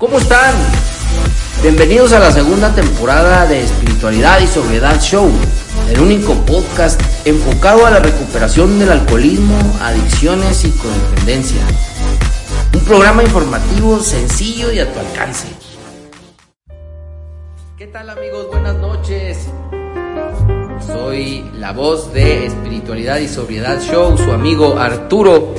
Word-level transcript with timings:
¿Cómo 0.00 0.16
están? 0.16 0.54
Bienvenidos 1.60 2.14
a 2.14 2.20
la 2.20 2.32
segunda 2.32 2.74
temporada 2.74 3.44
de 3.44 3.60
Espiritualidad 3.60 4.40
y 4.40 4.46
Sobriedad 4.46 4.98
Show, 4.98 5.30
el 5.90 6.00
único 6.00 6.32
podcast 6.46 6.98
enfocado 7.26 7.84
a 7.84 7.90
la 7.90 7.98
recuperación 7.98 8.78
del 8.78 8.92
alcoholismo, 8.92 9.58
adicciones 9.82 10.64
y 10.64 10.70
codependencia. 10.70 11.60
Un 12.72 12.80
programa 12.86 13.22
informativo 13.22 14.00
sencillo 14.00 14.72
y 14.72 14.78
a 14.78 14.90
tu 14.90 14.98
alcance. 15.00 15.48
¿Qué 17.76 17.86
tal 17.86 18.08
amigos? 18.08 18.46
Buenas 18.50 18.76
noches. 18.76 19.48
Soy 20.86 21.44
la 21.58 21.72
voz 21.72 22.12
de 22.12 22.46
Espiritualidad 22.46 23.18
y 23.18 23.28
Sobriedad 23.28 23.80
Show, 23.80 24.16
su 24.16 24.32
amigo 24.32 24.78
Arturo. 24.78 25.54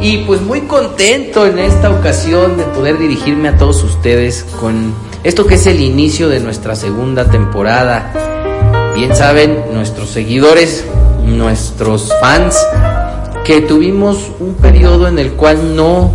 Y 0.00 0.18
pues 0.18 0.40
muy 0.40 0.62
contento 0.62 1.46
en 1.46 1.58
esta 1.58 1.90
ocasión 1.90 2.56
de 2.56 2.64
poder 2.64 2.98
dirigirme 2.98 3.48
a 3.48 3.56
todos 3.56 3.82
ustedes 3.84 4.44
con 4.60 4.94
esto 5.22 5.46
que 5.46 5.54
es 5.54 5.66
el 5.66 5.80
inicio 5.80 6.28
de 6.28 6.40
nuestra 6.40 6.74
segunda 6.74 7.30
temporada. 7.30 8.12
Bien 8.94 9.14
saben 9.14 9.64
nuestros 9.72 10.10
seguidores, 10.10 10.84
nuestros 11.24 12.12
fans, 12.20 12.58
que 13.44 13.60
tuvimos 13.60 14.30
un 14.40 14.54
periodo 14.54 15.08
en 15.08 15.18
el 15.18 15.32
cual 15.32 15.76
no 15.76 16.10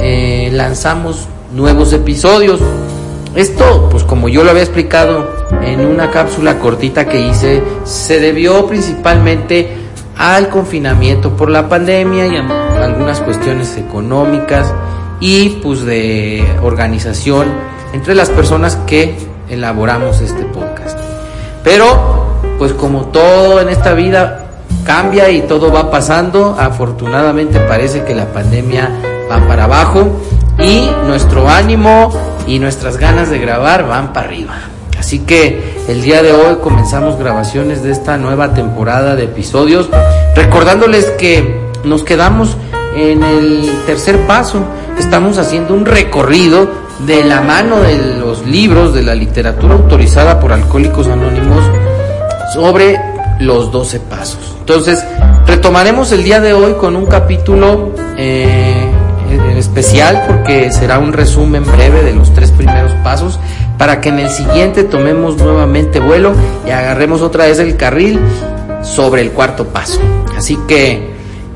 eh, 0.00 0.50
lanzamos 0.52 1.28
nuevos 1.52 1.92
episodios. 1.92 2.60
Esto, 3.34 3.88
pues 3.90 4.02
como 4.02 4.28
yo 4.28 4.42
lo 4.44 4.50
había 4.50 4.62
explicado 4.62 5.37
en 5.62 5.86
una 5.86 6.10
cápsula 6.10 6.58
cortita 6.58 7.06
que 7.06 7.20
hice, 7.20 7.62
se 7.84 8.20
debió 8.20 8.66
principalmente 8.66 9.76
al 10.16 10.48
confinamiento 10.48 11.36
por 11.36 11.50
la 11.50 11.68
pandemia 11.68 12.26
y 12.26 12.36
a 12.36 12.84
algunas 12.84 13.20
cuestiones 13.20 13.76
económicas 13.76 14.72
y 15.20 15.60
pues 15.62 15.84
de 15.84 16.46
organización 16.62 17.46
entre 17.92 18.14
las 18.14 18.28
personas 18.30 18.76
que 18.86 19.16
elaboramos 19.48 20.20
este 20.20 20.44
podcast. 20.44 20.98
Pero 21.62 22.40
pues 22.58 22.72
como 22.72 23.06
todo 23.06 23.60
en 23.60 23.68
esta 23.68 23.94
vida 23.94 24.46
cambia 24.84 25.30
y 25.30 25.42
todo 25.42 25.72
va 25.72 25.90
pasando, 25.90 26.56
afortunadamente 26.58 27.60
parece 27.60 28.04
que 28.04 28.14
la 28.14 28.32
pandemia 28.32 28.90
va 29.30 29.46
para 29.46 29.64
abajo 29.64 30.20
y 30.58 30.90
nuestro 31.06 31.48
ánimo 31.48 32.12
y 32.46 32.58
nuestras 32.58 32.96
ganas 32.96 33.30
de 33.30 33.38
grabar 33.38 33.86
van 33.86 34.12
para 34.12 34.26
arriba. 34.26 34.54
Así 35.08 35.20
que 35.20 35.58
el 35.88 36.02
día 36.02 36.22
de 36.22 36.34
hoy 36.34 36.56
comenzamos 36.62 37.18
grabaciones 37.18 37.82
de 37.82 37.92
esta 37.92 38.18
nueva 38.18 38.52
temporada 38.52 39.16
de 39.16 39.24
episodios, 39.24 39.88
recordándoles 40.36 41.06
que 41.12 41.62
nos 41.82 42.04
quedamos 42.04 42.58
en 42.94 43.22
el 43.22 43.70
tercer 43.86 44.26
paso, 44.26 44.66
estamos 44.98 45.38
haciendo 45.38 45.72
un 45.72 45.86
recorrido 45.86 46.68
de 47.06 47.24
la 47.24 47.40
mano 47.40 47.80
de 47.80 48.18
los 48.18 48.46
libros 48.46 48.92
de 48.92 49.02
la 49.02 49.14
literatura 49.14 49.76
autorizada 49.76 50.38
por 50.40 50.52
Alcohólicos 50.52 51.06
Anónimos 51.06 51.64
sobre 52.52 53.00
los 53.40 53.72
12 53.72 54.00
pasos. 54.00 54.56
Entonces, 54.60 55.02
retomaremos 55.46 56.12
el 56.12 56.22
día 56.22 56.38
de 56.38 56.52
hoy 56.52 56.74
con 56.74 56.96
un 56.96 57.06
capítulo 57.06 57.94
eh, 58.18 58.90
especial 59.56 60.24
porque 60.26 60.70
será 60.70 60.98
un 60.98 61.14
resumen 61.14 61.64
breve 61.64 62.02
de 62.02 62.12
los 62.12 62.34
tres 62.34 62.50
primeros 62.50 62.92
pasos 63.02 63.40
para 63.78 64.00
que 64.00 64.08
en 64.08 64.18
el 64.18 64.28
siguiente 64.28 64.84
tomemos 64.84 65.36
nuevamente 65.36 66.00
vuelo 66.00 66.32
y 66.66 66.70
agarremos 66.70 67.22
otra 67.22 67.46
vez 67.46 67.58
el 67.60 67.76
carril 67.76 68.20
sobre 68.82 69.22
el 69.22 69.30
cuarto 69.30 69.66
paso. 69.68 70.00
Así 70.36 70.58
que 70.66 71.10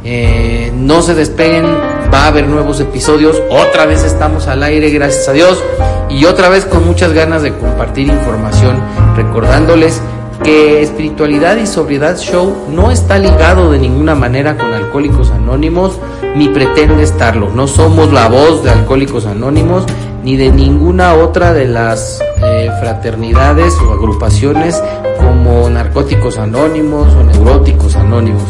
eh, 0.05 0.73
no 0.75 1.03
se 1.03 1.15
despeguen, 1.15 1.67
va 2.13 2.25
a 2.25 2.27
haber 2.29 2.47
nuevos 2.47 2.81
episodios, 2.81 3.41
otra 3.51 3.87
vez 3.87 4.05
estamos 4.05 4.47
al 4.47 4.63
aire, 4.63 4.91
gracias 4.91 5.29
a 5.29 5.33
Dios, 5.33 5.63
y 6.09 6.25
otra 6.25 6.49
vez 6.49 6.65
con 6.65 6.87
muchas 6.87 7.13
ganas 7.13 7.43
de 7.43 7.53
compartir 7.55 8.09
información, 8.09 8.77
recordándoles 9.17 10.01
que 10.43 10.83
espiritualidad 10.83 11.57
y 11.57 11.67
sobriedad 11.67 12.19
show 12.19 12.67
no 12.69 12.91
está 12.91 13.19
ligado 13.19 13.71
de 13.71 13.79
ninguna 13.79 14.15
manera 14.15 14.57
con 14.57 14.73
Alcohólicos 14.73 15.31
Anónimos, 15.31 15.99
ni 16.35 16.49
pretende 16.49 17.05
estarlo. 17.05 17.51
No 17.51 17.69
somos 17.69 18.13
la 18.13 18.29
voz 18.29 18.65
de 18.65 18.71
Alcohólicos 18.71 19.27
Anónimos, 19.27 19.85
ni 20.23 20.37
de 20.37 20.51
ninguna 20.51 21.15
otra 21.15 21.53
de 21.53 21.67
las 21.67 22.21
eh, 22.43 22.71
fraternidades 22.81 23.75
o 23.79 23.93
agrupaciones 23.93 24.81
como 25.19 25.69
Narcóticos 25.69 26.39
Anónimos 26.39 27.15
o 27.15 27.23
Neuróticos 27.23 27.97
Anónimos. 27.97 28.43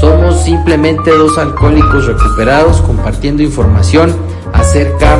Somos 0.00 0.42
simplemente 0.42 1.10
dos 1.10 1.36
alcohólicos 1.38 2.06
recuperados 2.06 2.80
compartiendo 2.82 3.42
información 3.42 4.14
acerca 4.52 5.18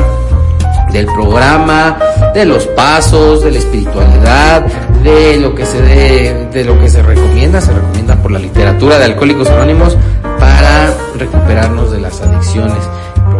del 0.91 1.05
programa, 1.05 1.99
de 2.33 2.45
los 2.45 2.65
pasos, 2.67 3.43
de 3.43 3.51
la 3.51 3.57
espiritualidad, 3.59 4.65
de 5.03 5.37
lo 5.37 5.53
que 5.53 5.65
se 5.65 5.81
de, 5.81 6.63
lo 6.65 6.79
que 6.79 6.89
se 6.89 7.03
recomienda, 7.03 7.61
se 7.61 7.73
recomienda 7.73 8.15
por 8.21 8.31
la 8.31 8.39
literatura 8.39 8.97
de 8.97 9.05
Alcohólicos 9.05 9.49
Anónimos 9.49 9.95
para 10.39 10.93
recuperarnos 11.17 11.91
de 11.91 11.99
las 11.99 12.21
adicciones. 12.21 12.77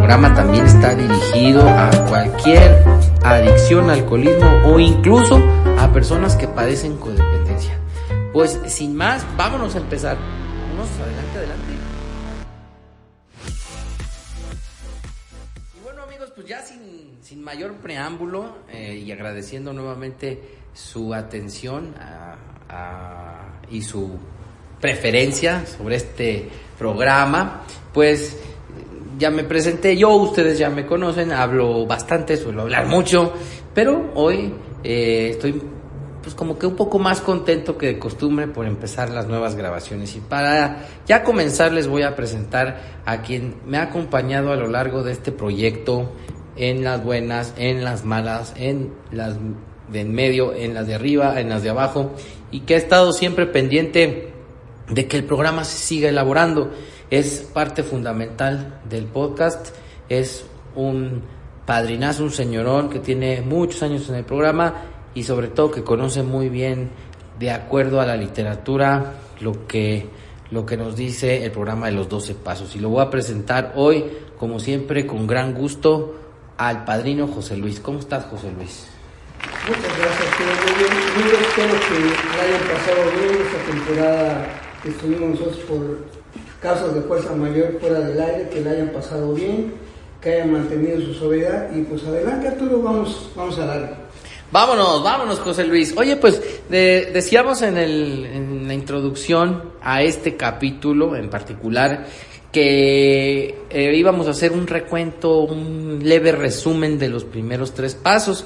Programa 0.10 0.34
también 0.34 0.66
está 0.66 0.96
dirigido 0.96 1.70
a 1.70 1.92
cualquier 2.08 2.84
adicción, 3.24 3.92
alcoholismo 3.92 4.50
o 4.66 4.80
incluso 4.80 5.36
a 5.78 5.94
personas 5.94 6.36
que 6.36 6.48
padecen 6.48 6.98
codependencia. 6.98 7.80
Pues 8.34 8.60
sin 8.66 8.96
más, 8.96 9.24
vámonos 9.38 9.76
a 9.76 9.78
empezar. 9.78 10.18
Vámonos 10.18 10.90
adelante, 11.00 11.38
adelante. 11.38 11.74
Y 15.78 15.84
bueno 15.84 16.02
amigos, 16.02 16.32
pues 16.34 16.48
ya 16.48 16.64
sin, 16.64 17.20
sin 17.22 17.44
mayor 17.44 17.76
preámbulo 17.76 18.64
eh, 18.68 18.96
y 19.06 19.12
agradeciendo 19.12 19.74
nuevamente 19.74 20.42
su 20.74 21.14
atención 21.14 21.94
y 23.70 23.84
su 23.84 24.18
preferencia 24.82 25.68
sobre 25.68 25.98
este 25.98 26.50
programa, 26.80 27.62
pues 27.94 28.38
ya 29.20 29.30
me 29.30 29.44
presenté 29.44 29.98
yo, 29.98 30.10
ustedes 30.16 30.58
ya 30.58 30.70
me 30.70 30.86
conocen, 30.86 31.32
hablo 31.32 31.86
bastante, 31.86 32.38
suelo 32.38 32.62
hablar 32.64 32.88
mucho, 32.88 33.34
pero 33.74 34.12
hoy 34.16 34.54
eh, 34.84 35.32
estoy 35.32 35.62
pues 36.24 36.36
como 36.36 36.58
que 36.58 36.68
un 36.68 36.76
poco 36.76 37.00
más 37.00 37.22
contento 37.22 37.78
que 37.78 37.88
de 37.88 38.00
costumbre 38.00 38.48
por 38.48 38.66
empezar 38.66 39.10
las 39.10 39.28
nuevas 39.28 39.56
grabaciones 39.56 40.16
y 40.16 40.20
para 40.20 40.86
ya 41.06 41.24
comenzar 41.24 41.72
les 41.72 41.88
voy 41.88 42.04
a 42.04 42.16
presentar 42.16 43.02
a 43.06 43.22
quien 43.22 43.56
me 43.66 43.78
ha 43.78 43.84
acompañado 43.84 44.52
a 44.52 44.56
lo 44.56 44.68
largo 44.68 45.04
de 45.04 45.12
este 45.12 45.32
proyecto 45.32 46.12
en 46.56 46.84
las 46.84 47.04
buenas, 47.04 47.54
en 47.58 47.84
las 47.84 48.06
malas, 48.06 48.54
en 48.58 48.94
las 49.12 49.38
de 49.92 50.02
en 50.02 50.14
medio, 50.14 50.54
en 50.54 50.74
las 50.74 50.88
de 50.88 50.96
arriba, 50.96 51.40
en 51.40 51.50
las 51.50 51.64
de 51.64 51.70
abajo, 51.70 52.12
y 52.52 52.62
que 52.62 52.76
ha 52.76 52.78
estado 52.78 53.12
siempre 53.12 53.46
pendiente 53.46 54.34
de 54.90 55.08
que 55.08 55.18
el 55.18 55.24
programa 55.24 55.64
se 55.64 55.78
siga 55.78 56.10
elaborando. 56.10 56.72
Es 57.10 57.40
parte 57.54 57.84
fundamental 57.84 58.82
del 58.88 59.06
podcast, 59.06 59.76
es 60.10 60.46
un 60.76 61.24
padrinazo, 61.66 62.24
un 62.24 62.32
señorón 62.32 62.90
que 62.90 63.00
tiene 63.00 63.42
muchos 63.42 63.84
años 63.84 64.08
en 64.10 64.16
el 64.16 64.26
programa 64.26 64.74
y 65.14 65.24
sobre 65.24 65.48
todo 65.48 65.72
que 65.72 65.84
conoce 65.84 66.24
muy 66.24 66.50
bien, 66.50 66.90
de 67.40 67.52
acuerdo 67.52 68.02
a 68.02 68.06
la 68.06 68.16
literatura, 68.16 69.14
lo 69.40 69.66
que, 69.66 70.08
lo 70.52 70.66
que 70.66 70.78
nos 70.78 70.96
dice 70.96 71.44
el 71.44 71.52
programa 71.52 71.88
de 71.88 71.94
los 71.94 72.10
12 72.10 72.36
pasos. 72.36 72.76
Y 72.76 72.80
lo 72.80 72.90
voy 72.90 73.02
a 73.02 73.10
presentar 73.10 73.74
hoy, 73.76 74.06
como 74.38 74.60
siempre, 74.60 75.08
con 75.08 75.26
gran 75.26 75.54
gusto 75.54 76.16
al 76.58 76.86
padrino 76.86 77.28
José 77.28 77.58
Luis. 77.58 77.80
¿Cómo 77.80 78.00
estás, 78.00 78.26
José 78.26 78.52
Luis? 78.56 78.88
Muchas 79.68 79.98
gracias, 79.98 80.40
Muy 80.40 80.78
bien, 80.78 80.94
muy 81.16 81.32
espero 81.42 81.74
que 81.74 82.42
hayan 82.42 82.62
pasado 82.68 83.02
bien 83.18 83.42
esta 83.42 83.72
temporada 83.72 84.48
que 84.84 84.90
estuvimos 84.90 85.30
nosotros 85.32 85.58
por 85.60 86.19
causas 86.62 86.94
de 86.94 87.02
fuerza 87.02 87.34
mayor 87.34 87.78
fuera 87.80 88.00
del 88.00 88.20
aire, 88.20 88.50
que 88.50 88.62
la 88.62 88.72
hayan 88.72 88.90
pasado 88.90 89.34
bien, 89.34 89.74
que 90.22 90.34
hayan 90.34 90.52
mantenido 90.52 91.00
su 91.02 91.14
sobriedad 91.14 91.70
y 91.74 91.82
pues 91.82 92.04
adelante 92.04 92.50
Arturo, 92.50 92.82
vamos, 92.82 93.32
vamos 93.36 93.58
a 93.60 93.66
darle. 93.66 93.90
Vámonos, 94.52 95.04
vámonos 95.04 95.40
José 95.40 95.64
Luis. 95.64 95.96
Oye, 95.96 96.16
pues 96.16 96.42
decíamos 96.70 97.62
en, 97.62 97.78
el, 97.78 98.26
en 98.26 98.68
la 98.68 98.74
introducción 98.74 99.74
a 99.82 100.02
este 100.02 100.36
capítulo 100.36 101.16
en 101.16 101.30
particular 101.30 102.08
que 102.52 103.66
eh, 103.70 103.94
íbamos 103.96 104.28
a 104.28 104.32
hacer 104.32 104.52
un 104.52 104.66
recuento, 104.66 105.42
un 105.42 106.00
leve 106.04 106.32
resumen 106.32 106.98
de 106.98 107.10
los 107.10 107.24
primeros 107.24 107.74
tres 107.74 107.94
pasos. 107.94 108.44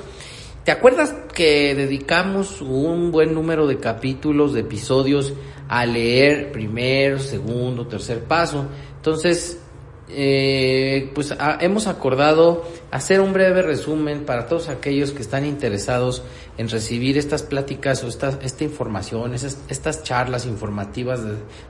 ¿Te 0.64 0.72
acuerdas 0.72 1.14
que 1.34 1.76
dedicamos 1.76 2.62
un 2.62 3.12
buen 3.12 3.34
número 3.34 3.68
de 3.68 3.80
capítulos, 3.80 4.54
de 4.54 4.62
episodios 4.62 5.34
a 5.68 5.86
leer 5.86 6.54
primero, 6.54 7.20
segundo, 7.20 7.86
tercer 7.86 8.24
paso? 8.24 8.68
Entonces, 8.96 9.60
eh, 10.08 11.12
pues 11.14 11.36
hemos 11.60 11.88
acordado 11.88 12.64
hacer 12.92 13.20
un 13.20 13.34
breve 13.34 13.62
resumen 13.62 14.24
para 14.24 14.48
todos 14.48 14.70
aquellos 14.70 15.12
que 15.12 15.22
están 15.22 15.46
interesados 15.46 16.24
en 16.58 16.70
recibir 16.70 17.18
estas 17.18 17.44
pláticas 17.44 18.02
o 18.06 18.08
esta, 18.08 18.40
esta 18.42 18.64
información, 18.64 19.34
estas 19.34 20.04
charlas 20.04 20.46
informativas 20.46 21.20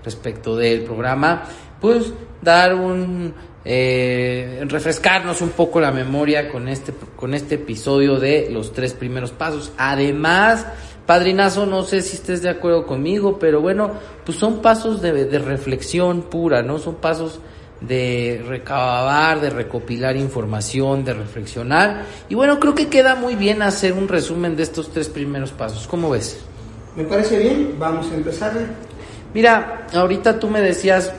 respecto 0.03 0.55
del 0.55 0.83
programa, 0.83 1.45
pues 1.81 2.13
dar 2.43 2.75
un 2.75 3.33
eh, 3.65 4.65
refrescarnos 4.68 5.42
un 5.42 5.50
poco 5.50 5.80
la 5.80 5.92
memoria 5.92 6.50
con 6.50 6.68
este, 6.68 6.94
con 7.15 7.33
este 7.33 7.56
episodio 7.56 8.19
de 8.19 8.50
los 8.51 8.74
tres 8.74 8.94
primeros 8.94 9.31
pasos. 9.31 9.71
Además, 9.77 10.65
padrinazo, 11.06 11.65
no 11.65 11.83
sé 11.83 12.01
si 12.01 12.15
estés 12.15 12.42
de 12.42 12.50
acuerdo 12.50 12.86
conmigo, 12.86 13.39
pero 13.39 13.62
bueno, 13.62 13.92
pues 14.25 14.38
son 14.38 14.62
pasos 14.62 15.01
de, 15.01 15.25
de 15.25 15.39
reflexión 15.39 16.24
pura, 16.24 16.62
¿no? 16.62 16.80
Son 16.80 16.95
pasos 16.95 17.39
de 17.80 18.42
recabar, 18.48 19.42
de 19.42 19.50
recopilar 19.50 20.15
información, 20.15 21.04
de 21.04 21.13
reflexionar. 21.13 22.04
Y 22.30 22.36
bueno, 22.36 22.60
creo 22.60 22.75
que 22.75 22.88
queda 22.88 23.15
muy 23.15 23.36
bien 23.36 23.62
hacer 23.62 23.94
un 23.94 24.07
resumen 24.07 24.56
de 24.56 24.63
estos 24.63 24.92
tres 24.92 25.10
primeros 25.10 25.51
pasos. 25.51 25.88
¿Cómo 25.88 26.10
ves? 26.10 26.39
Me 26.95 27.04
parece 27.04 27.38
bien, 27.39 27.75
vamos 27.77 28.10
a 28.12 28.15
empezar. 28.15 28.54
Mira, 29.33 29.88
ahorita 29.94 30.39
tú 30.39 30.48
me 30.48 30.62
decías 30.62 31.12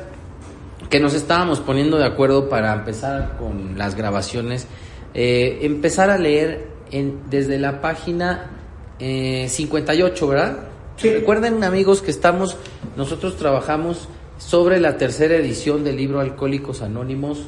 que 0.94 1.00
nos 1.00 1.14
estábamos 1.14 1.58
poniendo 1.58 1.98
de 1.98 2.04
acuerdo 2.04 2.48
para 2.48 2.72
empezar 2.72 3.36
con 3.36 3.76
las 3.76 3.96
grabaciones, 3.96 4.68
eh, 5.12 5.58
empezar 5.62 6.08
a 6.08 6.18
leer 6.18 6.68
en, 6.92 7.18
desde 7.28 7.58
la 7.58 7.80
página 7.80 8.52
eh, 9.00 9.48
58, 9.48 10.28
¿verdad? 10.28 10.58
Sí. 10.96 11.10
Recuerden 11.10 11.64
amigos 11.64 12.00
que 12.00 12.12
estamos, 12.12 12.56
nosotros 12.96 13.36
trabajamos 13.36 14.06
sobre 14.38 14.78
la 14.78 14.96
tercera 14.96 15.34
edición 15.34 15.82
del 15.82 15.96
libro 15.96 16.20
Alcohólicos 16.20 16.80
Anónimos, 16.80 17.42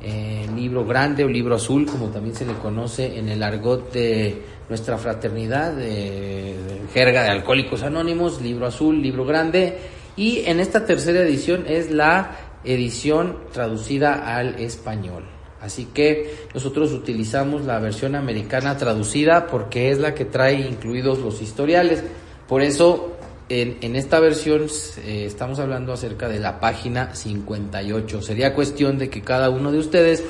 eh, 0.00 0.48
libro 0.56 0.86
grande 0.86 1.24
o 1.24 1.28
libro 1.28 1.56
azul, 1.56 1.84
como 1.84 2.06
también 2.06 2.34
se 2.34 2.46
le 2.46 2.54
conoce 2.54 3.18
en 3.18 3.28
el 3.28 3.42
argot 3.42 3.92
de 3.92 4.44
nuestra 4.70 4.96
fraternidad, 4.96 5.74
de, 5.74 5.84
de 5.84 6.80
jerga 6.94 7.24
de 7.24 7.28
Alcohólicos 7.28 7.82
Anónimos, 7.82 8.40
libro 8.40 8.64
azul, 8.64 9.02
libro 9.02 9.26
grande, 9.26 9.76
y 10.16 10.40
en 10.46 10.58
esta 10.58 10.86
tercera 10.86 11.20
edición 11.20 11.66
es 11.68 11.90
la 11.90 12.47
edición 12.72 13.38
traducida 13.52 14.36
al 14.36 14.58
español. 14.60 15.24
Así 15.60 15.86
que 15.86 16.46
nosotros 16.54 16.92
utilizamos 16.92 17.64
la 17.64 17.80
versión 17.80 18.14
americana 18.14 18.76
traducida 18.76 19.46
porque 19.46 19.90
es 19.90 19.98
la 19.98 20.14
que 20.14 20.24
trae 20.24 20.54
incluidos 20.54 21.18
los 21.18 21.42
historiales. 21.42 22.04
Por 22.46 22.62
eso 22.62 23.16
en, 23.48 23.96
esta 23.96 24.20
versión 24.20 24.66
eh, 25.04 25.24
estamos 25.26 25.58
hablando 25.58 25.92
acerca 25.92 26.28
de 26.28 26.38
la 26.38 26.60
página 26.60 27.14
58. 27.14 28.22
Sería 28.22 28.54
cuestión 28.54 28.98
de 28.98 29.10
que 29.10 29.22
cada 29.22 29.50
uno 29.50 29.72
de 29.72 29.78
ustedes, 29.78 30.22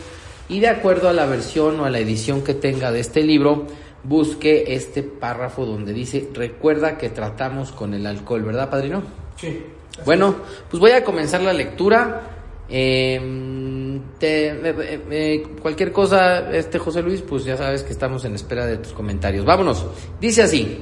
y 0.48 0.60
de 0.60 0.68
acuerdo 0.68 1.08
a 1.08 1.12
la 1.12 1.26
versión 1.26 1.78
o 1.80 1.84
a 1.84 1.90
la 1.90 1.98
edición 1.98 2.42
que 2.42 2.54
tenga 2.54 2.90
de 2.90 3.00
este 3.00 3.22
libro, 3.22 3.66
busque 4.04 4.74
este 4.74 5.02
párrafo 5.02 5.66
donde 5.66 5.92
dice, 5.92 6.30
recuerda 6.32 6.96
que 6.96 7.10
tratamos 7.10 7.72
con 7.72 7.92
el 7.92 8.06
alcohol, 8.06 8.44
¿verdad, 8.44 8.70
padrino? 8.70 9.02
Sí. 9.36 9.62
Bueno, 10.04 10.36
pues 10.70 10.80
voy 10.80 10.92
a 10.92 11.04
comenzar 11.04 11.40
la 11.42 11.52
lectura. 11.52 12.22
Eh, 12.68 14.00
te- 14.18 14.48
eh, 14.48 15.02
eh, 15.10 15.42
cualquier 15.62 15.92
cosa, 15.92 16.50
este 16.54 16.78
José 16.78 17.02
Luis, 17.02 17.22
pues 17.22 17.44
ya 17.44 17.56
sabes 17.56 17.82
que 17.82 17.92
estamos 17.92 18.24
en 18.24 18.34
espera 18.34 18.66
de 18.66 18.78
tus 18.78 18.92
comentarios. 18.92 19.44
Vámonos. 19.44 19.86
Dice 20.20 20.42
así. 20.42 20.80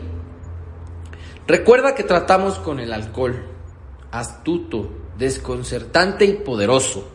Recuerda 1.47 1.95
que 1.95 2.03
tratamos 2.03 2.59
con 2.59 2.81
el 2.81 2.93
alcohol, 2.93 3.47
astuto, 4.11 4.91
desconcertante 5.17 6.25
y 6.25 6.33
poderoso. 6.35 7.09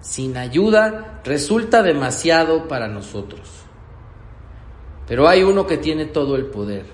Sin 0.00 0.38
ayuda 0.38 1.20
resulta 1.24 1.82
demasiado 1.82 2.66
para 2.66 2.88
nosotros. 2.88 3.42
Pero 5.06 5.28
hay 5.28 5.42
uno 5.42 5.66
que 5.66 5.76
tiene 5.76 6.06
todo 6.06 6.36
el 6.36 6.46
poder, 6.46 6.86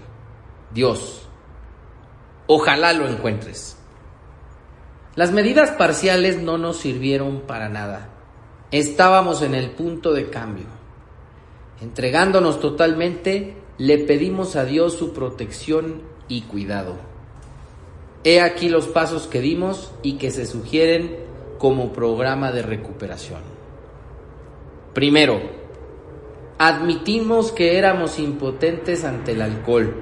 Dios. 0.73 1.23
Ojalá 2.49 2.93
lo 2.93 3.07
encuentres. 3.09 3.77
Las 5.17 5.33
medidas 5.33 5.71
parciales 5.71 6.43
no 6.43 6.59
nos 6.59 6.77
sirvieron 6.77 7.41
para 7.41 7.71
nada. 7.71 8.11
Estábamos 8.71 9.41
en 9.41 9.55
el 9.55 9.71
punto 9.71 10.13
de 10.13 10.29
cambio. 10.29 10.67
Entregándonos 11.81 12.61
totalmente, 12.61 13.57
le 13.79 13.97
pedimos 13.97 14.57
a 14.57 14.67
Dios 14.67 14.93
su 14.93 15.15
protección 15.15 16.03
y 16.29 16.43
cuidado. 16.43 16.97
He 18.25 18.43
aquí 18.43 18.69
los 18.69 18.89
pasos 18.89 19.27
que 19.27 19.41
dimos 19.41 19.91
y 20.03 20.19
que 20.19 20.31
se 20.31 20.45
sugieren 20.45 21.17
como 21.57 21.95
programa 21.95 22.53
de 22.53 22.61
recuperación. 22.61 23.41
Primero, 24.93 25.41
admitimos 26.59 27.53
que 27.53 27.79
éramos 27.79 28.19
impotentes 28.19 29.03
ante 29.05 29.33
el 29.33 29.41
alcohol, 29.41 29.95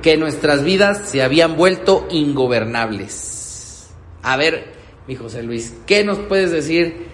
que 0.00 0.16
nuestras 0.16 0.62
vidas 0.62 1.08
se 1.08 1.24
habían 1.24 1.56
vuelto 1.56 2.06
ingobernables. 2.08 3.33
A 4.24 4.38
ver, 4.38 4.64
mi 5.06 5.16
José 5.16 5.42
Luis, 5.42 5.74
¿qué 5.86 6.02
nos 6.02 6.18
puedes 6.18 6.50
decir 6.50 7.06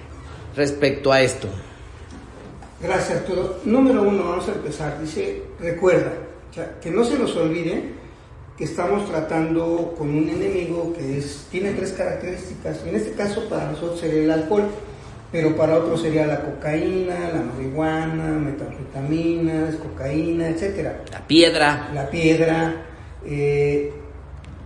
respecto 0.56 1.10
a 1.10 1.20
esto? 1.22 1.48
Gracias, 2.80 3.18
Arturo. 3.18 3.58
Número 3.64 4.02
uno, 4.02 4.22
vamos 4.24 4.48
a 4.48 4.52
empezar. 4.52 5.00
Dice, 5.00 5.42
recuerda, 5.58 6.12
o 6.50 6.54
sea, 6.54 6.78
que 6.80 6.90
no 6.90 7.04
se 7.04 7.18
nos 7.18 7.36
olvide 7.36 7.82
que 8.56 8.64
estamos 8.64 9.08
tratando 9.08 9.94
con 9.98 10.08
un 10.08 10.28
enemigo 10.28 10.92
que 10.96 11.18
es, 11.18 11.46
tiene 11.50 11.72
tres 11.72 11.92
características. 11.92 12.84
En 12.86 12.94
este 12.94 13.12
caso 13.12 13.48
para 13.48 13.72
nosotros 13.72 13.98
sería 13.98 14.22
el 14.22 14.30
alcohol, 14.30 14.68
pero 15.32 15.56
para 15.56 15.78
otros 15.78 16.02
sería 16.02 16.26
la 16.26 16.40
cocaína, 16.42 17.30
la 17.32 17.42
marihuana, 17.42 18.38
metanfetaminas, 18.38 19.74
cocaína, 19.76 20.48
etcétera. 20.48 21.02
La 21.10 21.26
piedra. 21.26 21.90
La 21.92 22.08
piedra. 22.08 22.86
eh, 23.26 23.92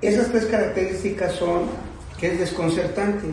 esas 0.02 0.28
tres 0.28 0.44
características 0.44 1.32
son 1.32 1.62
es 2.26 2.38
desconcertante. 2.38 3.26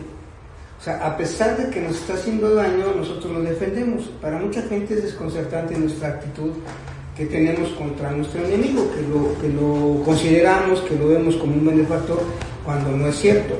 O 0.80 0.84
sea, 0.84 1.06
a 1.06 1.16
pesar 1.16 1.56
de 1.56 1.70
que 1.70 1.80
nos 1.80 1.96
está 1.96 2.14
haciendo 2.14 2.54
daño, 2.54 2.92
nosotros 2.96 3.32
nos 3.32 3.44
defendemos. 3.44 4.02
Para 4.20 4.38
mucha 4.38 4.62
gente 4.62 4.94
es 4.94 5.02
desconcertante 5.04 5.78
nuestra 5.78 6.08
actitud 6.08 6.50
que 7.16 7.26
tenemos 7.26 7.68
contra 7.70 8.10
nuestro 8.10 8.44
enemigo, 8.44 8.90
que 8.94 9.02
lo, 9.02 9.38
que 9.40 9.48
lo 9.48 10.02
consideramos, 10.04 10.80
que 10.80 10.96
lo 10.96 11.08
vemos 11.08 11.36
como 11.36 11.54
un 11.54 11.66
benefactor, 11.66 12.20
cuando 12.64 12.90
no 12.96 13.06
es 13.08 13.16
cierto. 13.16 13.54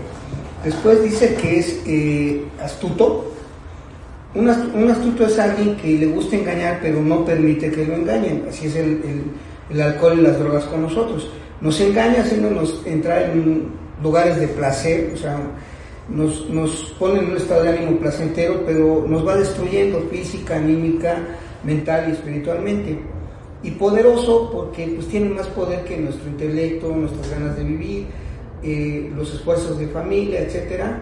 Después 0.64 1.02
dice 1.02 1.35
que 1.35 1.58
es 1.61 1.81
eh, 1.87 2.43
astuto. 2.61 3.31
Un, 4.35 4.49
ast- 4.49 4.75
un 4.75 4.90
astuto 4.90 5.26
es 5.26 5.38
alguien 5.38 5.76
que 5.76 5.88
le 5.99 6.06
gusta 6.06 6.37
engañar, 6.37 6.78
pero 6.82 7.00
no 7.02 7.25
permite 7.25 7.70
que 7.70 7.85
lo 7.85 7.94
engañen. 7.94 8.46
Así 8.49 8.67
es 8.67 8.75
el, 8.76 8.87
el- 9.05 9.25
el 9.70 9.81
alcohol 9.81 10.19
y 10.19 10.23
las 10.23 10.38
drogas 10.38 10.64
con 10.64 10.82
nosotros. 10.82 11.28
Nos 11.61 11.81
engaña 11.81 12.23
haciéndonos 12.23 12.82
entrar 12.87 13.23
en 13.31 13.69
lugares 14.02 14.38
de 14.40 14.49
placer, 14.49 15.12
o 15.14 15.16
sea, 15.16 15.38
nos, 16.08 16.49
nos 16.50 16.70
pone 16.99 17.20
en 17.20 17.31
un 17.31 17.37
estado 17.37 17.62
de 17.62 17.70
ánimo 17.70 17.99
placentero, 17.99 18.62
pero 18.66 19.04
nos 19.06 19.26
va 19.26 19.37
destruyendo 19.37 20.00
física, 20.10 20.56
anímica, 20.56 21.19
mental 21.64 22.06
y 22.08 22.12
espiritualmente. 22.12 22.99
Y 23.62 23.70
poderoso 23.72 24.50
porque 24.52 24.92
pues, 24.94 25.06
tiene 25.09 25.30
más 25.30 25.47
poder 25.49 25.85
que 25.85 25.97
nuestro 25.97 26.28
intelecto, 26.28 26.88
nuestras 26.88 27.30
ganas 27.30 27.56
de 27.56 27.64
vivir, 27.64 28.06
eh, 28.62 29.11
los 29.16 29.32
esfuerzos 29.35 29.78
de 29.78 29.87
familia, 29.88 30.40
etcétera. 30.40 31.00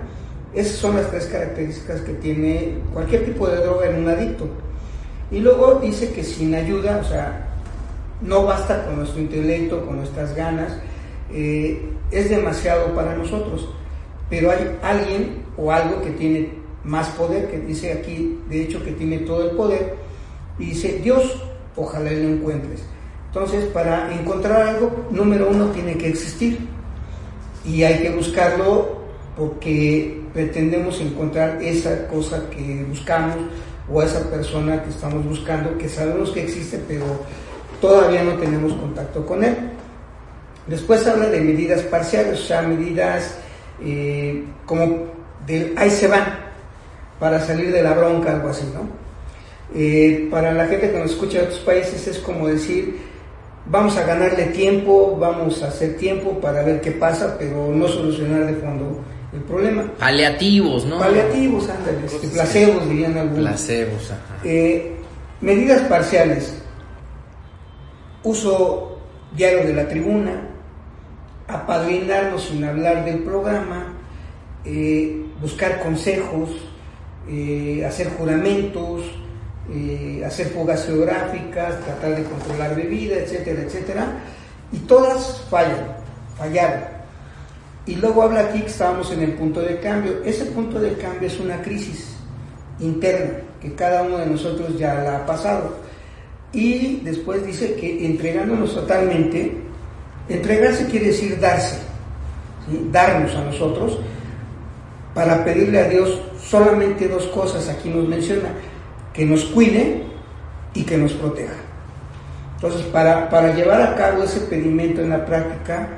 Esas 0.55 0.77
son 0.77 0.97
las 0.97 1.11
tres 1.11 1.27
características 1.27 2.01
que 2.03 2.13
tiene 2.15 2.75
cualquier 2.93 3.25
tipo 3.25 3.49
de 3.49 3.57
droga 3.57 3.89
en 3.89 4.03
un 4.03 4.09
adicto. 4.09 4.49
Y 5.31 5.39
luego 5.39 5.81
dice 5.83 6.13
que 6.13 6.25
sin 6.25 6.55
ayuda, 6.55 7.01
o 7.03 7.05
sea, 7.05 7.47
no 8.21 8.45
basta 8.45 8.85
con 8.85 8.97
nuestro 8.97 9.21
intelecto, 9.21 9.87
con 9.87 9.97
nuestras 9.97 10.35
ganas, 10.35 10.77
eh, 11.33 11.81
es 12.11 12.31
demasiado 12.31 12.95
para 12.95 13.17
nosotros. 13.17 13.69
Pero 14.29 14.51
hay 14.51 14.77
alguien 14.83 15.43
o 15.57 15.73
algo 15.73 16.03
que 16.03 16.11
tiene 16.11 16.51
más 16.85 17.09
poder, 17.11 17.51
que 17.51 17.59
dice 17.59 17.93
aquí, 17.93 18.39
de 18.49 18.63
hecho, 18.63 18.83
que 18.83 18.93
tiene 18.93 19.19
todo 19.19 19.51
el 19.51 19.57
poder, 19.57 19.97
y 20.59 20.67
dice, 20.67 21.01
Dios, 21.03 21.43
ojalá 21.77 22.11
lo 22.11 22.29
encuentres. 22.29 22.83
Entonces, 23.27 23.65
para 23.67 24.13
encontrar 24.13 24.63
algo, 24.63 25.07
número 25.11 25.49
uno, 25.49 25.67
tiene 25.67 25.97
que 25.97 26.09
existir. 26.09 26.59
Y 27.65 27.83
hay 27.83 28.03
que 28.03 28.11
buscarlo 28.11 29.01
porque 29.37 30.21
pretendemos 30.33 31.01
encontrar 31.01 31.63
esa 31.63 32.09
cosa 32.09 32.49
que 32.51 32.85
buscamos 32.89 33.37
o 33.93 34.03
esa 34.03 34.29
persona 34.31 34.83
que 34.83 34.91
estamos 34.91 35.25
buscando, 35.25 35.77
que 35.79 35.89
sabemos 35.89 36.31
que 36.31 36.45
existe, 36.45 36.81
pero 36.89 37.05
todavía 37.81 38.23
no 38.23 38.35
tenemos 38.35 38.73
contacto 38.75 39.25
con 39.27 39.45
él. 39.45 39.57
Después 40.71 41.05
habla 41.05 41.27
de 41.27 41.41
medidas 41.41 41.83
parciales, 41.83 42.39
o 42.39 42.45
sea, 42.45 42.63
medidas 42.63 43.35
eh, 43.85 44.45
como 44.65 45.05
del 45.45 45.75
ahí 45.77 45.91
se 45.91 46.07
van, 46.07 46.39
para 47.19 47.45
salir 47.45 47.73
de 47.73 47.83
la 47.83 47.93
bronca, 47.93 48.31
algo 48.31 48.51
así, 48.51 48.71
¿no? 48.73 48.89
Eh, 49.75 50.29
para 50.31 50.53
la 50.53 50.69
gente 50.69 50.93
que 50.93 50.99
nos 50.99 51.11
escucha 51.11 51.39
de 51.39 51.45
otros 51.47 51.59
países 51.59 52.07
es 52.07 52.19
como 52.21 52.47
decir, 52.47 53.01
vamos 53.67 53.97
a 53.97 54.05
ganarle 54.05 54.45
tiempo, 54.47 55.17
vamos 55.19 55.61
a 55.65 55.69
hacer 55.69 55.97
tiempo 55.97 56.39
para 56.41 56.63
ver 56.63 56.81
qué 56.81 56.93
pasa, 56.93 57.37
pero 57.37 57.73
no 57.75 57.89
solucionar 57.89 58.47
de 58.47 58.55
fondo 58.55 59.01
el 59.33 59.41
problema. 59.41 59.91
Paliativos, 59.99 60.85
¿no? 60.85 61.01
Paliativos, 61.01 61.69
ándale, 61.69 62.07
este, 62.07 62.29
placebos 62.29 62.89
dirían 62.89 63.19
algunos. 63.19 63.41
Placebos, 63.41 64.05
ajá. 64.13 64.39
Eh, 64.45 64.93
medidas 65.41 65.81
parciales. 65.89 66.55
Uso 68.23 68.99
diario 69.35 69.67
de 69.67 69.73
la 69.73 69.89
tribuna, 69.89 70.50
apadrinarnos 71.55 72.45
sin 72.45 72.65
hablar 72.65 73.05
del 73.05 73.21
programa, 73.21 73.95
eh, 74.65 75.25
buscar 75.41 75.81
consejos, 75.81 76.51
eh, 77.29 77.85
hacer 77.87 78.11
juramentos, 78.11 79.03
eh, 79.73 80.23
hacer 80.27 80.49
fugas 80.49 80.87
geográficas, 80.87 81.81
tratar 81.81 82.17
de 82.17 82.25
controlar 82.25 82.75
bebida, 82.75 83.17
etcétera, 83.17 83.63
etcétera, 83.63 84.07
y 84.73 84.79
todas 84.79 85.45
fallan, 85.49 85.97
fallaron. 86.37 86.83
Y 87.87 87.97
luego 87.97 88.23
habla 88.23 88.41
aquí 88.41 88.61
que 88.61 88.67
estábamos 88.69 89.11
en 89.13 89.23
el 89.23 89.33
punto 89.35 89.61
de 89.61 89.81
cambio. 89.81 90.23
Ese 90.25 90.47
punto 90.47 90.81
de 90.81 90.95
cambio 90.95 91.27
es 91.27 91.41
una 91.41 91.61
crisis 91.63 92.17
interna 92.79 93.39
que 93.61 93.75
cada 93.75 94.03
uno 94.03 94.19
de 94.19 94.27
nosotros 94.27 94.79
ya 94.79 94.95
la 94.95 95.17
ha 95.19 95.27
pasado. 95.27 95.77
Y 96.53 97.01
después 97.05 97.47
dice 97.47 97.75
que 97.75 98.07
entregándonos 98.07 98.75
totalmente, 98.75 99.57
entregarse 100.31 100.87
quiere 100.87 101.07
decir 101.07 101.39
darse, 101.39 101.79
darnos 102.91 103.35
a 103.35 103.45
nosotros, 103.45 103.99
para 105.15 105.45
pedirle 105.45 105.81
a 105.81 105.89
Dios 105.89 106.21
solamente 106.43 107.09
dos 107.09 107.27
cosas, 107.27 107.69
aquí 107.69 107.89
nos 107.89 108.09
menciona, 108.09 108.51
que 109.13 109.27
nos 109.27 109.45
cuide 109.45 110.05
y 110.75 110.85
que 110.85 110.97
nos 110.97 111.13
proteja. 111.13 111.55
Entonces, 112.57 112.83
para, 112.87 113.29
para 113.29 113.55
llevar 113.55 113.81
a 113.83 113.97
cabo 113.97 114.23
ese 114.23 114.41
pedimento 114.41 115.01
en 115.01 115.11
la 115.11 115.25
práctica, 115.25 115.89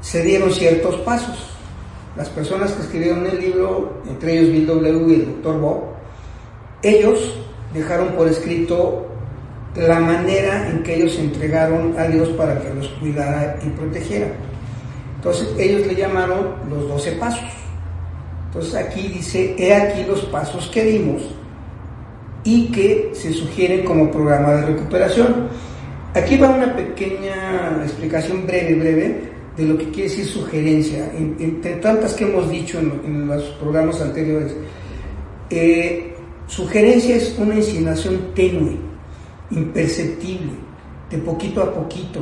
se 0.00 0.22
dieron 0.22 0.52
ciertos 0.52 0.96
pasos. 0.96 1.50
Las 2.16 2.28
personas 2.28 2.72
que 2.72 2.82
escribieron 2.82 3.26
el 3.26 3.40
libro, 3.40 4.02
entre 4.08 4.38
ellos 4.38 4.52
Bill 4.52 4.66
W. 4.66 5.12
y 5.12 5.14
el 5.14 5.26
doctor 5.26 5.60
Bob, 5.60 5.82
ellos 6.82 7.38
dejaron 7.72 8.08
por 8.08 8.28
escrito 8.28 9.05
la 9.76 10.00
manera 10.00 10.68
en 10.70 10.82
que 10.82 10.96
ellos 10.96 11.14
se 11.14 11.20
entregaron 11.20 11.94
a 11.98 12.04
Dios 12.04 12.28
para 12.30 12.60
que 12.60 12.72
los 12.74 12.88
cuidara 12.88 13.58
y 13.64 13.68
protegiera. 13.70 14.28
Entonces 15.16 15.48
ellos 15.58 15.86
le 15.86 15.94
llamaron 15.94 16.54
los 16.70 16.88
doce 16.88 17.12
pasos. 17.12 17.50
Entonces 18.46 18.74
aquí 18.74 19.08
dice, 19.08 19.54
he 19.58 19.74
aquí 19.74 20.04
los 20.04 20.20
pasos 20.26 20.68
que 20.68 20.84
dimos 20.84 21.22
y 22.44 22.68
que 22.68 23.10
se 23.12 23.32
sugieren 23.32 23.84
como 23.84 24.10
programa 24.10 24.52
de 24.54 24.66
recuperación. 24.66 25.48
Aquí 26.14 26.38
va 26.38 26.48
una 26.48 26.74
pequeña 26.74 27.82
explicación 27.82 28.46
breve, 28.46 28.74
breve, 28.76 29.20
de 29.56 29.64
lo 29.64 29.76
que 29.76 29.90
quiere 29.90 30.08
decir 30.08 30.26
sugerencia, 30.26 31.10
entre 31.14 31.76
tantas 31.76 32.14
que 32.14 32.24
hemos 32.24 32.48
dicho 32.50 32.78
en, 32.78 33.26
los 33.26 33.42
programas 33.60 34.00
anteriores. 34.00 34.54
Eh, 35.50 36.14
sugerencia 36.46 37.16
es 37.16 37.36
una 37.38 37.56
insinuación 37.56 38.32
tenue, 38.34 38.76
imperceptible, 39.50 40.52
de 41.10 41.18
poquito 41.18 41.62
a 41.62 41.72
poquito, 41.72 42.20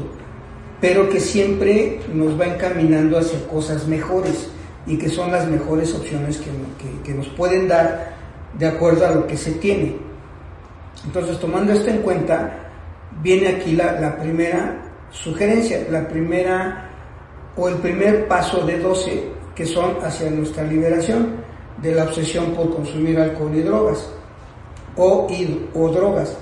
pero 0.81 1.09
que 1.09 1.21
siempre 1.21 2.01
nos 2.13 2.39
va 2.39 2.47
encaminando 2.47 3.19
hacia 3.19 3.47
cosas 3.49 3.87
mejores 3.87 4.51
y 4.87 4.99
que 4.99 5.09
son 5.09 5.33
las 5.33 5.49
mejores 5.49 5.95
opciones 5.95 6.41
que, 7.05 7.15
nos 7.15 7.29
pueden 7.29 7.69
dar 7.69 8.15
de 8.59 8.67
acuerdo 8.67 9.07
a 9.07 9.11
lo 9.13 9.27
que 9.27 9.37
se 9.37 9.53
tiene. 9.53 9.97
Entonces, 11.05 11.39
tomando 11.39 11.73
esto 11.73 11.91
en 11.91 11.99
cuenta, 11.99 12.71
viene 13.23 13.49
aquí 13.49 13.73
la, 13.73 14.01
la 14.01 14.17
primera 14.19 14.83
sugerencia, 15.11 15.87
la 15.91 16.07
primera 16.09 16.91
o 17.57 17.69
el 17.69 17.77
primer 17.77 18.27
paso 18.27 18.67
de 18.67 18.79
12 18.79 19.35
que 19.55 19.65
son 19.65 19.97
hacia 20.03 20.31
nuestra 20.31 20.65
liberación 20.65 21.37
de 21.81 21.95
la 21.95 22.05
obsesión 22.05 22.53
por 22.53 22.75
consumir 22.75 23.19
alcohol 23.19 23.53
y 23.55 23.61
drogas 23.61 24.09
o, 24.97 25.29
o 25.75 25.89
drogas. 25.91 26.37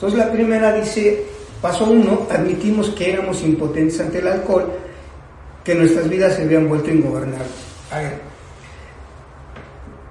Entonces 0.00 0.18
la 0.18 0.32
primera 0.32 0.72
dice, 0.72 1.26
paso 1.60 1.84
uno, 1.84 2.26
admitimos 2.30 2.88
que 2.88 3.12
éramos 3.12 3.42
impotentes 3.42 4.00
ante 4.00 4.20
el 4.20 4.28
alcohol, 4.28 4.72
que 5.62 5.74
nuestras 5.74 6.08
vidas 6.08 6.36
se 6.36 6.44
habían 6.44 6.70
vuelto 6.70 6.90
ingobernables. 6.90 7.50
A 7.90 7.98
ver, 7.98 8.12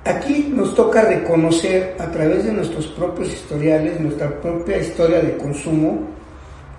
aquí 0.06 0.52
nos 0.54 0.76
toca 0.76 1.02
reconocer 1.02 1.96
a 1.98 2.06
través 2.12 2.46
de 2.46 2.52
nuestros 2.52 2.86
propios 2.86 3.30
historiales, 3.30 4.00
nuestra 4.00 4.40
propia 4.40 4.78
historia 4.78 5.22
de 5.22 5.38
consumo, 5.38 6.02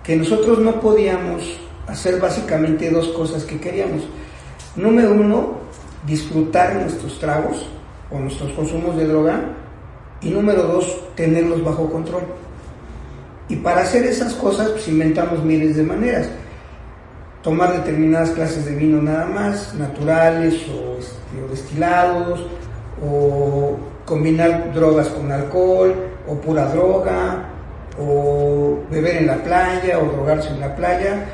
que 0.05 0.15
nosotros 0.15 0.59
no 0.59 0.79
podíamos 0.79 1.59
hacer 1.87 2.17
básicamente 2.17 2.89
dos 2.91 3.09
cosas 3.09 3.43
que 3.43 3.59
queríamos. 3.59 4.03
Número 4.77 5.11
uno, 5.11 5.55
disfrutar 6.07 6.75
nuestros 6.75 7.19
tragos 7.19 7.67
o 8.09 8.19
nuestros 8.19 8.53
consumos 8.53 8.95
de 8.95 9.05
droga. 9.05 9.41
Y 10.21 10.29
número 10.29 10.63
dos, 10.63 11.13
tenerlos 11.15 11.61
bajo 11.61 11.91
control. 11.91 12.23
Y 13.51 13.57
para 13.57 13.81
hacer 13.81 14.05
esas 14.05 14.33
cosas, 14.33 14.69
pues 14.69 14.87
inventamos 14.87 15.43
miles 15.43 15.75
de 15.75 15.83
maneras 15.83 16.29
tomar 17.41 17.73
determinadas 17.73 18.29
clases 18.31 18.65
de 18.65 18.75
vino 18.75 19.01
nada 19.01 19.25
más, 19.25 19.73
naturales 19.73 20.55
o, 20.69 20.97
este, 20.99 21.49
destilados, 21.49 22.45
o 23.03 23.77
combinar 24.05 24.73
drogas 24.73 25.07
con 25.09 25.31
alcohol, 25.31 25.93
o 26.27 26.35
pura 26.35 26.67
droga, 26.67 27.49
o 27.99 28.79
beber 28.89 29.17
en 29.17 29.27
la 29.27 29.43
playa, 29.43 29.99
o 29.99 30.05
drogarse 30.05 30.49
en 30.49 30.59
la 30.59 30.75
playa. 30.75 31.25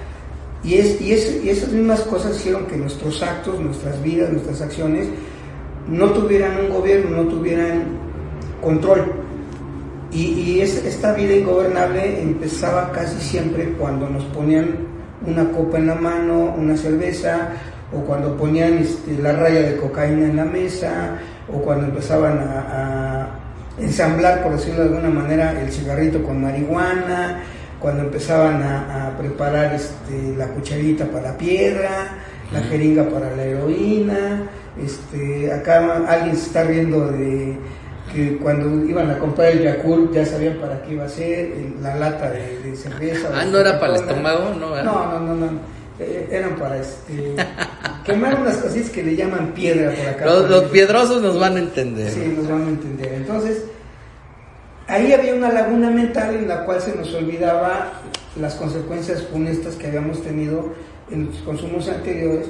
Y, 0.63 0.75
es, 0.75 0.99
y, 1.01 1.11
esas 1.49 1.69
mismas 1.69 2.01
cosas 2.01 2.35
hicieron 2.35 2.65
que 2.65 2.77
nuestros 2.77 3.21
actos, 3.21 3.59
nuestras 3.59 4.01
vidas, 4.01 4.31
nuestras 4.31 4.61
acciones 4.61 5.07
no 5.87 6.09
tuvieran 6.11 6.57
un 6.57 6.69
gobierno, 6.69 7.23
no 7.23 7.29
tuvieran 7.29 7.83
control. 8.61 9.26
Y, 10.11 10.23
y 10.23 10.61
esta 10.61 11.13
vida 11.13 11.33
ingobernable 11.35 12.21
empezaba 12.21 12.91
casi 12.91 13.19
siempre 13.19 13.73
cuando 13.77 14.09
nos 14.09 14.23
ponían 14.25 14.87
una 15.25 15.49
copa 15.51 15.77
en 15.77 15.87
la 15.87 15.95
mano, 15.95 16.55
una 16.57 16.77
cerveza, 16.77 17.49
o 17.93 18.01
cuando 18.01 18.35
ponían 18.35 18.77
este, 18.77 19.17
la 19.17 19.33
raya 19.33 19.61
de 19.61 19.77
cocaína 19.77 20.27
en 20.27 20.35
la 20.35 20.45
mesa, 20.45 21.17
o 21.51 21.61
cuando 21.61 21.85
empezaban 21.85 22.39
a, 22.39 23.29
ensamblar, 23.79 24.41
por 24.41 24.53
decirlo 24.53 24.83
de 24.83 24.97
alguna 24.97 25.21
manera, 25.21 25.61
el 25.61 25.71
cigarrito 25.71 26.23
con 26.23 26.41
marihuana, 26.41 27.41
cuando 27.79 28.03
empezaban 28.03 28.61
a, 28.63 29.15
preparar 29.17 29.73
este, 29.73 30.35
la 30.35 30.47
cucharita 30.47 31.05
para 31.05 31.31
la 31.31 31.37
piedra, 31.37 31.89
la 32.51 32.61
jeringa 32.61 33.03
para 33.09 33.35
la 33.35 33.43
heroína, 33.43 34.43
este, 34.83 35.51
acá 35.51 36.03
alguien 36.07 36.35
se 36.35 36.47
está 36.47 36.63
riendo 36.63 37.07
de 37.11 37.55
que 38.13 38.37
cuando 38.37 38.85
iban 38.85 39.09
a 39.11 39.17
comprar 39.19 39.51
el 39.51 39.63
Yakult 39.63 40.13
ya 40.13 40.25
sabían 40.25 40.57
para 40.57 40.81
qué 40.81 40.93
iba 40.93 41.05
a 41.05 41.09
ser, 41.09 41.53
la 41.81 41.95
lata 41.95 42.31
de, 42.31 42.75
cerveza. 42.75 43.29
Ah, 43.33 43.45
no 43.45 43.57
era 43.59 43.79
para 43.79 43.95
el 43.95 44.01
estómago, 44.01 44.53
no, 44.59 44.81
no, 44.83 45.19
no, 45.19 45.35
no, 45.35 45.49
eh, 45.99 46.27
eran 46.31 46.55
para 46.55 46.77
este, 46.77 47.35
quemar 48.05 48.39
unas 48.39 48.57
cositas 48.57 48.89
que 48.91 49.03
le 49.03 49.15
llaman 49.15 49.53
piedra 49.53 49.91
por 49.91 50.07
acá. 50.07 50.25
Los, 50.25 50.63
piedrosos 50.65 51.21
nos 51.21 51.39
van 51.39 51.57
a 51.57 51.59
entender. 51.59 52.11
Sí, 52.11 52.33
nos 52.35 52.47
van 52.47 52.65
a 52.65 52.69
entender. 52.69 53.13
Entonces, 53.13 53.63
ahí 54.87 55.11
había 55.13 55.33
una 55.33 55.51
laguna 55.51 55.89
mental 55.89 56.35
en 56.35 56.47
la 56.47 56.65
cual 56.65 56.81
se 56.81 56.95
nos 56.95 57.13
olvidaba 57.13 57.93
las 58.39 58.55
consecuencias 58.55 59.23
funestas 59.23 59.75
que 59.75 59.87
habíamos 59.87 60.21
tenido 60.21 60.73
en 61.09 61.27
los 61.27 61.37
consumos 61.37 61.87
anteriores 61.89 62.47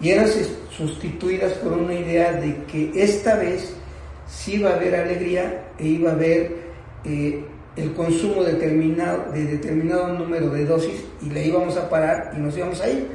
y 0.00 0.10
eran 0.10 0.26
sustituidas 0.70 1.52
por 1.54 1.72
una 1.72 1.94
idea 1.94 2.32
de 2.32 2.64
que 2.64 2.92
esta 2.94 3.36
vez 3.36 3.74
sí 4.26 4.54
iba 4.54 4.70
a 4.70 4.74
haber 4.74 4.94
alegría 4.94 5.62
e 5.78 5.86
iba 5.86 6.10
a 6.10 6.14
haber 6.14 6.56
eh, 7.04 7.44
el 7.76 7.92
consumo 7.92 8.42
determinado, 8.42 9.30
de 9.32 9.44
determinado 9.44 10.08
número 10.08 10.50
de 10.50 10.64
dosis 10.64 11.04
y 11.22 11.30
le 11.30 11.46
íbamos 11.46 11.76
a 11.76 11.88
parar 11.88 12.32
y 12.36 12.40
nos 12.40 12.56
íbamos 12.56 12.80
a 12.80 12.88
ir. 12.88 13.08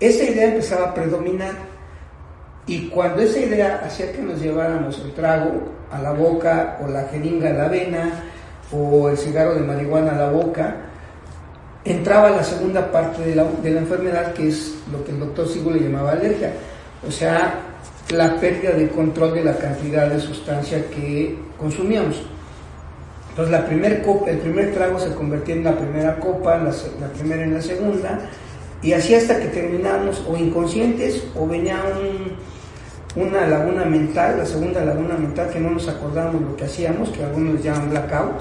Esa 0.00 0.24
idea 0.24 0.48
empezaba 0.48 0.88
a 0.88 0.94
predominar 0.94 1.54
y 2.66 2.88
cuando 2.88 3.22
esa 3.22 3.38
idea 3.38 3.82
hacía 3.84 4.12
que 4.12 4.22
nos 4.22 4.40
lleváramos 4.40 4.98
el 5.00 5.12
trago 5.12 5.52
a 5.92 6.00
la 6.00 6.12
boca 6.12 6.78
o 6.82 6.88
la 6.88 7.04
jeringa 7.04 7.50
a 7.50 7.52
la 7.52 7.68
vena 7.68 8.10
o 8.72 9.08
el 9.08 9.16
cigarro 9.16 9.54
de 9.54 9.60
marihuana 9.60 10.12
a 10.12 10.18
la 10.18 10.30
boca, 10.30 10.76
entraba 11.84 12.30
la 12.30 12.42
segunda 12.42 12.90
parte 12.90 13.22
de 13.22 13.36
la, 13.36 13.44
de 13.62 13.70
la 13.70 13.80
enfermedad 13.80 14.32
que 14.32 14.48
es 14.48 14.74
lo 14.90 15.04
que 15.04 15.12
el 15.12 15.20
doctor 15.20 15.46
Sigo 15.46 15.70
le 15.70 15.80
llamaba 15.80 16.12
alergia. 16.12 16.52
O 17.06 17.10
sea, 17.10 17.60
la 18.10 18.38
pérdida 18.38 18.72
de 18.72 18.88
control 18.88 19.34
de 19.34 19.44
la 19.44 19.56
cantidad 19.56 20.08
de 20.08 20.20
sustancia 20.20 20.84
que 20.90 21.38
consumíamos. 21.58 22.22
Entonces 23.30 23.50
la 23.50 24.02
copa, 24.02 24.30
el 24.30 24.38
primer 24.38 24.72
trago 24.72 24.98
se 25.00 25.12
convertía 25.14 25.56
en 25.56 25.64
la 25.64 25.76
primera 25.76 26.20
copa, 26.20 26.56
la, 26.58 27.08
primera 27.08 27.42
en 27.42 27.54
la 27.54 27.62
segunda, 27.62 28.20
y 28.80 28.92
así 28.92 29.14
hasta 29.14 29.40
que 29.40 29.46
terminamos 29.46 30.24
o 30.28 30.36
inconscientes 30.36 31.24
o 31.34 31.46
venía 31.46 31.82
una 33.16 33.46
laguna 33.48 33.84
mental, 33.86 34.38
la 34.38 34.46
segunda 34.46 34.84
laguna 34.84 35.16
mental 35.16 35.50
que 35.50 35.58
no 35.58 35.70
nos 35.70 35.88
acordábamos 35.88 36.42
lo 36.42 36.56
que 36.56 36.64
hacíamos, 36.64 37.08
que 37.08 37.24
algunos 37.24 37.60
llaman 37.60 37.90
blackout, 37.90 38.40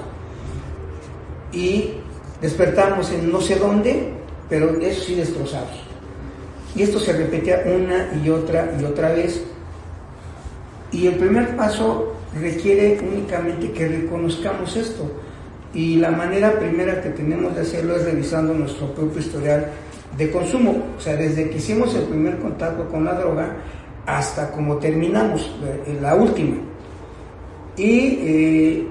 y 1.52 1.94
despertamos 2.40 3.12
en 3.12 3.32
no 3.32 3.42
sé 3.42 3.56
dónde, 3.56 4.10
pero 4.48 4.80
eso 4.80 5.02
sí 5.06 5.16
destrozados. 5.16 5.82
Y 6.76 6.84
esto 6.84 7.00
se 7.00 7.14
repetía 7.14 7.64
una 7.66 8.12
y 8.24 8.30
otra 8.30 8.74
y 8.80 8.84
otra 8.84 9.14
vez 9.14 9.44
y 10.94 11.08
el 11.08 11.16
primer 11.16 11.56
paso 11.56 12.14
requiere 12.40 13.00
únicamente 13.02 13.72
que 13.72 13.88
reconozcamos 13.88 14.76
esto. 14.76 15.12
Y 15.74 15.96
la 15.96 16.12
manera 16.12 16.60
primera 16.60 17.02
que 17.02 17.10
tenemos 17.10 17.56
de 17.56 17.62
hacerlo 17.62 17.96
es 17.96 18.06
revisando 18.06 18.54
nuestro 18.54 18.94
propio 18.94 19.20
historial 19.20 19.72
de 20.16 20.32
consumo. 20.32 20.84
O 20.96 21.02
sea, 21.02 21.16
desde 21.16 21.50
que 21.50 21.58
hicimos 21.58 21.96
el 21.96 22.04
primer 22.04 22.38
contacto 22.38 22.88
con 22.90 23.04
la 23.04 23.16
droga 23.16 23.56
hasta 24.06 24.52
como 24.52 24.78
terminamos, 24.78 25.52
la 26.00 26.14
última. 26.14 26.58
Y 27.76 28.20
eh, 28.22 28.88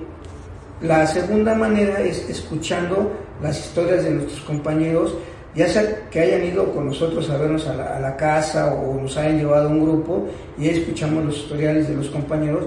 la 0.80 1.06
segunda 1.06 1.54
manera 1.54 2.00
es 2.00 2.28
escuchando 2.28 3.12
las 3.40 3.60
historias 3.60 4.02
de 4.02 4.10
nuestros 4.10 4.40
compañeros, 4.40 5.14
ya 5.54 5.68
sea 5.68 6.08
que 6.10 6.20
hayan 6.20 6.44
ido 6.44 6.72
con 6.72 6.86
nosotros 6.86 7.28
a 7.28 7.36
vernos 7.36 7.66
a 7.66 7.74
la, 7.74 8.16
casa 8.16 8.74
o 8.74 8.98
nos 9.00 9.16
hayan 9.16 9.38
llevado 9.38 9.68
a 9.68 9.70
un 9.70 9.82
grupo 9.82 10.28
y 10.58 10.68
escuchamos 10.68 11.24
los 11.24 11.36
historiales 11.36 11.88
de 11.88 11.96
los 11.96 12.08
compañeros 12.08 12.64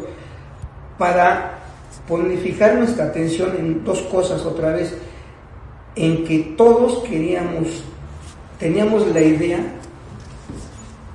para 0.98 1.60
ponificar 2.08 2.76
nuestra 2.76 3.06
atención 3.06 3.56
en 3.58 3.84
dos 3.84 4.02
cosas 4.04 4.46
otra 4.46 4.72
vez, 4.72 4.96
en 5.96 6.26
que 6.26 6.54
todos 6.58 7.04
queríamos, 7.08 7.84
teníamos 8.60 9.08
la 9.08 9.22
idea 9.22 9.60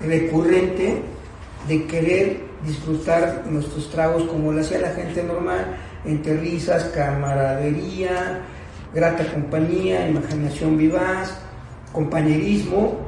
recurrente 0.00 1.02
de 1.68 1.86
querer 1.86 2.40
disfrutar 2.66 3.44
nuestros 3.48 3.90
tragos 3.90 4.24
como 4.24 4.52
lo 4.52 4.60
hacía 4.60 4.80
la 4.80 4.90
gente 4.90 5.22
normal, 5.22 5.76
entre 6.04 6.36
risas, 6.36 6.84
camaradería, 6.86 8.40
grata 8.92 9.24
compañía, 9.32 10.08
imaginación 10.08 10.76
vivaz, 10.76 11.38
compañerismo. 11.92 12.98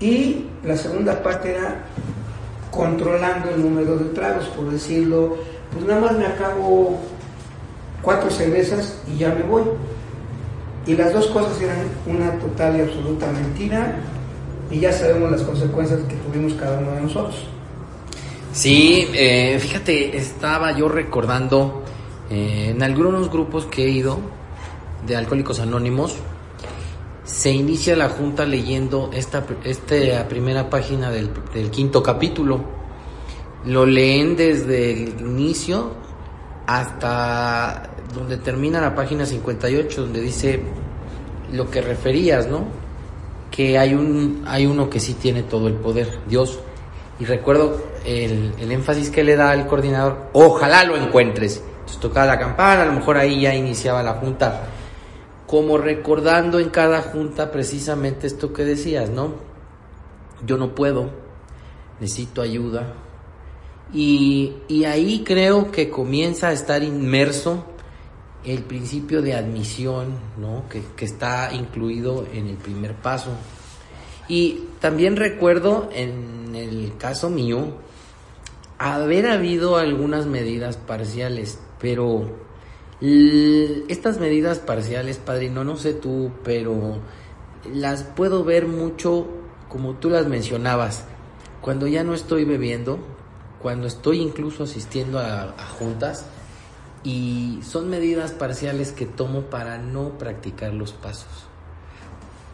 Y 0.00 0.46
la 0.64 0.76
segunda 0.76 1.22
parte 1.22 1.54
era 1.54 1.84
controlando 2.70 3.50
el 3.50 3.62
número 3.62 3.96
de 3.96 4.06
tragos, 4.10 4.46
por 4.48 4.70
decirlo, 4.70 5.36
pues 5.72 5.86
nada 5.86 6.00
más 6.00 6.12
me 6.12 6.26
acabo 6.26 7.00
cuatro 8.02 8.30
cervezas 8.30 9.00
y 9.12 9.18
ya 9.18 9.34
me 9.34 9.42
voy. 9.42 9.62
Y 10.86 10.94
las 10.94 11.12
dos 11.12 11.26
cosas 11.28 11.60
eran 11.60 11.78
una 12.06 12.38
total 12.38 12.76
y 12.76 12.80
absoluta 12.82 13.26
mentira 13.32 13.96
y 14.70 14.80
ya 14.80 14.92
sabemos 14.92 15.30
las 15.30 15.42
consecuencias 15.42 16.00
que 16.08 16.14
tuvimos 16.16 16.54
cada 16.54 16.78
uno 16.78 16.92
de 16.92 17.00
nosotros. 17.02 17.44
Sí, 18.52 19.08
eh, 19.12 19.58
fíjate, 19.58 20.16
estaba 20.16 20.72
yo 20.72 20.88
recordando 20.88 21.82
eh, 22.30 22.72
en 22.74 22.82
algunos 22.82 23.30
grupos 23.30 23.66
que 23.66 23.84
he 23.84 23.90
ido 23.90 24.18
de 25.06 25.16
Alcohólicos 25.16 25.60
Anónimos, 25.60 26.16
se 27.26 27.50
inicia 27.50 27.96
la 27.96 28.08
junta 28.08 28.46
leyendo 28.46 29.10
esta, 29.12 29.44
esta 29.64 30.28
primera 30.28 30.70
página 30.70 31.10
del, 31.10 31.30
del 31.52 31.70
quinto 31.70 32.00
capítulo. 32.02 32.60
Lo 33.64 33.84
leen 33.84 34.36
desde 34.36 34.92
el 34.92 35.20
inicio 35.20 35.90
hasta 36.68 37.90
donde 38.14 38.36
termina 38.36 38.80
la 38.80 38.94
página 38.94 39.26
58, 39.26 40.02
donde 40.02 40.20
dice 40.20 40.60
lo 41.52 41.68
que 41.68 41.80
referías, 41.80 42.46
¿no? 42.46 42.64
Que 43.50 43.76
hay, 43.76 43.94
un, 43.94 44.44
hay 44.46 44.66
uno 44.66 44.88
que 44.88 45.00
sí 45.00 45.14
tiene 45.14 45.42
todo 45.42 45.66
el 45.66 45.74
poder, 45.74 46.20
Dios. 46.28 46.60
Y 47.18 47.24
recuerdo 47.24 47.82
el, 48.04 48.52
el 48.60 48.70
énfasis 48.70 49.10
que 49.10 49.24
le 49.24 49.34
da 49.34 49.52
el 49.52 49.66
coordinador, 49.66 50.30
ojalá 50.32 50.84
lo 50.84 50.96
encuentres. 50.96 51.60
Entonces 51.80 51.98
tocaba 51.98 52.26
la 52.26 52.38
campana, 52.38 52.82
a 52.82 52.86
lo 52.86 52.92
mejor 52.92 53.16
ahí 53.16 53.40
ya 53.40 53.54
iniciaba 53.54 54.00
la 54.04 54.14
junta 54.14 54.68
como 55.46 55.78
recordando 55.78 56.58
en 56.58 56.70
cada 56.70 57.02
junta 57.02 57.50
precisamente 57.52 58.26
esto 58.26 58.52
que 58.52 58.64
decías, 58.64 59.10
¿no? 59.10 59.34
Yo 60.44 60.56
no 60.56 60.74
puedo, 60.74 61.10
necesito 62.00 62.42
ayuda. 62.42 62.94
Y, 63.92 64.56
y, 64.66 64.84
ahí 64.84 65.22
creo 65.24 65.70
que 65.70 65.90
comienza 65.90 66.48
a 66.48 66.52
estar 66.52 66.82
inmerso 66.82 67.64
el 68.44 68.64
principio 68.64 69.22
de 69.22 69.34
admisión, 69.34 70.18
¿no? 70.36 70.64
Que, 70.68 70.82
que 70.96 71.04
está 71.04 71.52
incluido 71.52 72.26
en 72.32 72.48
el 72.48 72.56
primer 72.56 72.94
paso. 72.94 73.30
Y 74.28 74.64
también 74.80 75.14
recuerdo 75.14 75.88
en 75.92 76.56
el 76.56 76.96
caso 76.98 77.30
mío 77.30 77.74
haber 78.78 79.28
habido 79.28 79.76
algunas 79.76 80.26
medidas 80.26 80.76
parciales, 80.76 81.60
pero 81.80 82.45
estas 83.00 84.18
medidas 84.18 84.58
parciales, 84.58 85.18
padrino, 85.18 85.64
no 85.64 85.76
sé 85.76 85.92
tú, 85.92 86.30
pero 86.44 86.98
las 87.72 88.02
puedo 88.04 88.44
ver 88.44 88.66
mucho 88.66 89.26
como 89.68 89.94
tú 89.94 90.10
las 90.10 90.26
mencionabas. 90.26 91.04
Cuando 91.60 91.86
ya 91.86 92.04
no 92.04 92.14
estoy 92.14 92.44
bebiendo, 92.44 92.98
cuando 93.60 93.86
estoy 93.86 94.20
incluso 94.20 94.64
asistiendo 94.64 95.18
a, 95.18 95.42
a 95.42 95.66
juntas, 95.78 96.26
y 97.04 97.60
son 97.62 97.88
medidas 97.88 98.32
parciales 98.32 98.90
que 98.92 99.06
tomo 99.06 99.42
para 99.42 99.78
no 99.78 100.18
practicar 100.18 100.72
los 100.72 100.92
pasos. 100.92 101.46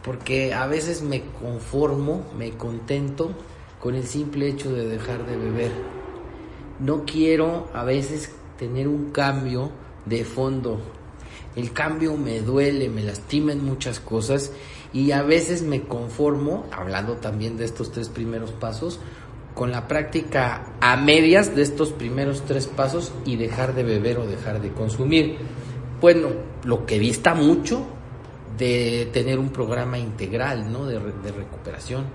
Porque 0.03 0.53
a 0.53 0.67
veces 0.67 1.01
me 1.01 1.23
conformo, 1.41 2.23
me 2.37 2.51
contento 2.51 3.31
con 3.79 3.95
el 3.95 4.05
simple 4.05 4.49
hecho 4.49 4.71
de 4.71 4.87
dejar 4.87 5.25
de 5.25 5.37
beber. 5.37 5.71
No 6.79 7.03
quiero 7.05 7.69
a 7.73 7.83
veces 7.83 8.31
tener 8.59 8.87
un 8.87 9.11
cambio 9.11 9.71
de 10.05 10.23
fondo. 10.25 10.79
El 11.55 11.71
cambio 11.71 12.17
me 12.17 12.41
duele, 12.41 12.89
me 12.89 13.03
lastima 13.03 13.51
en 13.51 13.63
muchas 13.63 13.99
cosas 13.99 14.51
y 14.91 15.11
a 15.11 15.23
veces 15.23 15.61
me 15.61 15.83
conformo, 15.83 16.65
hablando 16.71 17.13
también 17.13 17.57
de 17.57 17.65
estos 17.65 17.91
tres 17.91 18.09
primeros 18.09 18.51
pasos, 18.51 18.99
con 19.53 19.71
la 19.71 19.87
práctica 19.87 20.73
a 20.81 20.97
medias 20.97 21.55
de 21.55 21.61
estos 21.61 21.91
primeros 21.91 22.43
tres 22.45 22.67
pasos 22.67 23.13
y 23.25 23.35
dejar 23.35 23.75
de 23.75 23.83
beber 23.83 24.17
o 24.17 24.25
dejar 24.25 24.61
de 24.61 24.71
consumir. 24.71 25.37
Bueno, 26.01 26.29
lo 26.63 26.85
que 26.85 26.97
dista 26.97 27.35
mucho 27.35 27.85
de 28.57 29.09
tener 29.13 29.39
un 29.39 29.49
programa 29.49 29.97
integral 29.97 30.71
¿no? 30.71 30.85
de, 30.85 30.99
recuperación. 30.99 32.05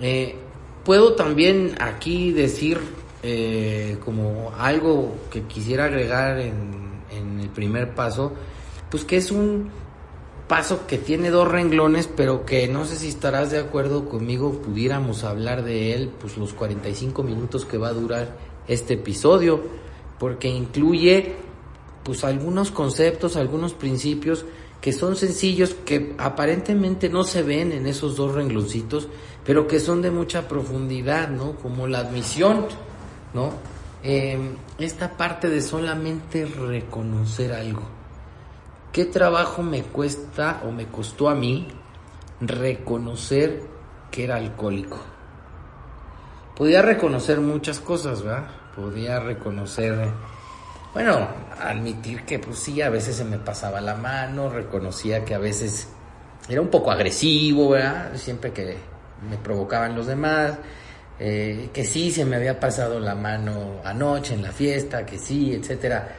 Eh, 0.00 0.34
puedo 0.84 1.14
también 1.14 1.74
aquí 1.80 2.32
decir 2.32 2.80
eh, 3.22 3.98
como 4.04 4.52
algo 4.58 5.14
que 5.30 5.42
quisiera 5.42 5.84
agregar 5.84 6.38
en, 6.38 6.81
en 7.16 7.40
el 7.40 7.48
primer 7.48 7.94
paso, 7.94 8.32
pues 8.90 9.04
que 9.04 9.16
es 9.16 9.30
un 9.30 9.70
paso 10.48 10.86
que 10.86 10.98
tiene 10.98 11.30
dos 11.30 11.48
renglones, 11.48 12.08
pero 12.08 12.44
que 12.44 12.68
no 12.68 12.84
sé 12.84 12.96
si 12.96 13.08
estarás 13.08 13.50
de 13.50 13.58
acuerdo 13.58 14.08
conmigo, 14.08 14.52
pudiéramos 14.60 15.24
hablar 15.24 15.64
de 15.64 15.94
él, 15.94 16.10
pues 16.20 16.36
los 16.36 16.52
45 16.52 17.22
minutos 17.22 17.64
que 17.64 17.78
va 17.78 17.88
a 17.88 17.92
durar 17.94 18.36
este 18.68 18.94
episodio, 18.94 19.62
porque 20.18 20.48
incluye 20.48 21.36
pues 22.04 22.24
algunos 22.24 22.70
conceptos, 22.70 23.36
algunos 23.36 23.74
principios 23.74 24.44
que 24.80 24.92
son 24.92 25.14
sencillos, 25.14 25.76
que 25.86 26.14
aparentemente 26.18 27.08
no 27.08 27.22
se 27.22 27.42
ven 27.42 27.70
en 27.72 27.86
esos 27.86 28.16
dos 28.16 28.34
rengloncitos, 28.34 29.08
pero 29.44 29.66
que 29.68 29.78
son 29.78 30.02
de 30.02 30.10
mucha 30.10 30.48
profundidad, 30.48 31.28
¿no? 31.28 31.52
Como 31.52 31.86
la 31.86 32.00
admisión, 32.00 32.66
¿no? 33.32 33.52
Eh, 34.04 34.56
esta 34.78 35.16
parte 35.16 35.48
de 35.48 35.62
solamente 35.62 36.44
reconocer 36.44 37.52
algo. 37.52 37.82
¿Qué 38.92 39.04
trabajo 39.04 39.62
me 39.62 39.82
cuesta 39.84 40.60
o 40.66 40.72
me 40.72 40.86
costó 40.86 41.28
a 41.28 41.34
mí 41.36 41.68
reconocer 42.40 43.62
que 44.10 44.24
era 44.24 44.36
alcohólico? 44.36 44.98
Podía 46.56 46.82
reconocer 46.82 47.40
muchas 47.40 47.78
cosas, 47.78 48.22
¿verdad? 48.22 48.48
Podía 48.74 49.20
reconocer, 49.20 49.96
bueno, 50.92 51.28
admitir 51.60 52.24
que 52.24 52.40
pues 52.40 52.58
sí, 52.58 52.82
a 52.82 52.90
veces 52.90 53.16
se 53.16 53.24
me 53.24 53.38
pasaba 53.38 53.80
la 53.80 53.94
mano, 53.94 54.50
reconocía 54.50 55.24
que 55.24 55.34
a 55.34 55.38
veces 55.38 55.88
era 56.48 56.60
un 56.60 56.68
poco 56.68 56.90
agresivo, 56.90 57.70
¿verdad? 57.70 58.16
Siempre 58.16 58.52
que 58.52 58.76
me 59.30 59.38
provocaban 59.38 59.94
los 59.94 60.06
demás, 60.06 60.58
eh, 61.24 61.70
que 61.72 61.84
sí 61.84 62.10
se 62.10 62.24
me 62.24 62.34
había 62.34 62.58
pasado 62.58 62.98
la 62.98 63.14
mano 63.14 63.80
anoche 63.84 64.34
en 64.34 64.42
la 64.42 64.50
fiesta, 64.50 65.06
que 65.06 65.20
sí, 65.20 65.52
etcétera. 65.52 66.16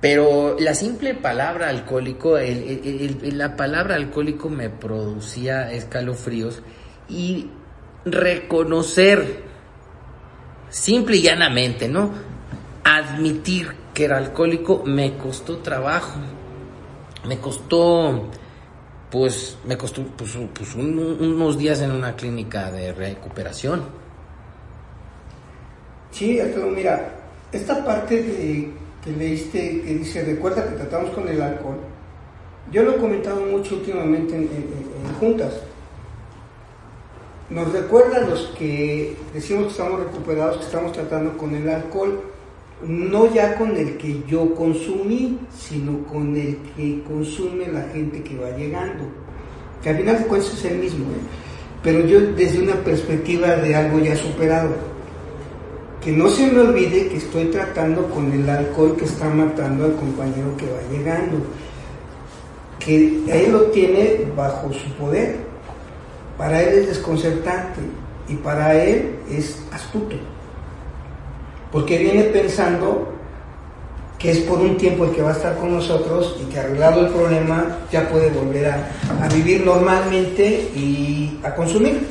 Pero 0.00 0.56
la 0.58 0.74
simple 0.74 1.14
palabra 1.14 1.68
alcohólico, 1.68 2.36
la 2.36 3.54
palabra 3.54 3.94
alcohólico 3.94 4.48
me 4.48 4.68
producía 4.68 5.70
escalofríos 5.70 6.60
y 7.08 7.50
reconocer, 8.04 9.44
simple 10.70 11.18
y 11.18 11.22
llanamente, 11.22 11.88
¿no? 11.88 12.10
Admitir 12.82 13.68
que 13.94 14.06
era 14.06 14.18
alcohólico 14.18 14.82
me 14.84 15.16
costó 15.18 15.58
trabajo, 15.58 16.18
me 17.28 17.38
costó, 17.38 18.28
pues, 19.08 19.56
me 19.64 19.76
costó 19.76 20.02
pues, 20.02 20.36
pues 20.52 20.74
un, 20.74 20.98
unos 20.98 21.56
días 21.56 21.80
en 21.80 21.92
una 21.92 22.16
clínica 22.16 22.72
de 22.72 22.92
recuperación. 22.92 23.99
Sí, 26.10 26.40
Arturo, 26.40 26.68
mira, 26.68 27.14
esta 27.52 27.84
parte 27.84 28.70
que 29.04 29.12
leíste 29.12 29.82
que 29.82 29.94
dice, 29.94 30.24
recuerda 30.24 30.68
que 30.68 30.76
tratamos 30.76 31.10
con 31.10 31.28
el 31.28 31.40
alcohol, 31.40 31.78
yo 32.70 32.82
lo 32.82 32.92
he 32.92 32.96
comentado 32.96 33.40
mucho 33.46 33.76
últimamente 33.76 34.34
en, 34.34 34.42
en, 34.42 35.06
en 35.06 35.14
juntas. 35.18 35.60
Nos 37.48 37.72
recuerda 37.72 38.18
a 38.18 38.28
los 38.28 38.46
que 38.58 39.16
decimos 39.34 39.64
que 39.64 39.70
estamos 39.70 40.00
recuperados, 40.00 40.58
que 40.58 40.64
estamos 40.64 40.92
tratando 40.92 41.36
con 41.36 41.54
el 41.54 41.68
alcohol, 41.68 42.20
no 42.86 43.32
ya 43.34 43.56
con 43.56 43.76
el 43.76 43.96
que 43.98 44.22
yo 44.26 44.54
consumí, 44.54 45.38
sino 45.52 46.04
con 46.06 46.36
el 46.36 46.58
que 46.76 47.02
consume 47.02 47.66
la 47.68 47.82
gente 47.92 48.22
que 48.22 48.36
va 48.36 48.50
llegando. 48.50 49.04
Que 49.82 49.90
al 49.90 49.96
final 49.96 50.18
de 50.18 50.26
cuentas 50.26 50.52
es 50.54 50.64
el 50.66 50.78
mismo, 50.78 51.04
¿eh? 51.06 51.20
pero 51.82 52.06
yo 52.06 52.20
desde 52.20 52.60
una 52.62 52.74
perspectiva 52.84 53.56
de 53.56 53.74
algo 53.74 53.98
ya 53.98 54.16
superado. 54.16 54.89
Que 56.00 56.12
no 56.12 56.28
se 56.28 56.50
me 56.50 56.60
olvide 56.60 57.08
que 57.08 57.18
estoy 57.18 57.46
tratando 57.46 58.08
con 58.08 58.32
el 58.32 58.48
alcohol 58.48 58.96
que 58.96 59.04
está 59.04 59.28
matando 59.28 59.84
al 59.84 59.96
compañero 59.96 60.56
que 60.56 60.66
va 60.66 60.80
llegando, 60.90 61.38
que 62.78 63.20
él 63.28 63.52
lo 63.52 63.64
tiene 63.64 64.26
bajo 64.34 64.72
su 64.72 64.90
poder. 64.94 65.36
Para 66.38 66.62
él 66.62 66.78
es 66.78 66.86
desconcertante 66.88 67.80
y 68.28 68.34
para 68.36 68.82
él 68.82 69.16
es 69.30 69.62
astuto, 69.72 70.16
porque 71.70 71.98
viene 71.98 72.24
pensando 72.24 73.12
que 74.18 74.30
es 74.30 74.38
por 74.40 74.58
un 74.58 74.78
tiempo 74.78 75.04
el 75.04 75.12
que 75.12 75.22
va 75.22 75.30
a 75.30 75.32
estar 75.32 75.56
con 75.56 75.72
nosotros 75.72 76.38
y 76.40 76.50
que 76.50 76.60
arreglado 76.60 77.06
el 77.06 77.12
problema 77.12 77.78
ya 77.92 78.08
puede 78.08 78.30
volver 78.30 78.66
a, 78.66 78.90
a 79.22 79.28
vivir 79.28 79.64
normalmente 79.64 80.70
y 80.74 81.40
a 81.42 81.54
consumir. 81.54 82.06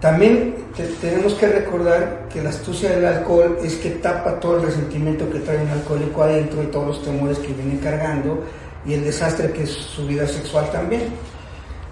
También 0.00 0.65
tenemos 0.84 1.32
que 1.34 1.46
recordar 1.46 2.28
que 2.30 2.42
la 2.42 2.50
astucia 2.50 2.90
del 2.90 3.06
alcohol 3.06 3.58
es 3.62 3.76
que 3.76 3.90
tapa 3.90 4.38
todo 4.38 4.58
el 4.58 4.66
resentimiento 4.66 5.28
que 5.30 5.38
trae 5.40 5.62
un 5.62 5.70
alcohólico 5.70 6.22
adentro 6.22 6.62
y 6.62 6.66
todos 6.66 6.88
los 6.88 7.02
temores 7.02 7.38
que 7.38 7.54
viene 7.54 7.80
cargando 7.80 8.44
y 8.84 8.92
el 8.92 9.04
desastre 9.04 9.52
que 9.52 9.62
es 9.62 9.70
su 9.70 10.06
vida 10.06 10.26
sexual 10.26 10.70
también. 10.70 11.04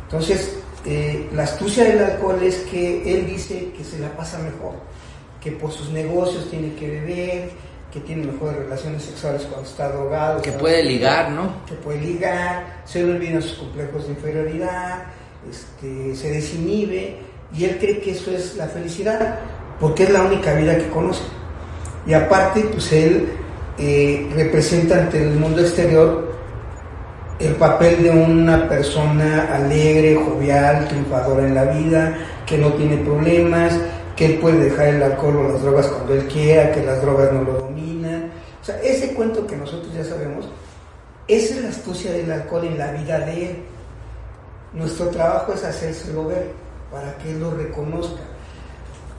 Entonces, 0.03 0.59
eh, 0.85 1.31
la 1.33 1.44
astucia 1.44 1.85
del 1.85 2.05
alcohol 2.05 2.42
es 2.42 2.57
que 2.70 3.14
él 3.14 3.27
dice 3.27 3.70
que 3.75 3.83
se 3.83 3.99
la 3.99 4.14
pasa 4.14 4.38
mejor, 4.38 4.75
que 5.40 5.53
por 5.53 5.73
sus 5.73 5.88
negocios 5.88 6.51
tiene 6.51 6.75
que 6.75 6.88
beber, 6.88 7.51
que 7.90 8.01
tiene 8.01 8.27
mejores 8.27 8.59
relaciones 8.59 9.03
sexuales 9.03 9.42
cuando 9.44 9.66
está 9.66 9.88
drogado. 9.88 10.42
Que 10.42 10.53
puede 10.53 10.85
ligar, 10.85 11.31
¿no? 11.31 11.64
Que 11.64 11.75
puede 11.75 12.01
ligar, 12.01 12.83
se 12.85 13.03
le 13.03 13.12
olvidan 13.14 13.40
sus 13.40 13.55
complejos 13.55 14.07
de 14.07 14.12
inferioridad, 14.12 15.05
este, 15.51 16.14
se 16.14 16.31
desinhibe 16.33 17.34
y 17.56 17.64
él 17.64 17.78
cree 17.78 18.00
que 18.00 18.12
eso 18.12 18.30
es 18.30 18.56
la 18.56 18.66
felicidad, 18.66 19.38
porque 19.78 20.04
es 20.04 20.10
la 20.10 20.22
única 20.22 20.54
vida 20.54 20.76
que 20.76 20.88
conoce. 20.88 21.22
Y 22.06 22.12
aparte, 22.12 22.60
pues 22.72 22.92
él 22.92 23.28
eh, 23.78 24.30
representa 24.34 24.98
ante 24.98 25.22
el 25.22 25.38
mundo 25.38 25.60
exterior 25.60 26.34
el 27.38 27.54
papel 27.54 28.02
de 28.02 28.10
una 28.10 28.68
persona 28.68 29.54
alegre, 29.54 30.16
jovial, 30.16 30.88
triunfadora 30.88 31.46
en 31.46 31.54
la 31.54 31.64
vida, 31.64 32.16
que 32.46 32.58
no 32.58 32.72
tiene 32.74 32.98
problemas, 32.98 33.74
que 34.16 34.26
él 34.26 34.38
puede 34.38 34.64
dejar 34.64 34.88
el 34.88 35.02
alcohol 35.02 35.36
o 35.36 35.52
las 35.52 35.62
drogas 35.62 35.86
cuando 35.86 36.14
él 36.14 36.26
quiera, 36.26 36.72
que 36.72 36.84
las 36.84 37.02
drogas 37.02 37.32
no 37.32 37.42
lo 37.42 37.52
dominan. 37.54 38.30
O 38.60 38.64
sea, 38.64 38.80
ese 38.82 39.14
cuento 39.14 39.46
que 39.46 39.56
nosotros 39.56 39.92
ya 39.94 40.04
sabemos, 40.04 40.48
esa 41.26 41.54
es 41.54 41.62
la 41.62 41.68
astucia 41.70 42.12
del 42.12 42.30
alcohol 42.30 42.64
en 42.64 42.78
la 42.78 42.92
vida 42.92 43.18
de 43.20 43.50
él. 43.50 43.56
Nuestro 44.72 45.08
trabajo 45.08 45.52
es 45.52 45.64
hacérselo 45.64 46.26
ver 46.26 46.63
para 46.94 47.18
que 47.18 47.35
lo 47.35 47.50
reconozca. 47.50 48.22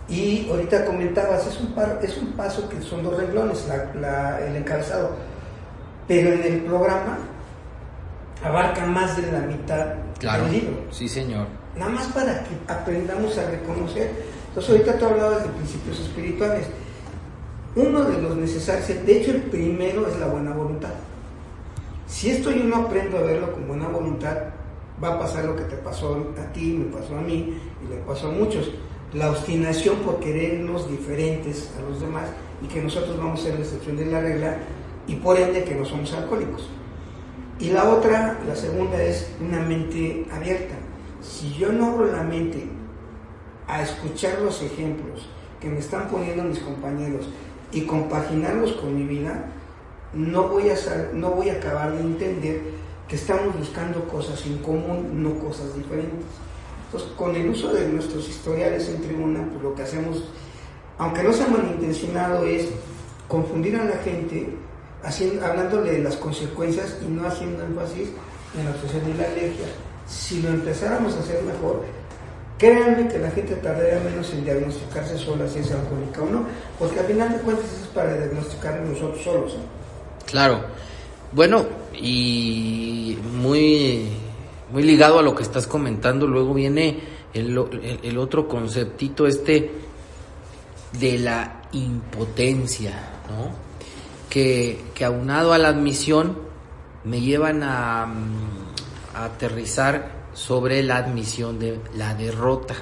Y 0.07 0.47
ahorita 0.49 0.85
comentabas, 0.85 1.45
es 1.45 1.59
un, 1.59 1.73
par, 1.73 1.99
es 2.01 2.15
un 2.17 2.31
paso 2.33 2.69
que 2.69 2.81
son 2.81 3.03
dos 3.03 3.17
renglones, 3.17 3.67
el 3.67 4.55
encabezado, 4.55 5.11
pero 6.07 6.33
en 6.33 6.43
el 6.43 6.61
programa 6.61 7.17
abarca 8.43 8.85
más 8.85 9.17
de 9.17 9.31
la 9.31 9.39
mitad 9.39 9.87
del 10.21 10.51
libro. 10.51 10.83
Sí, 10.91 11.09
señor. 11.09 11.47
Nada 11.75 11.91
más 11.91 12.07
para 12.07 12.43
que 12.43 12.55
aprendamos 12.67 13.37
a 13.37 13.49
reconocer. 13.49 14.11
Entonces, 14.49 14.71
ahorita 14.71 14.97
tú 14.97 15.05
hablabas 15.05 15.43
de 15.43 15.49
principios 15.49 15.99
espirituales. 15.99 16.67
Uno 17.75 18.05
de 18.05 18.21
los 18.21 18.37
necesarios, 18.37 18.87
de 18.87 19.17
hecho, 19.17 19.31
el 19.31 19.41
primero 19.41 20.07
es 20.07 20.17
la 20.17 20.27
buena 20.27 20.53
voluntad. 20.53 20.93
Si 22.07 22.29
esto 22.29 22.51
yo 22.51 22.63
no 22.63 22.85
aprendo 22.85 23.17
a 23.17 23.21
verlo 23.21 23.51
con 23.51 23.67
buena 23.67 23.89
voluntad, 23.89 24.37
va 25.03 25.15
a 25.15 25.19
pasar 25.19 25.45
lo 25.45 25.55
que 25.55 25.63
te 25.63 25.75
pasó 25.77 26.33
a 26.37 26.53
ti, 26.53 26.77
me 26.77 26.85
pasó 26.85 27.17
a 27.17 27.21
mí 27.21 27.57
y 27.83 27.89
le 27.89 27.97
pasó 28.01 28.27
a 28.27 28.31
muchos. 28.31 28.71
La 29.13 29.29
obstinación 29.29 29.97
por 29.97 30.19
querernos 30.19 30.89
diferentes 30.89 31.71
a 31.77 31.89
los 31.89 32.01
demás 32.01 32.29
y 32.61 32.67
que 32.67 32.81
nosotros 32.81 33.17
vamos 33.17 33.39
a 33.39 33.43
ser 33.43 33.53
la 33.55 33.61
excepción 33.61 33.97
de 33.97 34.05
la 34.05 34.21
regla 34.21 34.57
y 35.07 35.15
por 35.15 35.37
ende 35.37 35.63
que 35.63 35.75
no 35.75 35.85
somos 35.85 36.13
alcohólicos. 36.13 36.69
Y 37.59 37.69
la 37.69 37.89
otra, 37.89 38.37
la 38.45 38.55
segunda 38.55 39.01
es 39.01 39.31
una 39.39 39.61
mente 39.61 40.25
abierta. 40.31 40.75
Si 41.21 41.53
yo 41.53 41.71
no 41.71 41.91
abro 41.91 42.11
la 42.11 42.23
mente 42.23 42.67
a 43.67 43.81
escuchar 43.81 44.41
los 44.41 44.61
ejemplos 44.61 45.29
que 45.61 45.69
me 45.69 45.79
están 45.79 46.09
poniendo 46.09 46.43
mis 46.43 46.59
compañeros 46.59 47.29
y 47.71 47.81
compaginarlos 47.81 48.73
con 48.73 48.95
mi 48.95 49.03
vida, 49.03 49.45
no 50.13 50.49
voy 50.49 50.69
a, 50.69 50.75
no 51.13 51.31
voy 51.31 51.49
a 51.49 51.53
acabar 51.53 51.93
de 51.93 52.01
entender 52.01 52.61
que 53.07 53.15
estamos 53.15 53.57
buscando 53.57 54.07
cosas 54.07 54.45
en 54.45 54.57
común, 54.59 55.21
no 55.21 55.37
cosas 55.39 55.75
diferentes. 55.75 56.25
Entonces, 56.85 57.09
con 57.17 57.35
el 57.35 57.49
uso 57.49 57.73
de 57.73 57.87
nuestros 57.87 58.27
historiales 58.27 58.87
en 58.89 59.01
tribuna, 59.01 59.47
pues 59.51 59.63
lo 59.63 59.75
que 59.75 59.83
hacemos, 59.83 60.23
aunque 60.97 61.23
no 61.23 61.33
sea 61.33 61.47
malintencionado, 61.47 62.45
es 62.45 62.69
confundir 63.27 63.75
a 63.75 63.85
la 63.85 63.97
gente, 63.97 64.55
hablándole 65.43 65.91
de 65.91 65.99
las 65.99 66.15
consecuencias 66.15 66.97
y 67.01 67.11
no 67.11 67.27
haciendo 67.27 67.63
énfasis 67.63 68.09
en 68.57 68.65
la 68.65 68.71
obsesión 68.71 69.03
y 69.09 69.17
la 69.17 69.25
alergia. 69.25 69.65
Si 70.07 70.41
lo 70.41 70.49
empezáramos 70.49 71.15
a 71.15 71.19
hacer 71.19 71.43
mejor, 71.43 71.83
créanme 72.57 73.07
que 73.07 73.19
la 73.19 73.31
gente 73.31 73.55
tardaría 73.55 73.99
menos 73.99 74.31
en 74.31 74.45
diagnosticarse 74.45 75.17
sola 75.17 75.47
si 75.47 75.59
es 75.59 75.71
alcohólica 75.71 76.21
o 76.21 76.29
no, 76.29 76.45
porque 76.79 76.99
al 76.99 77.05
final 77.05 77.31
de 77.33 77.39
cuentas 77.39 77.65
es 77.65 77.87
para 77.87 78.15
diagnosticarnos 78.15 78.89
nosotros 78.89 79.23
solos. 79.23 79.57
Claro. 80.25 80.61
Bueno, 81.31 81.65
y 81.99 83.17
muy, 83.33 84.09
muy 84.71 84.83
ligado 84.83 85.19
a 85.19 85.21
lo 85.21 85.35
que 85.35 85.43
estás 85.43 85.67
comentando, 85.67 86.27
luego 86.27 86.53
viene 86.53 86.99
el, 87.33 88.17
otro 88.17 88.47
conceptito 88.47 89.27
este 89.27 89.71
de 90.93 91.19
la 91.19 91.61
impotencia, 91.73 92.93
¿no? 93.29 93.51
Que, 94.29 94.83
aunado 95.03 95.53
a 95.53 95.57
la 95.57 95.69
admisión 95.69 96.37
me 97.03 97.21
llevan 97.21 97.63
a, 97.63 98.05
mm, 98.05 99.15
a, 99.15 99.25
aterrizar 99.25 100.25
sobre 100.33 100.83
la 100.83 100.97
admisión 100.97 101.59
de 101.59 101.79
la 101.95 102.15
derrota, 102.15 102.75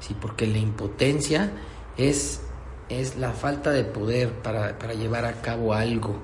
¿sí? 0.00 0.14
Porque 0.20 0.46
la 0.46 0.58
impotencia 0.58 1.52
es, 1.96 2.40
es 2.88 3.16
la 3.16 3.32
falta 3.32 3.70
de 3.70 3.84
poder 3.84 4.32
para, 4.42 4.78
para 4.78 4.94
llevar 4.94 5.24
a 5.24 5.40
cabo 5.40 5.72
algo 5.72 6.16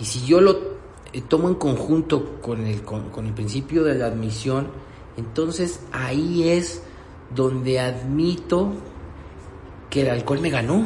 y 0.00 0.06
si 0.06 0.24
yo 0.24 0.40
lo 0.40 0.69
tomo 1.28 1.48
en 1.48 1.56
conjunto 1.56 2.40
con 2.40 2.66
el, 2.66 2.82
con, 2.82 3.26
el 3.26 3.32
principio 3.32 3.84
de 3.84 3.96
la 3.96 4.06
admisión, 4.06 4.68
entonces 5.16 5.80
ahí 5.92 6.48
es 6.48 6.82
donde 7.34 7.80
admito 7.80 8.72
que 9.88 10.02
el 10.02 10.10
alcohol 10.10 10.40
me 10.40 10.50
ganó, 10.50 10.84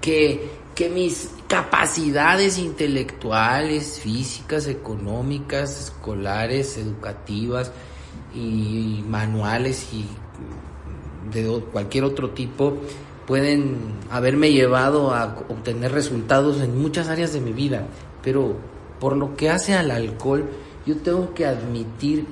que, 0.00 0.50
que 0.74 0.88
mis 0.90 1.30
capacidades 1.48 2.58
intelectuales, 2.58 3.98
físicas, 4.00 4.66
económicas, 4.66 5.80
escolares, 5.80 6.76
educativas 6.76 7.72
y 8.34 9.02
manuales 9.08 9.88
y 9.92 10.06
de 11.32 11.62
cualquier 11.72 12.04
otro 12.04 12.30
tipo 12.30 12.78
pueden 13.26 13.76
haberme 14.10 14.52
llevado 14.52 15.14
a 15.14 15.36
obtener 15.48 15.92
resultados 15.92 16.60
en 16.60 16.78
muchas 16.80 17.08
áreas 17.08 17.32
de 17.32 17.40
mi 17.40 17.52
vida, 17.52 17.86
pero 18.22 18.56
por 19.00 19.16
lo 19.16 19.36
que 19.36 19.50
hace 19.50 19.74
al 19.74 19.90
alcohol, 19.90 20.48
yo 20.86 20.96
tengo 20.98 21.34
que 21.34 21.46
admitir 21.46 22.26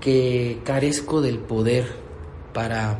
que 0.00 0.60
carezco 0.64 1.20
del 1.20 1.38
poder 1.38 1.86
para, 2.52 2.98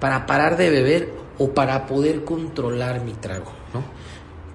para 0.00 0.26
parar 0.26 0.56
de 0.56 0.70
beber 0.70 1.12
o 1.38 1.50
para 1.50 1.86
poder 1.86 2.24
controlar 2.24 3.02
mi 3.04 3.12
trago, 3.12 3.52
¿no? 3.72 3.82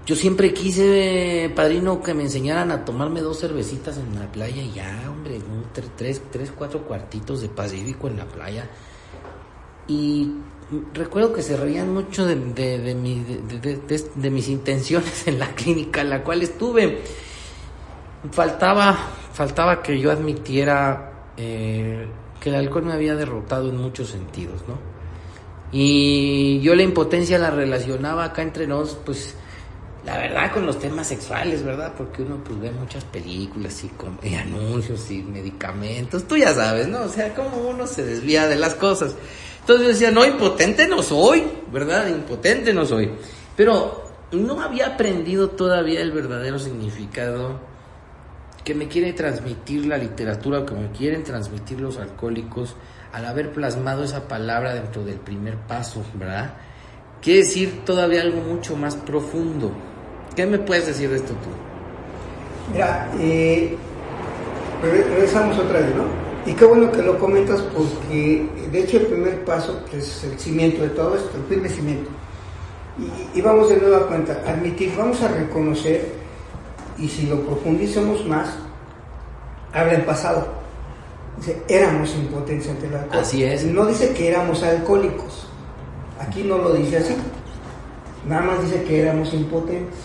Yo 0.05 0.15
siempre 0.15 0.53
quise, 0.53 1.51
padrino, 1.55 2.03
que 2.03 2.13
me 2.13 2.21
enseñaran 2.23 2.69
a 2.69 2.85
tomarme 2.85 3.21
dos 3.21 3.39
cervecitas 3.39 3.97
en 3.97 4.19
la 4.19 4.31
playa 4.31 4.61
y 4.61 4.71
ya, 4.71 5.03
hombre, 5.09 5.41
tres, 5.97 6.21
tres, 6.31 6.51
cuatro 6.55 6.83
cuartitos 6.83 7.41
de 7.41 7.49
pacífico 7.49 8.07
en 8.07 8.17
la 8.17 8.25
playa. 8.25 8.69
Y 9.87 10.31
recuerdo 10.93 11.33
que 11.33 11.41
se 11.41 11.57
reían 11.57 11.91
mucho 11.91 12.23
de, 12.27 12.35
de, 12.35 14.29
mis 14.29 14.47
intenciones 14.47 15.27
en 15.27 15.39
la 15.39 15.47
clínica 15.55 16.01
en 16.01 16.11
la 16.11 16.23
cual 16.23 16.43
estuve. 16.43 17.01
Faltaba, 18.31 18.97
faltaba 19.33 19.81
que 19.81 19.99
yo 19.99 20.11
admitiera 20.11 21.29
eh, 21.37 22.07
que 22.39 22.49
el 22.49 22.55
alcohol 22.55 22.85
me 22.85 22.93
había 22.93 23.15
derrotado 23.15 23.69
en 23.69 23.77
muchos 23.77 24.09
sentidos, 24.09 24.61
¿no? 24.67 24.77
Y 25.71 26.59
yo 26.61 26.75
la 26.75 26.83
impotencia 26.83 27.37
la 27.37 27.51
relacionaba 27.51 28.23
acá 28.25 28.41
entre 28.41 28.67
nosotros, 28.67 29.01
pues, 29.05 29.35
la 30.05 30.17
verdad, 30.17 30.53
con 30.53 30.65
los 30.65 30.79
temas 30.79 31.07
sexuales, 31.07 31.63
¿verdad? 31.63 31.93
Porque 31.97 32.21
uno 32.21 32.37
pues 32.43 32.59
ve 32.59 32.71
muchas 32.71 33.03
películas 33.05 33.83
y, 33.83 33.87
con, 33.89 34.19
anuncios 34.39 35.09
y 35.09 35.23
medicamentos, 35.23 36.27
tú 36.27 36.37
ya 36.37 36.53
sabes, 36.53 36.87
¿no? 36.87 37.01
O 37.01 37.09
sea, 37.09 37.33
cómo 37.33 37.57
uno 37.57 37.87
se 37.87 38.05
desvía 38.05 38.47
de 38.47 38.55
las 38.55 38.75
cosas. 38.75 39.15
Entonces 39.61 39.87
yo 39.87 39.93
decía, 39.93 40.11
no, 40.11 40.23
impotente 40.23 40.87
no 40.87 41.01
soy, 41.01 41.43
¿verdad? 41.71 42.07
Impotente 42.07 42.71
no 42.71 42.85
soy. 42.85 43.09
Pero 43.57 44.05
no 44.31 44.61
había 44.61 44.87
aprendido 44.87 45.49
todavía 45.49 46.01
el 46.01 46.11
verdadero 46.11 46.59
significado 46.59 47.59
que 48.65 48.75
me 48.75 48.89
quiere 48.89 49.13
transmitir 49.13 49.85
la 49.85 49.97
literatura, 49.97 50.59
o 50.59 50.65
que 50.65 50.75
me 50.75 50.91
quieren 50.91 51.23
transmitir 51.23 51.79
los 51.79 51.97
alcohólicos 51.97 52.75
al 53.13 53.25
haber 53.25 53.53
plasmado 53.53 54.03
esa 54.03 54.27
palabra 54.27 54.73
dentro 54.73 55.05
del 55.05 55.19
primer 55.19 55.55
paso, 55.55 56.03
¿verdad? 56.15 56.55
quiere 57.25 57.39
decir 57.39 57.81
todavía 57.83 58.21
algo 58.21 58.39
mucho 58.41 58.75
más 58.75 58.95
profundo. 58.95 59.71
¿Qué 60.35 60.45
me 60.45 60.59
puedes 60.59 60.85
decir 60.85 61.09
de 61.09 61.15
esto 61.15 61.33
tú? 61.33 62.71
Mira, 62.71 63.09
eh, 63.19 63.75
regresamos 64.83 65.57
otra 65.57 65.79
vez, 65.79 65.95
¿no? 65.95 66.05
Y 66.45 66.53
qué 66.53 66.65
bueno 66.65 66.91
que 66.91 67.01
lo 67.01 67.17
comentas 67.17 67.61
porque 67.61 68.47
de 68.71 68.79
hecho 68.79 68.97
el 68.97 69.07
primer 69.07 69.43
paso, 69.43 69.83
que 69.89 69.97
es 69.97 70.23
el 70.23 70.37
cimiento 70.37 70.83
de 70.83 70.89
todo 70.89 71.15
esto, 71.15 71.31
el 71.35 71.43
primer 71.45 71.71
cimiento. 71.71 72.11
Y, 73.33 73.41
vamos 73.41 73.69
de 73.69 73.77
nuevo 73.77 73.95
a 73.95 74.07
cuenta, 74.07 74.41
admitir, 74.47 74.93
vamos 74.95 75.21
a 75.23 75.27
reconocer, 75.27 76.05
y 76.97 77.07
si 77.07 77.27
lo 77.27 77.41
profundizamos 77.41 78.25
más, 78.25 78.49
habla 79.73 79.93
en 79.93 80.05
pasado. 80.05 80.47
Dice, 81.37 81.61
éramos 81.67 82.15
impotentes 82.15 82.69
ante 82.69 82.87
el 82.87 82.95
alcohol. 82.95 83.19
Así 83.19 83.43
es. 83.43 83.65
No 83.65 83.85
dice 83.85 84.13
que 84.13 84.29
éramos 84.29 84.63
alcohólicos. 84.63 85.47
Aquí 86.19 86.43
no 86.43 86.57
lo 86.57 86.73
dice 86.73 86.97
así. 86.97 87.15
Nada 88.27 88.41
más 88.41 88.63
dice 88.63 88.83
que 88.83 89.01
éramos 89.01 89.33
impotentes. 89.33 89.99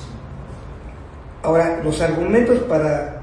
Ahora, 1.43 1.81
los 1.83 2.01
argumentos 2.01 2.59
para 2.65 3.21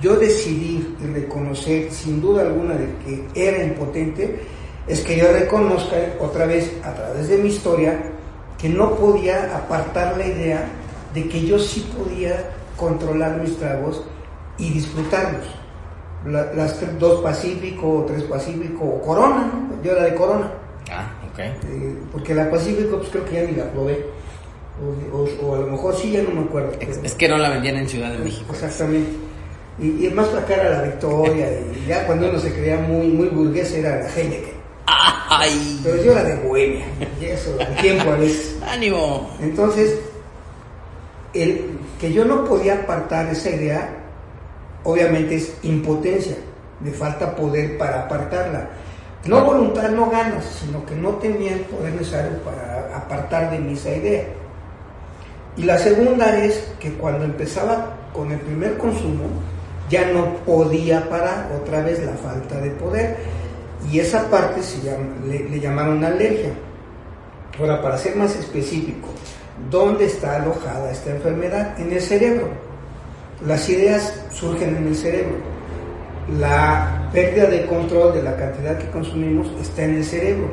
yo 0.00 0.16
decidir 0.16 0.96
y 1.02 1.06
reconocer 1.06 1.90
sin 1.90 2.20
duda 2.20 2.42
alguna 2.42 2.74
de 2.74 2.88
que 3.04 3.26
era 3.34 3.62
impotente 3.64 4.40
es 4.86 5.00
que 5.00 5.18
yo 5.18 5.30
reconozca 5.32 5.96
otra 6.18 6.46
vez 6.46 6.72
a 6.82 6.94
través 6.94 7.28
de 7.28 7.38
mi 7.38 7.48
historia 7.48 8.02
que 8.58 8.68
no 8.68 8.94
podía 8.94 9.56
apartar 9.56 10.16
la 10.16 10.26
idea 10.26 10.64
de 11.12 11.28
que 11.28 11.44
yo 11.44 11.58
sí 11.58 11.86
podía 11.96 12.50
controlar 12.82 13.40
mis 13.40 13.56
tragos 13.56 14.02
y 14.58 14.70
disfrutarlos. 14.72 15.46
las 16.26 16.98
dos 16.98 17.22
Pacífico, 17.22 18.04
tres 18.08 18.24
Pacífico, 18.24 18.84
o 18.84 19.00
Corona, 19.00 19.52
¿no? 19.52 19.82
yo 19.82 19.92
era 19.92 20.04
de 20.04 20.14
Corona. 20.14 20.50
Ah, 20.90 21.10
ok. 21.30 21.38
Eh, 21.38 21.96
porque 22.10 22.34
la 22.34 22.50
Pacífico, 22.50 22.98
pues 22.98 23.10
creo 23.10 23.24
que 23.24 23.34
ya 23.34 23.42
ni 23.42 23.52
la 23.52 23.70
probé. 23.70 24.04
O, 25.12 25.54
a 25.54 25.58
lo 25.58 25.66
mejor 25.68 25.94
sí, 25.94 26.10
ya 26.10 26.22
no 26.22 26.30
me 26.30 26.40
acuerdo. 26.40 26.72
Es, 26.80 27.14
que 27.14 27.28
no 27.28 27.38
la 27.38 27.50
vendían 27.50 27.76
en 27.76 27.88
Ciudad 27.88 28.10
de 28.10 28.18
México. 28.18 28.52
Exactamente. 28.52 29.10
Y, 29.78 30.08
más 30.08 30.26
para 30.28 30.42
acá 30.42 30.54
era 30.54 30.70
la 30.70 30.82
Victoria, 30.82 31.48
y 31.50 31.86
ya 31.86 32.06
cuando 32.06 32.28
uno 32.28 32.38
se 32.38 32.52
creía 32.52 32.78
muy, 32.78 33.08
muy 33.08 33.28
burgués 33.28 33.72
era 33.72 34.00
la 34.00 34.08
Heineken. 34.08 34.54
Ay. 34.86 35.80
Pero 35.82 36.02
yo 36.02 36.12
era 36.12 36.24
de 36.24 36.36
Bohemia, 36.46 36.84
y 37.20 37.24
eso, 37.24 37.56
de 37.56 37.64
tiempo 37.80 38.10
a 38.10 38.16
veces. 38.16 38.58
¡Ánimo! 38.68 39.30
Entonces, 39.40 39.98
el 41.32 41.78
que 42.02 42.12
yo 42.12 42.24
no 42.24 42.44
podía 42.44 42.74
apartar 42.74 43.28
esa 43.28 43.48
idea, 43.50 43.88
obviamente 44.82 45.36
es 45.36 45.54
impotencia, 45.62 46.34
me 46.80 46.90
falta 46.90 47.36
poder 47.36 47.78
para 47.78 48.02
apartarla. 48.02 48.70
No 49.24 49.44
voluntad, 49.44 49.88
no 49.90 50.10
ganas, 50.10 50.44
sino 50.44 50.84
que 50.84 50.96
no 50.96 51.10
tenía 51.10 51.52
el 51.52 51.60
poder 51.60 51.92
necesario 51.92 52.38
para 52.38 52.90
apartar 52.96 53.52
de 53.52 53.60
mí 53.60 53.74
esa 53.74 53.94
idea. 53.94 54.24
Y 55.56 55.62
la 55.62 55.78
segunda 55.78 56.44
es 56.44 56.72
que 56.80 56.92
cuando 56.94 57.24
empezaba 57.24 57.92
con 58.12 58.32
el 58.32 58.40
primer 58.40 58.78
consumo, 58.78 59.26
ya 59.88 60.10
no 60.10 60.38
podía 60.38 61.08
parar, 61.08 61.52
otra 61.62 61.82
vez 61.82 62.04
la 62.04 62.14
falta 62.14 62.56
de 62.56 62.70
poder. 62.70 63.16
Y 63.92 64.00
esa 64.00 64.28
parte 64.28 64.60
se 64.64 64.78
le, 65.24 65.60
llamaron 65.60 66.04
alergia. 66.04 66.50
Ahora, 67.60 67.80
para 67.80 67.96
ser 67.96 68.16
más 68.16 68.34
específico, 68.34 69.06
¿dónde 69.70 70.06
está 70.06 70.36
alojada 70.36 70.90
esta 70.90 71.10
enfermedad? 71.10 71.78
En 71.80 71.92
el 71.92 72.00
cerebro. 72.00 72.48
Las 73.46 73.68
ideas 73.68 74.24
surgen 74.30 74.76
en 74.76 74.86
el 74.88 74.96
cerebro. 74.96 75.36
La 76.38 77.08
pérdida 77.12 77.46
de 77.46 77.66
control 77.66 78.14
de 78.14 78.22
la 78.22 78.36
cantidad 78.36 78.78
que 78.78 78.88
consumimos 78.90 79.48
está 79.60 79.84
en 79.84 79.96
el 79.96 80.04
cerebro. 80.04 80.50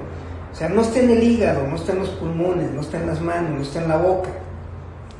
O 0.52 0.56
sea, 0.56 0.67
no 0.69 0.82
está 0.82 1.00
en 1.00 1.12
el 1.12 1.24
hígado, 1.24 1.67
no 1.67 1.76
está 1.76 1.91
en 1.93 2.00
los 2.00 2.10
pulmones, 2.10 2.72
no 2.72 2.82
está 2.82 3.00
en 3.00 3.08
las 3.08 3.22
manos, 3.22 3.52
no 3.52 3.62
está 3.62 3.82
en 3.82 3.88
la 3.88 3.98
boca, 3.98 4.30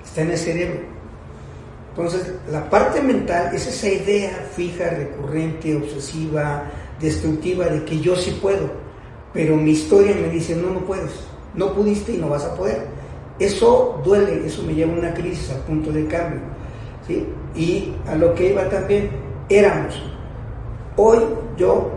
está 0.04 0.22
en 0.22 0.32
el 0.32 0.38
cerebro. 0.38 0.80
Entonces, 1.90 2.34
la 2.52 2.70
parte 2.70 3.02
mental 3.02 3.54
es 3.54 3.68
esa 3.68 3.88
idea 3.90 4.32
fija, 4.56 4.90
recurrente, 4.90 5.76
obsesiva, 5.76 6.64
destructiva 7.00 7.66
de 7.66 7.84
que 7.86 8.00
yo 8.00 8.16
sí 8.16 8.38
puedo, 8.42 8.72
pero 9.34 9.56
mi 9.56 9.72
historia 9.72 10.16
me 10.16 10.30
dice, 10.30 10.56
no, 10.56 10.72
no 10.72 10.80
puedes, 10.80 11.12
no 11.54 11.74
pudiste 11.74 12.14
y 12.14 12.18
no 12.18 12.30
vas 12.30 12.46
a 12.46 12.56
poder. 12.56 12.99
Eso 13.40 14.02
duele, 14.04 14.46
eso 14.46 14.64
me 14.64 14.76
lleva 14.76 14.94
a 14.94 15.00
una 15.00 15.14
crisis, 15.14 15.52
a 15.52 15.66
punto 15.66 15.92
de 15.92 16.06
cambio. 16.08 16.42
¿sí? 17.08 17.26
Y 17.56 17.94
a 18.08 18.16
lo 18.16 18.36
que 18.36 18.52
iba 18.52 18.70
también, 18.70 19.10
éramos. 19.48 20.02
Hoy 20.98 21.20
yo, 21.58 21.92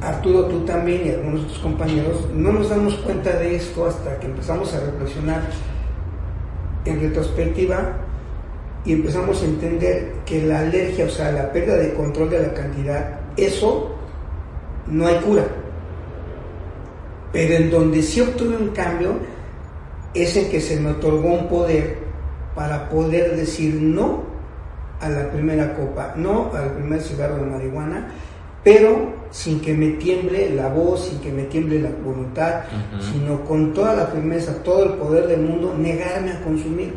Arturo, 0.00 0.46
tú 0.46 0.60
también 0.60 1.06
y 1.06 1.10
algunos 1.10 1.42
de 1.42 1.48
tus 1.48 1.58
compañeros, 1.58 2.28
no 2.34 2.52
nos 2.52 2.68
damos 2.70 2.94
cuenta 2.94 3.36
de 3.38 3.56
esto 3.56 3.86
hasta 3.86 4.18
que 4.20 4.26
empezamos 4.26 4.72
a 4.74 4.80
reflexionar 4.80 5.42
en 6.84 7.00
retrospectiva 7.00 7.96
y 8.84 8.92
empezamos 8.92 9.42
a 9.42 9.44
entender 9.44 10.12
que 10.24 10.42
la 10.44 10.60
alergia, 10.60 11.06
o 11.06 11.08
sea, 11.08 11.32
la 11.32 11.52
pérdida 11.52 11.76
de 11.76 11.94
control 11.94 12.30
de 12.30 12.40
la 12.40 12.54
cantidad, 12.54 13.20
eso 13.36 13.94
no 14.86 15.06
hay 15.06 15.16
cura. 15.16 15.44
Pero 17.32 17.54
en 17.54 17.70
donde 17.70 18.02
sí 18.02 18.20
obtuve 18.20 18.56
un 18.56 18.68
cambio 18.68 19.16
es 20.14 20.36
en 20.36 20.50
que 20.50 20.60
se 20.60 20.78
me 20.78 20.90
otorgó 20.90 21.28
un 21.32 21.48
poder 21.48 21.98
para 22.54 22.88
poder 22.88 23.36
decir 23.36 23.74
no 23.74 24.22
a 25.00 25.08
la 25.08 25.30
primera 25.30 25.74
copa, 25.74 26.14
no 26.16 26.50
al 26.54 26.72
primer 26.72 27.00
cigarro 27.00 27.36
de 27.36 27.50
marihuana, 27.50 28.08
pero 28.62 29.12
sin 29.30 29.60
que 29.60 29.74
me 29.74 29.92
tiemble 29.92 30.50
la 30.54 30.68
voz, 30.68 31.08
sin 31.08 31.18
que 31.18 31.32
me 31.32 31.44
tiemble 31.44 31.80
la 31.80 31.90
voluntad, 32.04 32.62
sino 33.00 33.44
con 33.44 33.72
toda 33.72 33.94
la 33.94 34.06
firmeza, 34.06 34.62
todo 34.62 34.84
el 34.84 34.92
poder 34.92 35.26
del 35.26 35.40
mundo, 35.40 35.74
negarme 35.76 36.32
a 36.32 36.40
consumir 36.42 36.92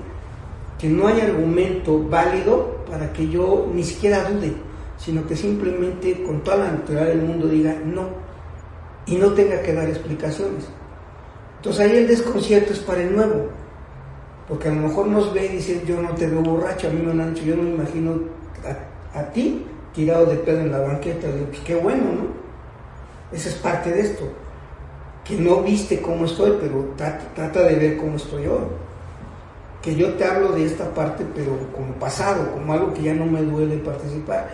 que 0.78 0.89
no 0.89 1.08
hay 1.08 1.21
argumento 1.21 2.08
válido 2.08 2.86
para 2.89 3.12
que 3.13 3.30
yo 3.30 3.71
ni 3.73 3.84
siquiera 3.84 4.30
dude, 4.30 4.54
sino 4.97 5.25
que 5.25 5.36
simplemente 5.36 6.23
con 6.23 6.43
toda 6.43 6.58
la 6.58 6.71
naturaleza 6.73 7.17
del 7.17 7.21
mundo 7.21 7.47
diga 7.47 7.75
no 7.84 8.10
y 9.08 9.15
no 9.15 9.32
tenga 9.34 9.62
que 9.62 9.73
dar 9.73 9.88
explicaciones. 9.88 10.67
Entonces 11.65 11.84
ahí 11.84 11.97
el 11.97 12.08
desconcierto 12.08 12.73
es 12.73 12.80
para 12.80 13.01
el 13.01 13.15
nuevo, 13.15 13.47
porque 14.47 14.69
a 14.69 14.71
lo 14.71 14.82
mejor 14.82 15.08
nos 15.08 15.34
ve 15.34 15.47
y 15.47 15.56
dice 15.56 15.82
yo 15.84 15.99
no 15.99 16.10
te 16.12 16.28
veo 16.28 16.43
borracho, 16.43 16.88
a 16.88 16.91
mí 16.91 17.01
me 17.01 17.19
han 17.19 17.34
dicho, 17.34 17.43
yo 17.43 17.56
no 17.56 17.63
me 17.63 17.71
imagino 17.71 18.19
a, 19.15 19.23
ti 19.32 19.65
tirado 19.91 20.28
de 20.28 20.36
pedo 20.36 20.60
en 20.60 20.71
la 20.71 20.78
banqueta, 20.78 21.28
digo, 21.28 21.47
pues 21.47 21.62
qué 21.62 21.73
bueno, 21.73 22.04
¿no? 22.04 22.28
Esa 23.36 23.49
es 23.49 23.56
parte 23.56 23.91
de 23.91 24.01
esto, 24.01 24.30
que 25.23 25.38
no 25.38 25.63
viste 25.63 25.99
cómo 26.04 26.25
estoy, 26.25 26.56
pero 26.62 26.93
trata 27.34 27.63
de 27.63 27.73
ver 27.73 27.97
cómo 27.97 28.17
estoy 28.17 28.45
hoy 28.45 28.67
que 29.82 29.95
yo 29.95 30.13
te 30.13 30.23
hablo 30.23 30.51
de 30.51 30.65
esta 30.65 30.93
parte, 30.93 31.25
pero 31.34 31.51
como 31.75 31.93
pasado, 31.93 32.51
como 32.51 32.73
algo 32.73 32.93
que 32.93 33.01
ya 33.01 33.13
no 33.15 33.25
me 33.25 33.41
duele 33.41 33.78
participar. 33.78 34.49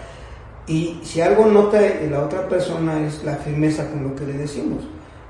Y 0.65 1.01
si 1.03 1.19
algo 1.19 1.45
nota 1.45 1.81
la 2.09 2.21
otra 2.21 2.47
persona 2.47 3.05
es 3.05 3.21
la 3.25 3.35
firmeza 3.35 3.89
con 3.89 4.03
lo 4.03 4.15
que 4.15 4.25
le 4.25 4.33
decimos, 4.33 4.83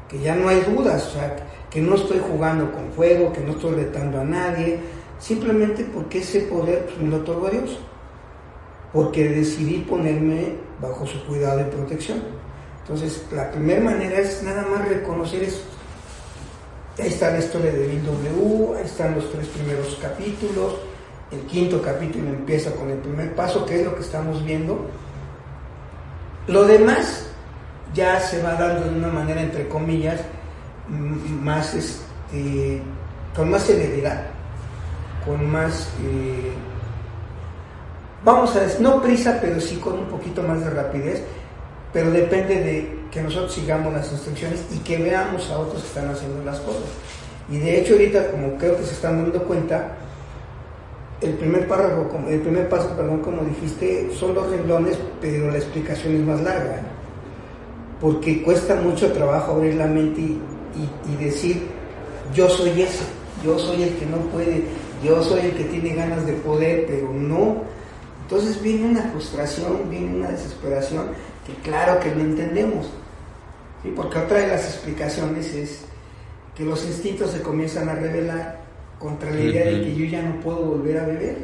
que 0.08 0.20
ya 0.20 0.36
no 0.36 0.50
hay 0.50 0.62
dudas, 0.62 1.08
o 1.08 1.12
sea, 1.12 1.36
que 1.72 1.82
no 1.82 1.96
estoy 1.96 2.20
jugando 2.20 2.72
con 2.72 2.92
fuego, 2.92 3.34
que 3.34 3.42
no 3.42 3.54
estoy 3.54 3.72
retando 3.76 4.22
a 4.22 4.24
nadie, 4.24 4.80
simplemente 5.20 5.86
porque 5.86 6.20
ese 6.20 6.42
poder 6.42 6.86
pues, 6.86 7.00
me 7.00 7.10
lo 7.10 7.18
otorgó 7.18 7.50
Dios, 7.50 7.80
porque 8.94 9.30
decidí 9.30 9.80
ponerme 9.80 10.56
bajo 10.80 11.08
su 11.08 11.26
cuidado 11.26 11.62
y 11.62 11.64
protección. 11.64 12.22
Entonces, 12.82 13.26
la 13.32 13.50
primera 13.52 13.80
manera 13.80 14.20
es 14.20 14.44
nada 14.44 14.68
más 14.68 14.88
reconocer 14.88 15.44
eso 15.44 15.62
Ahí 17.00 17.08
está 17.08 17.32
la 17.32 17.40
historia 17.40 17.72
de 17.72 17.88
Bill 17.88 18.06
W, 18.06 18.78
ahí 18.78 18.84
están 18.84 19.16
los 19.16 19.32
tres 19.32 19.48
primeros 19.48 19.98
capítulos. 20.02 20.76
El 21.32 21.40
quinto 21.48 21.82
capítulo 21.82 22.28
empieza 22.28 22.72
con 22.76 22.92
el 22.92 22.98
primer 22.98 23.34
paso, 23.34 23.66
que 23.66 23.80
es 23.80 23.86
lo 23.86 23.96
que 23.96 24.02
estamos 24.02 24.44
viendo. 24.44 24.88
Lo 26.48 26.66
demás 26.66 27.28
ya 27.94 28.20
se 28.20 28.44
va 28.44 28.56
dando 28.56 28.90
de 28.90 28.98
una 28.98 29.08
manera, 29.08 29.42
entre 29.42 29.70
comillas, 29.70 30.20
más 30.92 31.74
este, 31.74 32.82
con 33.36 33.50
más 33.50 33.64
celeridad, 33.64 34.24
con 35.26 35.50
más, 35.50 35.90
eh, 36.04 36.52
vamos 38.24 38.56
a 38.56 38.62
decir, 38.62 38.82
no 38.82 39.02
prisa, 39.02 39.40
pero 39.42 39.60
sí 39.60 39.78
con 39.78 40.00
un 40.00 40.06
poquito 40.06 40.44
más 40.44 40.60
de 40.62 40.70
rapidez, 40.70 41.24
pero 41.94 42.12
depende 42.12 42.56
de 42.56 43.02
que 43.12 43.22
nosotros 43.22 43.54
sigamos 43.54 43.94
las 43.94 44.12
instrucciones 44.12 44.66
y 44.74 44.80
que 44.80 44.98
veamos 44.98 45.50
a 45.50 45.60
otros 45.60 45.82
que 45.82 45.88
están 45.88 46.10
haciendo 46.10 46.44
las 46.44 46.60
cosas. 46.60 46.84
Y 47.50 47.58
de 47.58 47.80
hecho 47.80 47.94
ahorita, 47.94 48.32
como 48.32 48.58
creo 48.58 48.78
que 48.78 48.84
se 48.84 48.94
están 48.94 49.24
dando 49.24 49.44
cuenta, 49.44 49.98
el 51.22 51.34
primer 51.34 51.68
párrafo, 51.68 52.10
el 52.28 52.42
primer 52.42 52.68
paso, 52.70 52.96
perdón, 52.96 53.20
como 53.20 53.44
dijiste, 53.44 54.10
son 54.18 54.34
dos 54.34 54.50
renglones, 54.50 54.98
pero 55.20 55.52
la 55.52 55.58
explicación 55.58 56.16
es 56.16 56.22
más 56.22 56.42
larga, 56.42 56.82
porque 58.00 58.42
cuesta 58.42 58.76
mucho 58.76 59.12
trabajo 59.12 59.52
abrir 59.52 59.76
la 59.76 59.86
mente 59.86 60.22
y, 60.22 60.42
y 60.76 61.24
decir, 61.24 61.68
yo 62.34 62.50
soy 62.50 62.82
ese, 62.82 63.04
yo 63.44 63.58
soy 63.60 63.84
el 63.84 63.96
que 63.96 64.06
no 64.06 64.18
puede, 64.18 64.64
yo 65.04 65.24
soy 65.24 65.42
el 65.42 65.52
que 65.54 65.66
tiene 65.66 65.96
ganas 65.96 66.26
de 66.26 66.34
poder, 66.34 66.86
pero 66.88 67.12
no. 67.12 67.64
Entonces 68.24 68.62
viene 68.62 68.90
una 68.90 69.04
frustración, 69.12 69.90
viene 69.90 70.16
una 70.16 70.30
desesperación, 70.30 71.10
que 71.46 71.54
claro 71.70 72.00
que 72.00 72.14
lo 72.14 72.22
entendemos, 72.22 72.88
porque 73.96 74.20
otra 74.20 74.40
de 74.40 74.48
las 74.48 74.66
explicaciones 74.66 75.54
es 75.54 75.82
que 76.56 76.64
los 76.64 76.86
instintos 76.86 77.32
se 77.32 77.42
comienzan 77.42 77.90
a 77.90 77.96
revelar 77.96 78.62
contra 79.00 79.32
la 79.32 79.42
idea 79.42 79.66
de 79.66 79.82
que 79.82 79.96
yo 79.96 80.06
ya 80.06 80.22
no 80.22 80.40
puedo 80.40 80.60
volver 80.60 81.00
a 81.00 81.06
beber. 81.08 81.38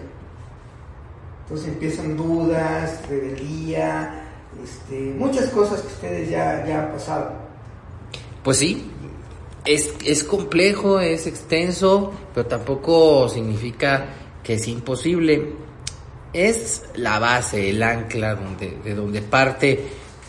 Entonces 1.44 1.70
empiezan 1.70 2.16
dudas, 2.16 3.02
rebeldía, 3.10 4.24
este, 4.64 5.14
muchas 5.18 5.48
cosas 5.48 5.82
que 5.82 5.88
ustedes 5.88 6.30
ya, 6.30 6.66
ya 6.66 6.84
han 6.84 6.92
pasado. 6.92 7.32
Pues 8.44 8.58
sí, 8.58 8.92
es, 9.68 9.94
es 10.06 10.24
complejo, 10.24 11.00
es 11.00 11.28
extenso, 11.28 12.14
pero 12.34 12.48
tampoco 12.48 13.28
significa 13.30 14.14
que 14.44 14.54
es 14.54 14.68
imposible. 14.68 15.54
Es 16.34 16.86
la 16.96 17.20
base, 17.20 17.70
el 17.70 17.84
ancla 17.84 18.36
donde, 18.36 18.78
de 18.84 18.96
donde 18.96 19.22
parte 19.22 19.84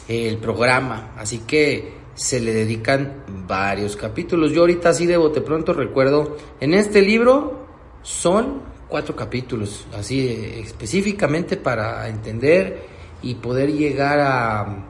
el 0.09 0.38
programa. 0.38 1.12
Así 1.16 1.40
que 1.40 1.98
se 2.14 2.40
le 2.40 2.53
dedican 2.53 3.24
varios 3.46 3.96
capítulos. 3.96 4.53
Yo 4.53 4.62
ahorita 4.62 4.88
así 4.88 5.07
de 5.07 5.16
bote 5.16 5.40
pronto 5.40 5.72
recuerdo, 5.72 6.37
en 6.61 6.74
este 6.74 7.01
libro 7.01 7.66
son 8.03 8.62
cuatro 8.88 9.14
capítulos, 9.14 9.87
así 9.96 10.29
específicamente 10.57 11.57
para 11.57 12.09
entender 12.09 12.87
y 13.22 13.35
poder 13.35 13.72
llegar 13.72 14.18
a, 14.20 14.87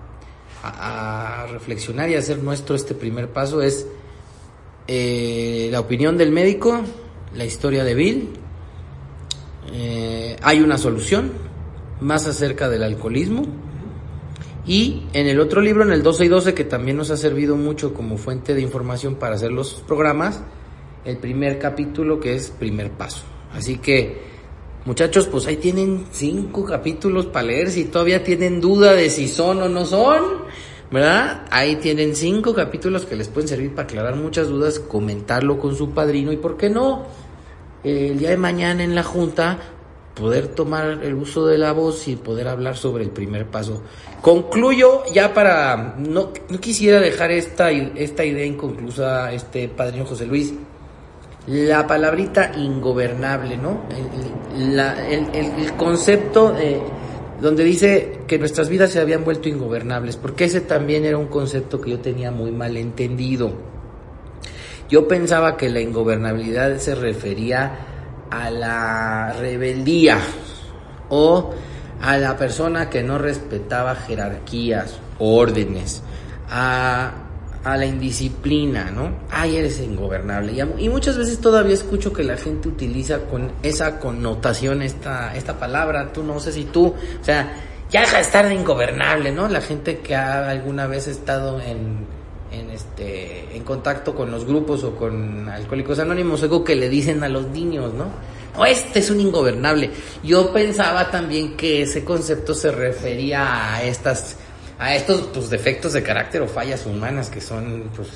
a, 0.63 1.47
reflexionar 1.51 2.09
y 2.09 2.15
hacer 2.15 2.43
nuestro 2.43 2.77
este 2.77 2.95
primer 2.95 3.29
paso 3.29 3.61
es 3.61 3.87
eh, 4.89 5.69
la 5.71 5.81
opinión 5.81 6.17
del 6.17 6.33
médico, 6.33 6.81
la 7.35 7.45
historia 7.45 7.85
de 7.85 7.95
Bill, 7.95 8.29
eh, 9.73 10.37
hay 10.43 10.61
una 10.61 10.79
solución 10.79 11.31
más 12.01 12.27
acerca 12.27 12.69
del 12.69 12.83
alcoholismo, 12.83 13.45
y 14.69 15.05
en 15.15 15.27
el 15.27 15.41
otro 15.41 15.63
libro, 15.63 15.83
en 15.83 15.93
el 15.93 16.03
12 16.03 16.27
y 16.27 16.29
12, 16.29 16.55
que 16.55 16.65
también 16.65 16.99
nos 16.99 17.11
ha 17.11 17.17
servido 17.17 17.57
mucho 17.57 17.95
como 17.95 18.19
fuente 18.19 18.55
de 18.55 18.61
información 18.61 19.15
para 19.15 19.35
hacer 19.35 19.51
los 19.51 19.75
programas, 19.87 20.43
el 21.07 21.17
primer 21.17 21.59
capítulo 21.59 22.21
que 22.21 22.35
es 22.35 22.51
primer 22.51 22.91
paso. 22.91 23.25
Así 23.55 23.79
que, 23.79 24.21
muchachos, 24.85 25.27
pues 25.27 25.47
ahí 25.47 25.57
tienen 25.57 26.05
cinco 26.13 26.67
capítulos 26.67 27.27
para 27.27 27.47
leer. 27.47 27.71
Si 27.71 27.85
todavía 27.85 28.23
tienen 28.23 28.61
duda 28.61 28.93
de 28.93 29.09
si 29.09 29.29
son 29.29 29.63
o 29.63 29.71
no 29.71 29.87
son, 29.87 30.23
¿verdad? 30.91 31.43
Ahí 31.51 31.77
tienen 31.77 32.17
cinco 32.17 32.55
capítulos 32.55 33.05
que 33.05 33.17
les 33.17 33.29
pueden 33.29 33.49
servir 33.49 33.75
para 33.75 33.85
aclarar 33.85 34.17
muchas 34.17 34.49
dudas, 34.49 34.79
comentarlo 34.79 35.59
con 35.59 35.77
su 35.77 35.91
padrino 35.91 36.33
y, 36.33 36.37
¿por 36.37 36.57
qué 36.57 36.71
no? 36.71 37.07
El 37.85 38.19
día 38.19 38.31
de 38.31 38.37
mañana 38.37 38.83
en 38.83 38.95
la 38.95 39.03
junta 39.03 39.59
poder 40.15 40.49
tomar 40.49 40.99
el 41.03 41.15
uso 41.15 41.47
de 41.47 41.59
la 41.59 41.73
voz 41.73 42.09
y 42.09 42.17
poder 42.17 42.49
hablar 42.49 42.77
sobre 42.77 43.05
el 43.05 43.11
primer 43.11 43.47
paso. 43.47 43.83
Concluyo 44.21 45.05
ya 45.13 45.33
para, 45.33 45.95
no, 45.97 46.33
no 46.49 46.61
quisiera 46.61 47.01
dejar 47.01 47.31
esta, 47.31 47.71
esta 47.71 48.25
idea 48.25 48.45
inconclusa, 48.45 49.33
este 49.33 49.69
padrino 49.69 50.05
José 50.05 50.27
Luis, 50.27 50.53
la 51.47 51.87
palabrita 51.87 52.53
ingobernable, 52.57 53.57
¿no? 53.57 53.85
El, 54.55 54.79
el, 55.33 55.73
concepto 55.75 56.55
donde 57.41 57.65
dice 57.65 58.21
que 58.27 58.39
nuestras 58.39 58.69
vidas 58.69 58.91
se 58.91 59.01
habían 59.01 59.25
vuelto 59.25 59.49
ingobernables, 59.49 60.17
porque 60.17 60.45
ese 60.45 60.61
también 60.61 61.05
era 61.05 61.19
un 61.19 61.29
concepto 61.29 61.81
que 61.81 61.91
yo 61.91 62.01
tenía 62.01 62.31
muy 62.31 62.51
mal 62.51 62.77
entendido. 62.77 63.53
Yo 64.89 65.07
pensaba 65.07 65.57
que 65.57 65.69
la 65.69 65.81
ingobernabilidad 65.81 66.79
se 66.79 66.95
refería 66.95 67.79
a 68.31 68.51
la 68.51 69.35
rebeldía 69.39 70.19
o 71.11 71.53
a 72.01 72.17
la 72.17 72.37
persona 72.37 72.89
que 72.89 73.03
no 73.03 73.19
respetaba 73.19 73.95
jerarquías, 73.95 74.99
órdenes, 75.19 76.03
a, 76.49 77.28
a 77.65 77.77
la 77.77 77.87
indisciplina, 77.87 78.91
¿no? 78.91 79.11
Ay, 79.31 79.57
eres 79.57 79.81
ingobernable. 79.81 80.53
Y, 80.79 80.89
muchas 80.89 81.19
veces 81.19 81.41
todavía 81.41 81.75
escucho 81.75 82.13
que 82.13 82.23
la 82.23 82.37
gente 82.37 82.69
utiliza 82.69 83.21
con 83.27 83.53
esa 83.63 83.99
connotación 83.99 84.83
esta, 84.83 85.35
esta 85.37 85.59
palabra, 85.59 86.13
tú 86.13 86.23
no 86.23 86.41
sé 86.41 86.53
si 86.53 86.65
tú, 86.65 86.87
o 86.87 87.25
sea, 87.25 87.53
ya 87.91 88.01
deja 88.03 88.17
de 88.17 88.23
estar 88.23 88.47
de 88.47 88.55
ingobernable, 88.55 89.33
¿no? 89.33 89.49
La 89.49 89.61
gente 89.61 89.99
que 89.99 90.15
ha 90.15 90.49
alguna 90.49 90.87
vez 90.87 91.09
estado 91.09 91.61
en, 91.61 92.07
en 92.53 92.71
este 92.71 93.57
en 93.57 93.65
contacto 93.65 94.15
con 94.15 94.31
los 94.31 94.45
grupos 94.45 94.85
o 94.85 94.95
con 94.95 95.49
alcohólicos 95.49 95.99
anónimos, 95.99 96.43
algo 96.43 96.65
que 96.65 96.77
le 96.77 96.89
dicen 96.89 97.23
a 97.23 97.29
los 97.29 97.47
niños, 97.49 97.93
¿no? 97.95 98.07
O 98.57 98.65
este 98.65 98.99
es 98.99 99.11
un 99.11 99.21
ingobernable. 99.21 99.91
Yo 100.23 100.53
pensaba 100.53 101.11
también 101.11 101.57
que 101.57 101.83
ese 101.83 102.05
concepto 102.05 102.55
se 102.55 102.71
refería 102.73 103.75
a 103.75 103.83
estas 103.83 104.37
a 104.79 104.95
estos 104.95 105.23
pues, 105.33 105.51
defectos 105.51 105.93
de 105.93 106.03
carácter 106.03 106.43
o 106.43 106.49
fallas 106.49 106.87
humanas 106.87 107.31
que 107.31 107.41
son 107.41 107.91
pues 107.95 108.09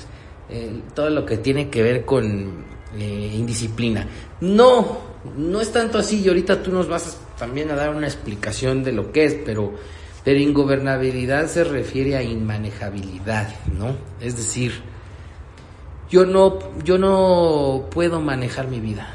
eh, 0.49 0.81
todo 0.93 1.09
lo 1.09 1.25
que 1.25 1.37
tiene 1.37 1.69
que 1.69 1.83
ver 1.83 2.05
con 2.05 2.65
eh, 2.97 3.31
indisciplina. 3.35 4.07
No, 4.41 4.99
no 5.37 5.61
es 5.61 5.71
tanto 5.71 5.97
así 5.97 6.21
y 6.21 6.27
ahorita 6.27 6.61
tú 6.61 6.71
nos 6.71 6.87
vas 6.87 7.17
también 7.37 7.71
a 7.71 7.75
dar 7.75 7.89
una 7.89 8.07
explicación 8.07 8.83
de 8.83 8.91
lo 8.91 9.11
que 9.11 9.25
es, 9.25 9.35
pero 9.45 9.73
pero 10.23 10.39
ingobernabilidad 10.39 11.47
se 11.47 11.63
refiere 11.65 12.15
a 12.15 12.23
inmanejabilidad, 12.23 13.53
¿no? 13.77 13.95
Es 14.21 14.37
decir, 14.37 14.71
yo 16.09 16.25
no, 16.25 16.59
yo 16.83 16.97
no 16.97 17.87
puedo 17.91 18.21
manejar 18.21 18.69
mi 18.69 18.79
vida, 18.79 19.07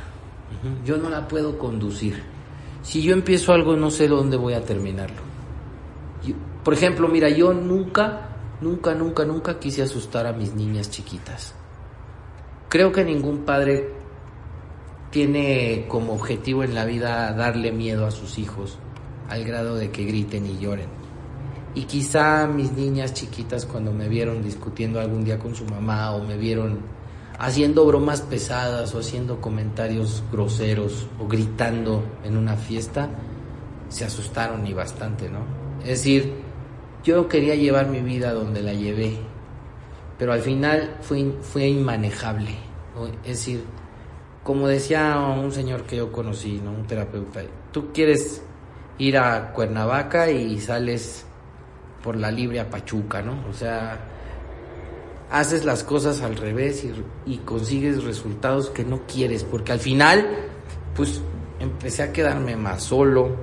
yo 0.84 0.98
no 0.98 1.08
la 1.08 1.26
puedo 1.26 1.58
conducir. 1.58 2.22
Si 2.82 3.02
yo 3.02 3.14
empiezo 3.14 3.52
algo 3.52 3.76
no 3.76 3.90
sé 3.90 4.06
dónde 4.06 4.37
voy 4.37 4.54
a 4.54 4.64
terminarlo. 4.64 5.28
Por 6.68 6.74
ejemplo, 6.74 7.09
mira, 7.09 7.31
yo 7.31 7.54
nunca, 7.54 8.28
nunca, 8.61 8.94
nunca, 8.94 9.24
nunca 9.24 9.59
quise 9.59 9.81
asustar 9.81 10.26
a 10.26 10.35
mis 10.35 10.54
niñas 10.54 10.90
chiquitas. 10.90 11.54
Creo 12.68 12.92
que 12.92 13.07
ningún 13.07 13.46
padre 13.46 13.88
tiene 15.11 15.87
como 15.88 16.12
objetivo 16.12 16.62
en 16.62 16.74
la 16.74 16.85
vida 16.85 17.33
darle 17.33 17.72
miedo 17.72 18.04
a 18.04 18.11
sus 18.11 18.37
hijos 18.37 18.78
al 19.31 19.44
grado 19.44 19.76
de 19.76 19.90
que 19.90 20.04
griten 20.04 20.44
y 20.44 20.59
lloren. 20.59 20.90
Y 21.74 21.85
quizá 21.85 22.46
mis 22.46 22.70
niñas 22.72 23.14
chiquitas 23.14 23.64
cuando 23.64 23.90
me 23.90 24.07
vieron 24.07 24.42
discutiendo 24.42 25.00
algún 25.00 25.24
día 25.24 25.38
con 25.38 25.54
su 25.54 25.64
mamá 25.64 26.11
o 26.11 26.22
me 26.22 26.37
vieron 26.37 26.81
haciendo 27.38 27.87
bromas 27.87 28.20
pesadas 28.20 28.94
o 28.94 28.98
haciendo 28.98 29.40
comentarios 29.40 30.22
groseros 30.31 31.07
o 31.18 31.26
gritando 31.26 32.04
en 32.24 32.37
una 32.37 32.57
fiesta, 32.57 33.09
se 33.88 34.04
asustaron 34.04 34.66
y 34.66 34.74
bastante, 34.74 35.31
¿no? 35.31 35.66
Es 35.81 36.04
decir, 36.04 36.47
yo 37.04 37.28
quería 37.28 37.54
llevar 37.54 37.88
mi 37.88 38.00
vida 38.00 38.32
donde 38.32 38.62
la 38.62 38.72
llevé, 38.72 39.16
pero 40.18 40.32
al 40.32 40.40
final 40.40 40.96
fue, 41.00 41.32
fue 41.42 41.68
inmanejable. 41.68 42.50
Es 43.24 43.38
decir, 43.38 43.64
como 44.42 44.66
decía 44.66 45.16
un 45.18 45.52
señor 45.52 45.84
que 45.84 45.96
yo 45.96 46.11
conocí, 46.11 46.61
¿no? 46.62 46.72
un 46.72 46.87
terapeuta, 46.87 47.42
tú 47.70 47.92
quieres 47.92 48.42
ir 48.98 49.16
a 49.16 49.52
Cuernavaca 49.52 50.30
y 50.30 50.61
sales 50.61 51.24
por 52.02 52.16
la 52.16 52.30
libre 52.30 52.61
a 52.61 52.68
Pachuca, 52.68 53.22
¿no? 53.22 53.44
O 53.48 53.52
sea, 53.52 54.00
haces 55.30 55.64
las 55.64 55.84
cosas 55.84 56.22
al 56.22 56.37
revés 56.37 56.84
y, 56.84 56.92
y, 57.26 57.38
consigues 57.38 58.04
resultados 58.04 58.70
que 58.70 58.84
no 58.84 59.02
quieres, 59.06 59.44
porque 59.44 59.72
al 59.72 59.80
final, 59.80 60.26
pues 60.96 61.20
empecé 61.61 62.02
a 62.02 62.12
quedarme 62.12 62.56
más 62.56 62.82
solo, 62.84 63.37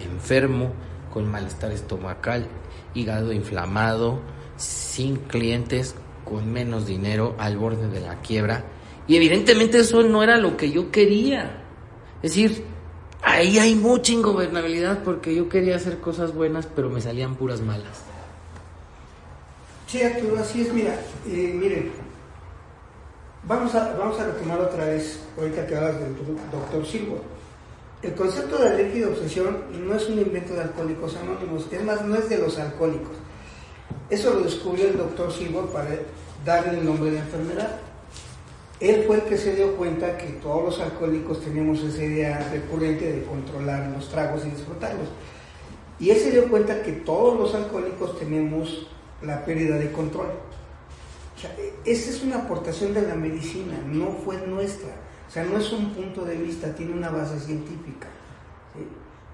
enfermo, 0.00 0.70
con 1.12 1.30
malestar 1.30 1.72
estomacal, 1.72 2.46
hígado 2.94 3.32
inflamado, 3.32 4.20
sin 4.56 5.16
clientes, 5.16 5.94
con 6.24 6.52
menos 6.52 6.86
dinero, 6.86 7.34
al 7.38 7.56
borde 7.56 7.88
de 7.88 8.00
la 8.00 8.20
quiebra. 8.20 8.64
Y 9.06 9.16
evidentemente 9.16 9.80
eso 9.80 10.02
no 10.02 10.22
era 10.22 10.36
lo 10.36 10.56
que 10.56 10.70
yo 10.70 10.90
quería. 10.90 11.62
Es 12.22 12.34
decir, 12.34 12.64
ahí 13.22 13.58
hay 13.58 13.74
mucha 13.74 14.12
ingobernabilidad 14.12 15.02
porque 15.02 15.34
yo 15.34 15.48
quería 15.48 15.76
hacer 15.76 15.98
cosas 15.98 16.34
buenas, 16.34 16.66
pero 16.66 16.88
me 16.88 17.00
salían 17.00 17.34
puras 17.34 17.60
malas. 17.60 18.04
Sí, 19.86 20.02
Arturo, 20.02 20.38
así 20.38 20.62
es. 20.62 20.72
Mira, 20.72 20.94
eh, 21.26 21.54
miren, 21.54 21.92
vamos 23.44 23.74
a, 23.74 23.94
vamos 23.94 24.18
a 24.18 24.26
retomar 24.26 24.60
otra 24.60 24.86
vez, 24.86 25.20
ahorita 25.36 25.66
que 25.66 25.76
hablas 25.76 26.00
del 26.00 26.14
doctor 26.50 26.86
Silva. 26.86 27.18
El 28.02 28.14
concepto 28.14 28.58
de 28.58 28.68
alergia 28.68 28.96
y 28.96 29.00
de 29.00 29.06
obsesión 29.06 29.58
no 29.86 29.94
es 29.94 30.08
un 30.08 30.18
invento 30.18 30.54
de 30.54 30.62
alcohólicos 30.62 31.16
anónimos, 31.16 31.68
es 31.70 31.84
más, 31.84 32.04
no 32.04 32.16
es 32.16 32.28
de 32.28 32.38
los 32.38 32.58
alcohólicos. 32.58 33.16
Eso 34.10 34.34
lo 34.34 34.40
descubrió 34.40 34.88
el 34.88 34.98
doctor 34.98 35.32
Silva 35.32 35.66
para 35.72 35.88
darle 36.44 36.78
el 36.78 36.84
nombre 36.84 37.10
de 37.10 37.18
enfermedad 37.18 37.80
él 38.82 39.04
fue 39.06 39.14
el 39.14 39.22
que 39.22 39.38
se 39.38 39.54
dio 39.54 39.76
cuenta 39.76 40.18
que 40.18 40.26
todos 40.42 40.64
los 40.64 40.80
alcohólicos 40.80 41.40
teníamos 41.40 41.80
esa 41.84 42.02
idea 42.02 42.48
recurrente 42.50 43.12
de 43.12 43.22
controlar 43.22 43.88
los 43.94 44.08
tragos 44.08 44.44
y 44.44 44.50
disfrutarlos. 44.50 45.08
Y 46.00 46.10
él 46.10 46.18
se 46.18 46.32
dio 46.32 46.48
cuenta 46.50 46.82
que 46.82 46.90
todos 46.90 47.38
los 47.38 47.54
alcohólicos 47.54 48.18
tenemos 48.18 48.88
la 49.22 49.44
pérdida 49.44 49.78
de 49.78 49.92
control. 49.92 50.30
O 51.36 51.40
sea, 51.40 51.54
esta 51.84 52.10
es 52.10 52.24
una 52.24 52.38
aportación 52.38 52.92
de 52.92 53.02
la 53.02 53.14
medicina, 53.14 53.78
no 53.86 54.16
fue 54.24 54.36
nuestra. 54.48 54.90
O 55.32 55.34
sea, 55.34 55.44
no 55.44 55.56
es 55.56 55.72
un 55.72 55.94
punto 55.94 56.26
de 56.26 56.36
vista, 56.36 56.74
tiene 56.74 56.92
una 56.92 57.08
base 57.08 57.40
científica. 57.40 58.06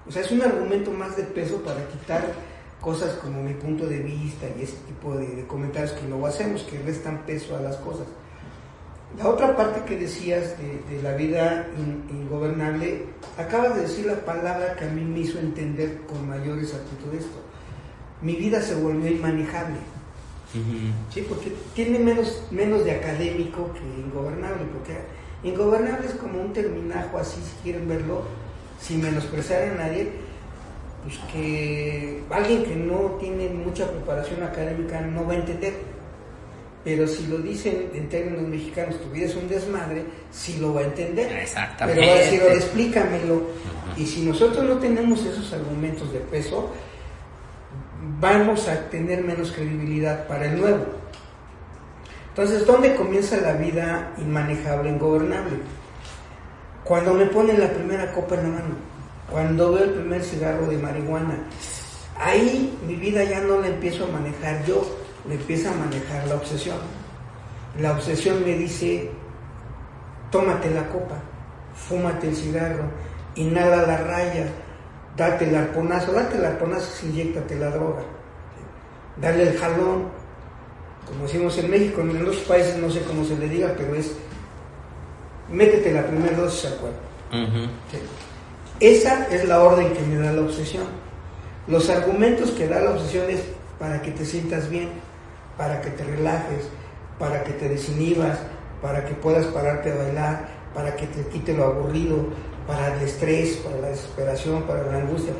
O 0.07 0.11
sea, 0.13 0.21
es 0.21 0.31
un 0.31 0.41
argumento 0.41 0.91
más 0.91 1.17
de 1.17 1.23
peso 1.23 1.57
para 1.57 1.85
quitar 1.89 2.23
cosas 2.79 3.15
como 3.15 3.43
mi 3.43 3.53
punto 3.53 3.85
de 3.85 3.99
vista 3.99 4.45
y 4.57 4.63
ese 4.63 4.77
tipo 4.87 5.17
de, 5.17 5.27
de 5.27 5.45
comentarios 5.45 5.91
que 5.91 6.07
luego 6.07 6.25
hacemos, 6.25 6.63
que 6.63 6.79
restan 6.83 7.25
peso 7.25 7.57
a 7.57 7.59
las 7.59 7.75
cosas. 7.75 8.07
La 9.17 9.27
otra 9.27 9.57
parte 9.57 9.81
que 9.85 9.97
decías 9.97 10.55
de, 10.57 11.01
la 11.03 11.15
vida 11.15 11.67
ingobernable, 12.09 13.07
acabas 13.37 13.75
de 13.75 13.81
decir 13.81 14.05
la 14.05 14.23
palabra 14.23 14.77
que 14.77 14.85
a 14.85 14.87
mí 14.87 15.03
me 15.03 15.19
hizo 15.19 15.37
entender 15.37 16.03
con 16.07 16.29
mayor 16.29 16.59
exactitud 16.59 17.13
esto. 17.13 17.41
Mi 18.21 18.37
vida 18.37 18.61
se 18.61 18.75
volvió 18.75 19.11
inmanejable. 19.11 19.79
Sí, 21.13 21.25
porque 21.27 21.51
tiene 21.73 21.99
menos, 21.99 22.41
menos 22.51 22.85
de 22.85 22.91
académico 22.91 23.73
que 23.73 23.81
ingobernable, 23.99 24.63
porque 24.71 24.97
ingobernable 25.43 26.07
es 26.07 26.13
como 26.13 26.41
un 26.41 26.53
terminajo 26.53 27.17
así, 27.17 27.41
si 27.41 27.63
quieren 27.63 27.87
verlo, 27.87 28.23
sin 28.79 29.01
menospreciar 29.01 29.63
a 29.63 29.75
nadie, 29.75 30.09
pues 31.03 31.17
que 31.31 32.23
alguien 32.29 32.63
que 32.63 32.75
no 32.75 33.17
tiene 33.19 33.49
mucha 33.49 33.89
preparación 33.89 34.43
académica 34.43 35.01
no 35.01 35.25
va 35.25 35.33
a 35.33 35.37
entender. 35.37 35.73
Pero 36.83 37.07
si 37.07 37.27
lo 37.27 37.39
dicen 37.39 37.89
en 37.93 38.07
términos 38.07 38.47
mexicanos, 38.47 38.99
tu 39.01 39.09
vida 39.09 39.25
es 39.25 39.35
un 39.35 39.49
desmadre, 39.49 40.05
sí 40.31 40.57
lo 40.59 40.73
va 40.73 40.81
a 40.81 40.85
entender. 40.85 41.31
Exactamente. 41.39 42.01
Pero 42.01 42.11
va 42.11 42.17
a 42.17 42.23
decir, 42.23 42.41
explícamelo. 42.41 43.41
Y 43.97 44.05
si 44.05 44.21
nosotros 44.21 44.63
no 44.63 44.77
tenemos 44.77 45.25
esos 45.25 45.51
argumentos 45.51 46.11
de 46.13 46.19
peso, 46.19 46.71
vamos 48.19 48.67
a 48.69 48.89
tener 48.89 49.23
menos 49.23 49.51
credibilidad 49.51 50.25
para 50.27 50.45
el 50.45 50.59
nuevo. 50.59 50.85
Entonces, 52.39 52.65
¿dónde 52.65 52.95
comienza 52.95 53.35
la 53.35 53.51
vida 53.51 54.13
inmanejable, 54.17 54.91
ingobernable? 54.91 55.57
Cuando 56.85 57.13
me 57.13 57.25
ponen 57.25 57.59
la 57.59 57.67
primera 57.67 58.13
copa 58.13 58.35
en 58.35 58.43
la 58.43 58.47
mano, 58.47 58.75
cuando 59.29 59.73
veo 59.73 59.83
el 59.83 59.89
primer 59.89 60.23
cigarro 60.23 60.65
de 60.67 60.77
marihuana, 60.77 61.37
ahí 62.17 62.79
mi 62.87 62.95
vida 62.95 63.25
ya 63.25 63.41
no 63.41 63.59
la 63.59 63.67
empiezo 63.67 64.05
a 64.05 64.07
manejar 64.07 64.63
yo, 64.63 64.81
le 65.27 65.35
empieza 65.35 65.69
a 65.69 65.75
manejar 65.75 66.27
la 66.29 66.35
obsesión. 66.35 66.77
La 67.77 67.91
obsesión 67.91 68.41
me 68.45 68.53
dice, 68.53 69.11
tómate 70.31 70.69
la 70.69 70.87
copa, 70.87 71.15
fúmate 71.75 72.29
el 72.29 72.37
cigarro, 72.37 72.85
inhala 73.35 73.85
la 73.85 73.97
raya, 73.97 74.47
date 75.17 75.49
el 75.49 75.55
arponazo, 75.57 76.13
date 76.13 76.37
el 76.37 76.45
arponazo, 76.45 77.05
inyectate 77.05 77.59
la 77.59 77.69
droga, 77.69 78.03
dale 79.17 79.43
el 79.43 79.57
jalón, 79.57 80.18
como 81.09 81.23
decimos 81.23 81.57
en 81.57 81.69
México, 81.69 82.01
en 82.01 82.21
otros 82.21 82.37
países 82.37 82.77
no 82.77 82.89
sé 82.89 83.01
cómo 83.01 83.25
se 83.25 83.37
le 83.37 83.49
diga, 83.49 83.73
pero 83.77 83.95
es 83.95 84.13
métete 85.51 85.91
la 85.91 86.05
primera 86.05 86.37
dosis 86.37 86.71
al 86.71 86.77
cuerpo. 86.77 86.99
Esa 88.79 89.27
es 89.27 89.47
la 89.47 89.61
orden 89.61 89.91
que 89.93 90.01
me 90.01 90.17
da 90.17 90.31
la 90.31 90.41
obsesión. 90.41 90.85
Los 91.67 91.89
argumentos 91.89 92.51
que 92.51 92.67
da 92.67 92.79
la 92.79 92.91
obsesión 92.91 93.29
es 93.29 93.41
para 93.77 94.01
que 94.01 94.11
te 94.11 94.25
sientas 94.25 94.69
bien, 94.69 94.89
para 95.57 95.81
que 95.81 95.89
te 95.89 96.03
relajes, 96.03 96.69
para 97.17 97.43
que 97.43 97.53
te 97.53 97.67
desinhibas, 97.69 98.39
para 98.81 99.05
que 99.05 99.13
puedas 99.13 99.45
pararte 99.47 99.91
a 99.91 99.95
bailar, 99.95 100.47
para 100.73 100.95
que 100.95 101.07
te 101.07 101.27
quite 101.29 101.53
lo 101.53 101.65
aburrido, 101.65 102.27
para 102.65 102.95
el 102.95 103.01
estrés, 103.01 103.57
para 103.57 103.77
la 103.77 103.89
desesperación, 103.89 104.63
para 104.63 104.83
la 104.83 104.97
angustia. 104.99 105.33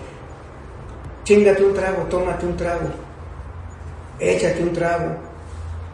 Chingate 1.23 1.63
un 1.63 1.73
trago, 1.73 2.03
tómate 2.03 2.45
un 2.45 2.57
trago, 2.57 2.87
échate 4.19 4.63
un 4.63 4.73
trago. 4.73 5.28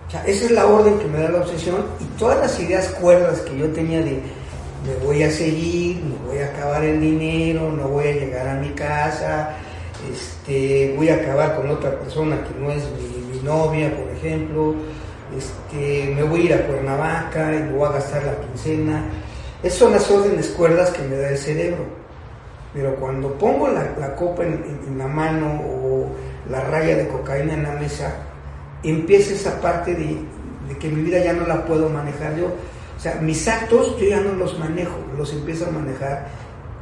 O 0.08 0.12
sea, 0.12 0.24
esa 0.26 0.46
es 0.46 0.52
la 0.52 0.66
orden 0.66 1.00
que 1.00 1.06
me 1.06 1.20
da 1.20 1.30
la 1.30 1.40
obsesión 1.40 1.84
y 2.00 2.06
todas 2.18 2.40
las 2.40 2.60
ideas 2.60 2.88
cuerdas 2.90 3.40
que 3.42 3.58
yo 3.58 3.68
tenía 3.70 4.00
de 4.00 4.22
me 4.86 5.04
voy 5.04 5.24
a 5.24 5.32
seguir, 5.32 5.98
me 6.04 6.28
voy 6.28 6.38
a 6.44 6.46
acabar 6.46 6.84
el 6.84 7.02
dinero, 7.02 7.72
no 7.72 7.88
voy 7.88 8.08
a 8.08 8.12
llegar 8.12 8.48
a 8.48 8.54
mi 8.54 8.70
casa, 8.70 9.56
este, 10.14 10.94
voy 10.96 11.10
a 11.10 11.16
acabar 11.16 11.56
con 11.56 11.72
otra 11.72 12.00
persona 12.00 12.38
que 12.44 12.60
no 12.60 12.72
es 12.72 12.84
mi, 12.84 13.26
novia, 13.42 13.92
por 13.96 14.10
ejemplo, 14.16 14.76
este, 15.36 16.14
me 16.16 16.24
voy 16.24 16.42
a 16.42 16.44
ir 16.44 16.54
a 16.54 16.66
Cuernavaca 16.66 17.54
y 17.56 17.64
me 17.64 17.74
voy 17.74 17.88
a 17.88 17.92
gastar 17.92 18.24
la 18.24 18.36
quincena 18.40 19.04
esas 19.66 19.80
son 19.80 19.94
las 19.94 20.12
órdenes 20.12 20.50
cuerdas 20.50 20.92
que 20.92 21.02
me 21.02 21.16
da 21.16 21.30
el 21.30 21.40
cerebro. 21.40 21.86
Pero 22.72 22.96
cuando 22.98 23.34
pongo 23.34 23.68
la, 23.68 24.16
copa 24.16 24.44
en, 24.44 24.96
la 24.96 25.08
mano 25.08 25.60
o 25.60 26.08
la 26.52 26.62
raya 26.62 26.96
de 26.98 27.08
cocaína 27.08 27.56
en 27.56 27.64
la 27.64 27.72
mesa, 27.72 28.14
empieza 28.90 29.34
esa 29.34 29.62
parte 29.62 29.96
de, 29.96 30.18
que 30.80 30.90
mi 30.90 31.02
vida 31.02 31.20
ya 31.20 31.34
no 31.34 31.46
la 31.48 31.66
puedo 31.66 31.90
manejar 31.90 32.36
yo. 32.38 32.48
O 32.48 33.00
sea, 33.00 33.16
mis 33.16 33.48
actos 33.48 33.98
yo 34.00 34.08
ya 34.08 34.22
no 34.22 34.34
los 34.34 34.58
manejo, 34.58 34.98
los 35.18 35.32
empiezo 35.34 35.68
a 35.68 35.72
manejar 35.72 36.28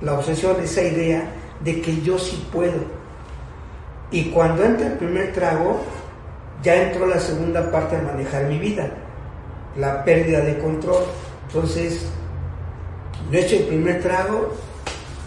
la 0.01 0.13
obsesión, 0.13 0.57
esa 0.61 0.81
idea 0.83 1.27
de 1.63 1.81
que 1.81 2.01
yo 2.01 2.17
sí 2.17 2.45
puedo. 2.51 3.03
Y 4.11 4.25
cuando 4.25 4.63
entra 4.63 4.87
el 4.87 4.93
primer 4.93 5.33
trago, 5.33 5.81
ya 6.61 6.75
entró 6.75 7.07
la 7.07 7.19
segunda 7.19 7.71
parte 7.71 7.95
a 7.95 8.01
manejar 8.01 8.45
mi 8.45 8.59
vida, 8.59 8.91
la 9.77 10.03
pérdida 10.03 10.41
de 10.41 10.57
control. 10.59 11.03
Entonces, 11.47 12.05
yo 13.31 13.39
hecho 13.39 13.55
el 13.55 13.63
primer 13.63 14.01
trago 14.01 14.53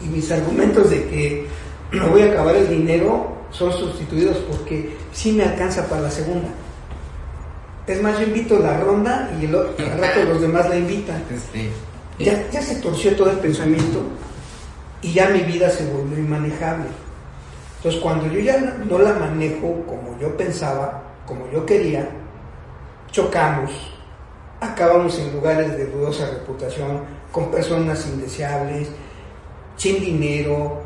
y 0.03 0.07
mis 0.07 0.31
argumentos 0.31 0.91
de 0.91 1.05
que 1.09 1.47
no 1.93 2.09
voy 2.09 2.23
a 2.23 2.33
acabar 2.33 2.55
el 2.55 2.69
dinero 2.69 3.37
son 3.51 3.73
sustituidos 3.73 4.37
porque 4.49 4.97
sí 5.13 5.33
me 5.33 5.45
alcanza 5.45 5.89
para 5.89 6.03
la 6.03 6.11
segunda. 6.11 6.49
Es 7.87 8.03
más, 8.03 8.19
yo 8.19 8.27
invito 8.27 8.59
la 8.59 8.81
ronda 8.81 9.31
y 9.41 9.45
el, 9.45 9.55
al 9.55 9.99
rato 9.99 10.25
los 10.25 10.41
demás 10.41 10.69
la 10.69 10.77
invitan. 10.77 11.23
Ya, 12.19 12.51
ya 12.51 12.63
se 12.63 12.77
torció 12.77 13.15
todo 13.15 13.31
el 13.31 13.39
pensamiento 13.39 14.03
y 15.03 15.13
ya 15.13 15.29
mi 15.29 15.41
vida 15.41 15.71
se 15.71 15.91
volvió 15.91 16.19
inmanejable. 16.19 16.87
Entonces, 17.77 18.01
cuando 18.01 18.27
yo 18.27 18.41
ya 18.41 18.59
no 18.59 18.99
la 18.99 19.13
manejo 19.15 19.85
como 19.87 20.19
yo 20.19 20.37
pensaba, 20.37 21.03
como 21.27 21.49
yo 21.53 21.65
quería, 21.65 22.09
chocamos, 23.13 23.71
acabamos 24.61 25.19
en 25.19 25.33
lugares 25.35 25.77
de 25.77 25.87
dudosa 25.87 26.29
reputación, 26.31 27.03
con 27.31 27.51
personas 27.51 28.07
indeseables, 28.07 28.89
sin 29.77 30.01
dinero, 30.01 30.81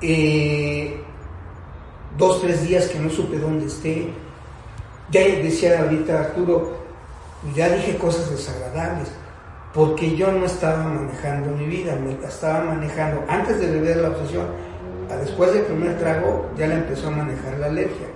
eh, 0.00 1.00
dos, 2.18 2.42
tres 2.42 2.62
días 2.68 2.86
que 2.88 2.98
no 2.98 3.10
supe 3.10 3.38
dónde 3.38 3.66
esté. 3.66 4.12
Ya 5.14 5.20
decía 5.20 5.78
ahorita 5.78 6.18
Arturo, 6.18 6.72
ya 7.54 7.68
dije 7.68 7.96
cosas 7.98 8.28
desagradables, 8.32 9.06
porque 9.72 10.16
yo 10.16 10.32
no 10.32 10.44
estaba 10.44 10.82
manejando 10.82 11.56
mi 11.56 11.66
vida, 11.66 11.94
me 11.94 12.20
la 12.20 12.26
estaba 12.26 12.64
manejando 12.64 13.22
antes 13.28 13.60
de 13.60 13.70
beber 13.70 13.98
la 13.98 14.08
obsesión, 14.08 14.46
después 15.20 15.54
del 15.54 15.62
primer 15.62 15.96
trago 16.00 16.50
ya 16.58 16.66
la 16.66 16.74
empezó 16.74 17.06
a 17.06 17.10
manejar 17.12 17.56
la 17.60 17.66
alergia. 17.66 18.08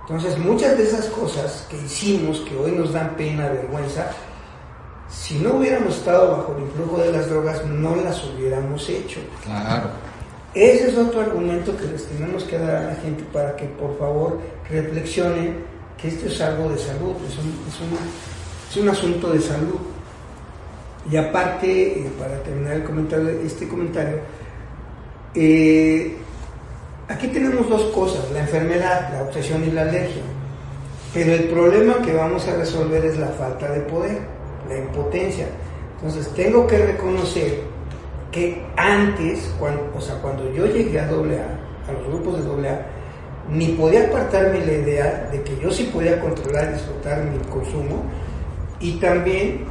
Entonces, 0.00 0.38
muchas 0.38 0.78
de 0.78 0.84
esas 0.84 1.08
cosas 1.08 1.66
que 1.68 1.76
hicimos, 1.76 2.40
que 2.40 2.56
hoy 2.56 2.72
nos 2.72 2.94
dan 2.94 3.10
pena, 3.14 3.50
vergüenza, 3.50 4.06
si 5.10 5.40
no 5.40 5.56
hubiéramos 5.56 5.98
estado 5.98 6.38
bajo 6.38 6.54
el 6.56 6.62
influjo 6.62 7.02
de 7.02 7.12
las 7.12 7.28
drogas, 7.28 7.62
no 7.66 7.96
las 7.96 8.24
hubiéramos 8.24 8.88
hecho. 8.88 9.20
Claro. 9.44 9.90
Ese 10.54 10.88
es 10.88 10.96
otro 10.96 11.20
argumento 11.20 11.76
que 11.76 11.84
les 11.84 12.06
tenemos 12.06 12.44
que 12.44 12.58
dar 12.58 12.76
a 12.76 12.82
la 12.84 12.94
gente 12.94 13.22
para 13.30 13.54
que 13.56 13.66
por 13.66 13.98
favor 13.98 14.38
reflexionen 14.70 15.64
que 15.96 16.08
esto 16.08 16.26
es 16.26 16.40
algo 16.40 16.70
de 16.70 16.78
salud, 16.78 17.14
es 17.28 17.38
un, 17.38 17.54
es 18.70 18.76
un, 18.76 18.88
asunto 18.88 19.32
de 19.32 19.40
salud. 19.40 19.78
Y 21.10 21.16
aparte, 21.16 22.00
eh, 22.00 22.10
para 22.18 22.42
terminar 22.42 22.74
el 22.74 22.84
comentario, 22.84 23.28
este 23.40 23.68
comentario, 23.68 24.18
eh, 25.34 26.16
Aquí 27.08 27.28
tenemos 27.28 27.68
dos 27.68 27.82
cosas, 27.92 28.32
la 28.32 28.40
enfermedad, 28.40 29.12
la 29.12 29.22
obsesión 29.22 29.62
y 29.62 29.70
la 29.70 29.82
alergia. 29.82 30.22
Pero 31.14 31.34
el 31.34 31.44
problema 31.44 32.02
que 32.04 32.12
vamos 32.12 32.48
a 32.48 32.56
resolver 32.56 33.04
es 33.04 33.16
la 33.16 33.28
falta 33.28 33.70
de 33.70 33.80
poder, 33.82 34.18
la 34.68 34.76
impotencia. 34.76 35.46
Entonces 35.96 36.28
tengo 36.34 36.66
que 36.66 36.78
reconocer 36.78 37.60
que 38.32 38.60
antes, 38.76 39.54
cuando, 39.56 39.88
o 39.96 40.00
sea, 40.00 40.16
cuando 40.16 40.52
yo 40.52 40.66
llegué 40.66 40.98
a 40.98 41.04
AA, 41.04 41.88
a 41.88 41.92
los 41.92 42.08
grupos 42.08 42.44
de 42.44 42.68
AA, 42.68 42.86
ni 43.50 43.68
podía 43.68 44.06
apartarme 44.06 44.64
la 44.64 44.72
idea 44.72 45.28
de 45.30 45.42
que 45.42 45.58
yo 45.58 45.70
sí 45.70 45.84
podía 45.92 46.20
controlar 46.20 46.70
y 46.70 46.72
disfrutar 46.74 47.24
mi 47.24 47.38
consumo 47.48 48.02
y 48.80 48.92
también 48.98 49.64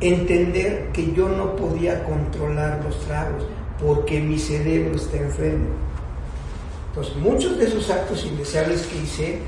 entender 0.00 0.88
que 0.92 1.12
yo 1.12 1.28
no 1.28 1.54
podía 1.56 2.02
controlar 2.04 2.80
los 2.84 2.98
tragos 3.06 3.46
porque 3.82 4.20
mi 4.20 4.38
cerebro 4.38 4.96
está 4.96 5.18
enfermo. 5.18 5.68
Entonces, 6.88 7.16
muchos 7.16 7.58
de 7.58 7.66
esos 7.66 7.88
actos 7.90 8.24
indeseables 8.24 8.86
que 8.86 8.98
hice, 8.98 9.38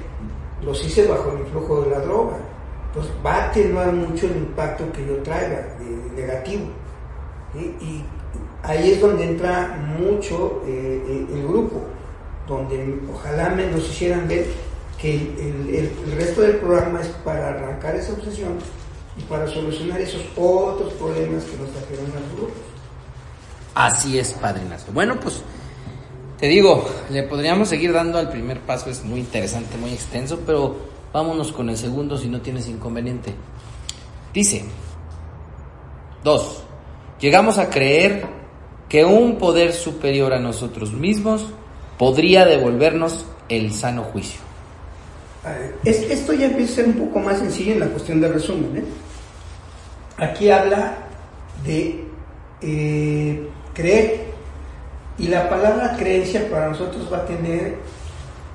los 0.65 0.85
hice 0.85 1.07
bajo 1.07 1.33
el 1.33 1.41
influjo 1.41 1.83
de 1.83 1.91
la 1.91 2.01
droga. 2.01 2.37
Entonces, 2.89 3.13
va 3.25 3.35
a 3.35 3.49
atenuar 3.49 3.93
mucho 3.93 4.27
el 4.27 4.37
impacto 4.37 4.91
que 4.93 5.07
yo 5.07 5.17
traiga 5.19 5.75
de, 5.79 6.23
negativo. 6.23 6.67
Y 7.55 8.05
ahí 8.63 8.93
es 8.93 9.01
donde 9.01 9.25
entra 9.25 9.77
mucho 9.99 10.63
eh, 10.67 11.03
eh, 11.07 11.27
el 11.35 11.47
grupo, 11.47 11.83
donde 12.47 12.99
ojalá 13.13 13.51
me 13.51 13.67
nos 13.67 13.89
hicieran 13.89 14.29
ver 14.29 14.47
que 14.99 15.17
el, 15.17 16.17
resto 16.17 16.43
del 16.43 16.57
programa 16.57 17.01
es 17.01 17.09
para 17.25 17.49
arrancar 17.49 17.97
esa 17.97 18.13
obsesión 18.13 18.59
y 19.17 19.23
para 19.23 19.49
solucionar 19.49 20.01
esos 20.01 20.23
otros 20.37 20.93
problemas 20.95 21.45
que 21.45 21.57
nos 21.57 21.71
trajeron 21.71 22.07
al 22.07 22.37
grupo. 22.37 22.55
Así 23.75 24.19
es, 24.19 24.33
padrinazo. 24.33 24.93
Bueno, 24.93 25.19
pues 25.19 25.43
te 26.39 26.47
digo, 26.47 26.89
le 27.11 27.25
podríamos 27.25 27.69
seguir 27.69 27.93
dando 27.93 28.19
al 28.19 28.29
primer 28.29 28.61
paso, 28.61 28.91
es 28.91 29.05
muy 29.05 29.21
interesante, 29.21 29.77
muy 29.79 29.93
extenso, 29.93 30.41
pero 30.47 30.77
vámonos 31.13 31.53
con 31.53 31.69
el 31.71 31.77
segundo 31.77 32.17
si 32.19 32.29
no 32.29 32.41
tienes 32.41 32.69
inconveniente. 32.69 33.35
Dice, 34.33 34.65
dos, 36.23 36.63
llegamos 37.21 37.59
a 37.59 37.71
creer 37.71 38.27
que 38.89 39.05
un 39.05 39.37
poder 39.39 39.73
superior 39.73 40.33
a 40.33 40.39
nosotros 40.39 40.93
mismos 40.93 41.47
podría 41.99 42.45
devolvernos 42.45 43.27
el 43.49 43.73
sano 43.73 44.05
juicio. 44.05 44.41
Esto 45.85 46.33
ya 46.33 46.47
empieza 46.47 46.73
a 46.73 46.77
ser 46.77 46.87
un 46.87 46.95
poco 46.95 47.19
más 47.19 47.39
sencillo 47.39 47.73
en 47.73 47.81
la 47.81 47.87
cuestión 47.87 48.21
del 48.21 48.33
resumen. 48.33 48.77
¿eh? 48.77 48.85
Aquí 50.19 50.51
habla 50.51 50.99
de 51.65 52.05
eh, 52.61 53.49
creer 53.75 54.27
y 55.19 55.29
la 55.29 55.49
palabra 55.49 55.97
creencia 55.97 56.49
para 56.49 56.69
nosotros 56.69 57.13
va 57.13 57.19
a 57.19 57.27
tener 57.27 57.75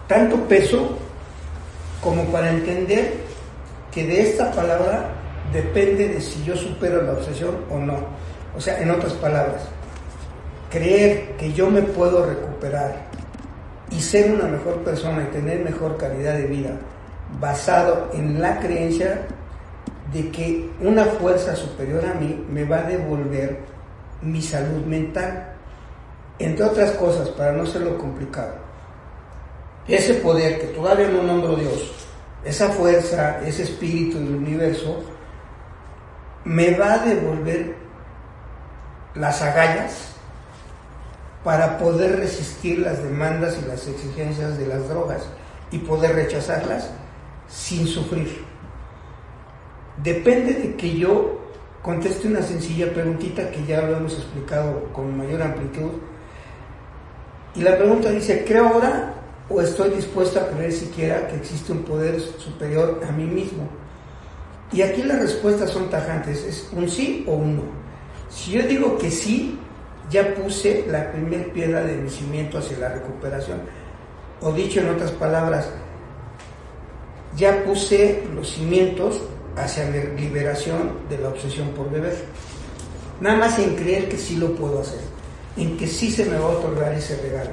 tanto 0.07 0.37
peso 0.47 0.97
como 2.01 2.23
para 2.25 2.49
entender 2.49 3.15
que 3.91 4.05
de 4.05 4.21
esta 4.21 4.51
palabra 4.51 5.09
depende 5.51 6.07
de 6.07 6.21
si 6.21 6.43
yo 6.43 6.55
supero 6.55 7.01
la 7.01 7.13
obsesión 7.13 7.57
o 7.69 7.79
no. 7.79 7.97
O 8.55 8.61
sea, 8.61 8.81
en 8.81 8.91
otras 8.91 9.13
palabras, 9.13 9.63
creer 10.69 11.35
que 11.37 11.51
yo 11.53 11.69
me 11.69 11.81
puedo 11.81 12.25
recuperar 12.25 13.06
y 13.91 13.99
ser 14.01 14.31
una 14.31 14.45
mejor 14.45 14.83
persona 14.83 15.23
y 15.23 15.31
tener 15.31 15.63
mejor 15.63 15.97
calidad 15.97 16.33
de 16.33 16.47
vida 16.47 16.71
basado 17.39 18.09
en 18.13 18.41
la 18.41 18.59
creencia 18.59 19.27
de 20.13 20.31
que 20.31 20.69
una 20.81 21.05
fuerza 21.05 21.55
superior 21.55 22.05
a 22.05 22.13
mí 22.13 22.45
me 22.49 22.63
va 22.63 22.79
a 22.79 22.83
devolver 22.83 23.59
mi 24.21 24.41
salud 24.41 24.85
mental. 24.85 25.53
Entre 26.39 26.63
otras 26.63 26.91
cosas, 26.91 27.29
para 27.29 27.51
no 27.51 27.65
serlo 27.65 27.97
complicado, 27.97 28.53
ese 29.87 30.15
poder 30.15 30.59
que 30.59 30.67
todavía 30.67 31.07
no 31.07 31.23
nombro 31.23 31.55
Dios, 31.55 32.07
esa 32.45 32.69
fuerza, 32.69 33.39
ese 33.45 33.63
espíritu 33.63 34.19
del 34.19 34.35
universo, 34.35 35.03
me 36.43 36.77
va 36.77 36.93
a 36.93 36.97
devolver 36.99 37.75
las 39.15 39.41
agallas 39.41 40.16
para 41.47 41.77
poder 41.77 42.19
resistir 42.19 42.79
las 42.79 43.01
demandas 43.01 43.57
y 43.57 43.65
las 43.69 43.87
exigencias 43.87 44.57
de 44.57 44.67
las 44.67 44.89
drogas 44.89 45.21
y 45.71 45.77
poder 45.77 46.13
rechazarlas 46.13 46.89
sin 47.47 47.87
sufrir. 47.87 48.43
Depende 50.03 50.55
de 50.55 50.75
que 50.75 50.97
yo 50.97 51.39
conteste 51.81 52.27
una 52.27 52.41
sencilla 52.41 52.91
preguntita 52.91 53.49
que 53.49 53.65
ya 53.65 53.81
lo 53.81 53.95
hemos 53.95 54.15
explicado 54.15 54.91
con 54.91 55.17
mayor 55.17 55.41
amplitud. 55.41 55.91
Y 57.55 57.61
la 57.61 57.77
pregunta 57.77 58.09
dice, 58.09 58.43
¿creo 58.45 58.67
ahora 58.67 59.13
o 59.47 59.61
estoy 59.61 59.91
dispuesto 59.91 60.41
a 60.41 60.49
creer 60.49 60.73
siquiera 60.73 61.29
que 61.29 61.37
existe 61.37 61.71
un 61.71 61.83
poder 61.83 62.19
superior 62.19 62.99
a 63.07 63.11
mí 63.13 63.23
mismo? 63.23 63.69
Y 64.73 64.81
aquí 64.81 65.01
las 65.01 65.19
respuestas 65.19 65.69
son 65.69 65.89
tajantes, 65.89 66.43
es 66.43 66.69
un 66.73 66.89
sí 66.89 67.23
o 67.25 67.35
un 67.35 67.55
no. 67.55 67.63
Si 68.27 68.51
yo 68.51 68.63
digo 68.63 68.97
que 68.97 69.09
sí, 69.09 69.57
ya 70.09 70.33
puse 70.35 70.85
la 70.87 71.11
primera 71.11 71.51
piedra 71.53 71.83
de 71.83 71.95
mi 71.97 72.09
cimiento 72.09 72.57
hacia 72.57 72.77
la 72.77 72.89
recuperación. 72.89 73.61
O 74.41 74.51
dicho 74.51 74.79
en 74.79 74.89
otras 74.89 75.11
palabras, 75.11 75.69
ya 77.35 77.63
puse 77.63 78.23
los 78.33 78.49
cimientos 78.51 79.21
hacia 79.55 79.89
la 79.89 80.03
liberación 80.19 80.91
de 81.09 81.17
la 81.17 81.29
obsesión 81.29 81.69
por 81.69 81.89
beber. 81.89 82.15
Nada 83.19 83.37
más 83.37 83.59
en 83.59 83.75
creer 83.75 84.09
que 84.09 84.17
sí 84.17 84.37
lo 84.37 84.55
puedo 84.55 84.81
hacer, 84.81 84.99
en 85.57 85.77
que 85.77 85.87
sí 85.87 86.11
se 86.11 86.25
me 86.25 86.37
va 86.37 86.45
a 86.45 86.49
otorgar 86.49 86.93
ese 86.93 87.17
regalo. 87.21 87.51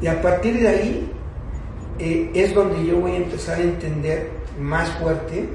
Y 0.00 0.06
a 0.06 0.20
partir 0.20 0.60
de 0.60 0.68
ahí 0.68 1.12
eh, 1.98 2.30
es 2.34 2.54
donde 2.54 2.84
yo 2.84 3.00
voy 3.00 3.12
a 3.12 3.16
empezar 3.16 3.58
a 3.58 3.62
entender 3.62 4.30
más 4.58 4.90
fuerte 4.98 5.48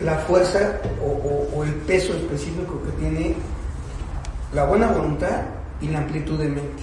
la 0.00 0.18
fuerza 0.18 0.80
o, 1.02 1.64
el 1.64 1.72
peso 1.86 2.14
específico 2.14 2.82
que 2.82 2.90
tiene 3.00 3.34
la 4.54 4.64
buena 4.64 4.88
voluntad 4.88 5.42
y 5.80 5.88
la 5.88 5.98
amplitud 5.98 6.38
de 6.38 6.48
mente. 6.48 6.82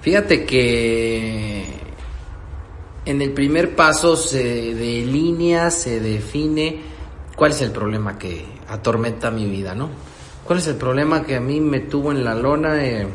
Fíjate 0.00 0.44
que 0.44 1.64
en 3.04 3.22
el 3.22 3.32
primer 3.32 3.76
paso 3.76 4.16
se 4.16 4.74
delinea, 4.74 5.70
se 5.70 6.00
define 6.00 6.80
cuál 7.36 7.52
es 7.52 7.62
el 7.62 7.70
problema 7.70 8.18
que 8.18 8.44
atormenta 8.68 9.30
mi 9.30 9.46
vida, 9.46 9.74
¿no? 9.74 9.90
¿Cuál 10.44 10.58
es 10.58 10.66
el 10.66 10.76
problema 10.76 11.22
que 11.22 11.36
a 11.36 11.40
mí 11.40 11.60
me 11.60 11.80
tuvo 11.80 12.10
en 12.10 12.24
la 12.24 12.34
lona 12.34 12.84
eh, 12.84 13.06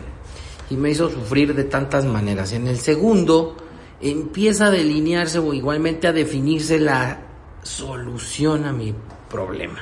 y 0.69 0.75
me 0.77 0.89
hizo 0.91 1.09
sufrir 1.09 1.53
de 1.53 1.65
tantas 1.65 2.05
maneras? 2.05 2.53
En 2.53 2.67
el 2.67 2.79
segundo 2.79 3.57
empieza 4.01 4.67
a 4.67 4.71
delinearse 4.71 5.39
o 5.39 5.53
igualmente 5.53 6.07
a 6.07 6.13
definirse 6.13 6.79
la 6.79 7.19
solución 7.63 8.65
a 8.65 8.71
mi 8.71 8.93
problema, 9.29 9.79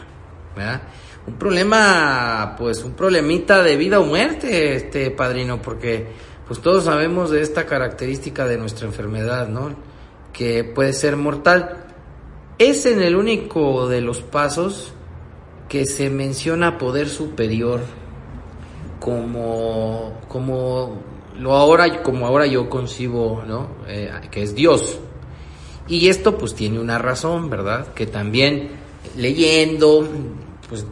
¿verdad? 0.55 0.81
Un 1.27 1.33
problema, 1.35 2.55
pues 2.57 2.83
un 2.83 2.93
problemita 2.93 3.63
de 3.63 3.77
vida 3.77 3.99
o 3.99 4.05
muerte, 4.05 4.75
este 4.75 5.09
padrino, 5.09 5.61
porque 5.61 6.07
pues 6.47 6.61
todos 6.61 6.83
sabemos 6.83 7.31
de 7.31 7.41
esta 7.41 7.65
característica 7.65 8.47
de 8.47 8.57
nuestra 8.57 8.87
enfermedad, 8.87 9.47
¿no? 9.47 9.75
Que 10.31 10.63
puede 10.63 10.93
ser 10.93 11.17
mortal. 11.17 11.85
Es 12.59 12.85
en 12.85 13.01
el 13.01 13.15
único 13.15 13.87
de 13.87 14.01
los 14.01 14.21
pasos 14.21 14.93
que 15.67 15.85
se 15.85 16.09
menciona 16.09 16.77
poder 16.77 17.09
superior 17.09 17.81
como, 18.99 20.19
como 20.27 21.01
lo 21.39 21.53
ahora, 21.53 22.03
como 22.03 22.27
ahora 22.27 22.45
yo 22.45 22.69
concibo, 22.69 23.43
¿no? 23.45 23.69
Eh, 23.87 24.11
que 24.31 24.43
es 24.43 24.55
Dios. 24.55 24.99
Y 25.87 26.07
esto 26.07 26.37
pues 26.37 26.55
tiene 26.55 26.79
una 26.79 26.97
razón, 26.97 27.49
¿verdad? 27.49 27.93
Que 27.93 28.05
también 28.05 28.69
leyendo, 29.15 30.07
pues 30.69 30.85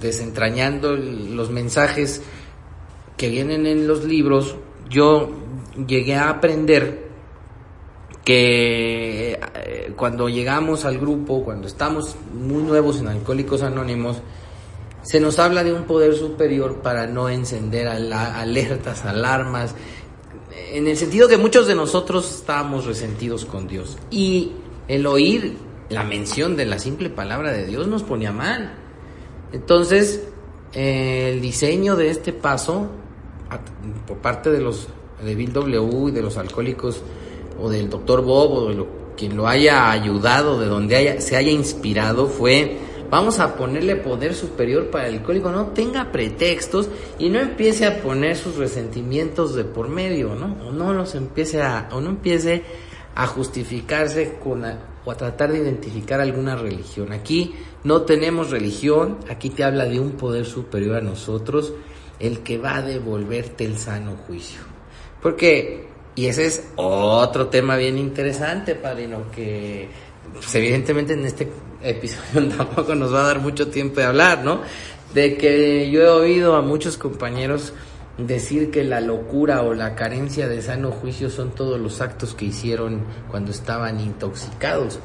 desentrañando 0.00 0.96
los 0.96 1.50
mensajes 1.50 2.22
que 3.16 3.28
vienen 3.28 3.66
en 3.66 3.86
los 3.86 4.04
libros, 4.04 4.56
yo 4.88 5.30
llegué 5.86 6.16
a 6.16 6.30
aprender 6.30 7.10
que 8.24 9.38
eh, 9.54 9.92
cuando 9.96 10.28
llegamos 10.28 10.84
al 10.84 10.98
grupo, 10.98 11.44
cuando 11.44 11.66
estamos 11.66 12.16
muy 12.32 12.62
nuevos 12.62 13.00
en 13.00 13.08
Alcohólicos 13.08 13.62
Anónimos, 13.62 14.18
se 15.02 15.20
nos 15.20 15.38
habla 15.38 15.64
de 15.64 15.72
un 15.72 15.84
poder 15.84 16.14
superior 16.14 16.82
para 16.82 17.06
no 17.06 17.28
encender 17.28 17.88
alertas, 17.88 19.04
alarmas, 19.04 19.74
en 20.72 20.86
el 20.86 20.96
sentido 20.96 21.28
que 21.28 21.38
muchos 21.38 21.66
de 21.66 21.74
nosotros 21.74 22.30
estábamos 22.36 22.84
resentidos 22.86 23.44
con 23.44 23.66
Dios. 23.66 23.96
Y 24.10 24.52
el 24.88 25.06
oír 25.06 25.56
la 25.90 26.04
mención 26.04 26.56
de 26.56 26.66
la 26.66 26.78
simple 26.78 27.10
palabra 27.10 27.52
de 27.52 27.66
Dios 27.66 27.86
nos 27.88 28.02
ponía 28.02 28.32
mal. 28.32 28.74
Entonces, 29.52 30.22
el 30.72 31.40
diseño 31.40 31.96
de 31.96 32.10
este 32.10 32.32
paso, 32.32 32.88
por 34.06 34.18
parte 34.18 34.50
de 34.50 34.60
los 34.60 34.88
de 35.24 35.34
Bill 35.34 35.52
W 35.52 36.08
y 36.08 36.12
de 36.12 36.22
los 36.22 36.36
alcohólicos, 36.36 37.02
o 37.60 37.68
del 37.68 37.90
doctor 37.90 38.22
Bob, 38.22 38.52
o 38.52 38.68
de 38.68 38.74
lo, 38.74 38.86
quien 39.16 39.36
lo 39.36 39.46
haya 39.46 39.90
ayudado, 39.90 40.58
de 40.58 40.66
donde 40.66 40.96
haya, 40.96 41.20
se 41.20 41.36
haya 41.36 41.50
inspirado, 41.50 42.26
fue 42.26 42.78
vamos 43.10 43.40
a 43.40 43.56
ponerle 43.56 43.96
poder 43.96 44.34
superior 44.34 44.88
para 44.88 45.08
el 45.08 45.16
alcohólico, 45.16 45.50
no 45.50 45.66
tenga 45.68 46.12
pretextos 46.12 46.88
y 47.18 47.28
no 47.28 47.40
empiece 47.40 47.84
a 47.84 48.00
poner 48.00 48.36
sus 48.36 48.56
resentimientos 48.56 49.54
de 49.54 49.64
por 49.64 49.88
medio, 49.88 50.34
¿no? 50.36 50.68
O 50.68 50.72
no 50.72 50.92
los 50.92 51.14
empiece 51.16 51.60
a, 51.60 51.88
o 51.92 52.00
no 52.00 52.10
empiece 52.10 52.62
a 53.16 53.26
justificarse 53.26 54.38
con 54.42 54.64
o 55.04 55.10
a 55.10 55.16
tratar 55.16 55.52
de 55.52 55.58
identificar 55.58 56.20
alguna 56.20 56.56
religión. 56.56 57.12
Aquí 57.12 57.54
no 57.84 58.02
tenemos 58.02 58.50
religión, 58.50 59.18
aquí 59.28 59.50
te 59.50 59.64
habla 59.64 59.86
de 59.86 60.00
un 60.00 60.12
poder 60.12 60.46
superior 60.46 60.96
a 60.96 61.00
nosotros, 61.00 61.72
el 62.18 62.40
que 62.40 62.58
va 62.58 62.76
a 62.76 62.82
devolverte 62.82 63.64
el 63.64 63.78
sano 63.78 64.16
juicio. 64.26 64.60
Porque, 65.22 65.88
y 66.14 66.26
ese 66.26 66.46
es 66.46 66.68
otro 66.76 67.48
tema 67.48 67.76
bien 67.76 67.98
interesante, 67.98 68.74
padrino, 68.74 69.30
que 69.30 69.88
pues 70.34 70.54
evidentemente 70.54 71.14
en 71.14 71.24
este 71.24 71.50
episodio 71.82 72.48
tampoco 72.56 72.94
nos 72.94 73.12
va 73.12 73.20
a 73.20 73.26
dar 73.26 73.40
mucho 73.40 73.68
tiempo 73.68 74.00
de 74.00 74.06
hablar, 74.06 74.44
¿no? 74.44 74.62
De 75.14 75.36
que 75.36 75.90
yo 75.90 76.02
he 76.02 76.08
oído 76.08 76.54
a 76.54 76.62
muchos 76.62 76.96
compañeros 76.96 77.72
decir 78.26 78.70
que 78.70 78.84
la 78.84 79.00
locura 79.00 79.62
o 79.62 79.74
la 79.74 79.94
carencia 79.94 80.48
de 80.48 80.62
sano 80.62 80.90
juicio 80.90 81.30
son 81.30 81.50
todos 81.52 81.80
los 81.80 82.00
actos 82.00 82.34
que 82.34 82.46
hicieron 82.46 83.04
cuando 83.30 83.50
estaban 83.50 84.00
intoxicados, 84.00 84.98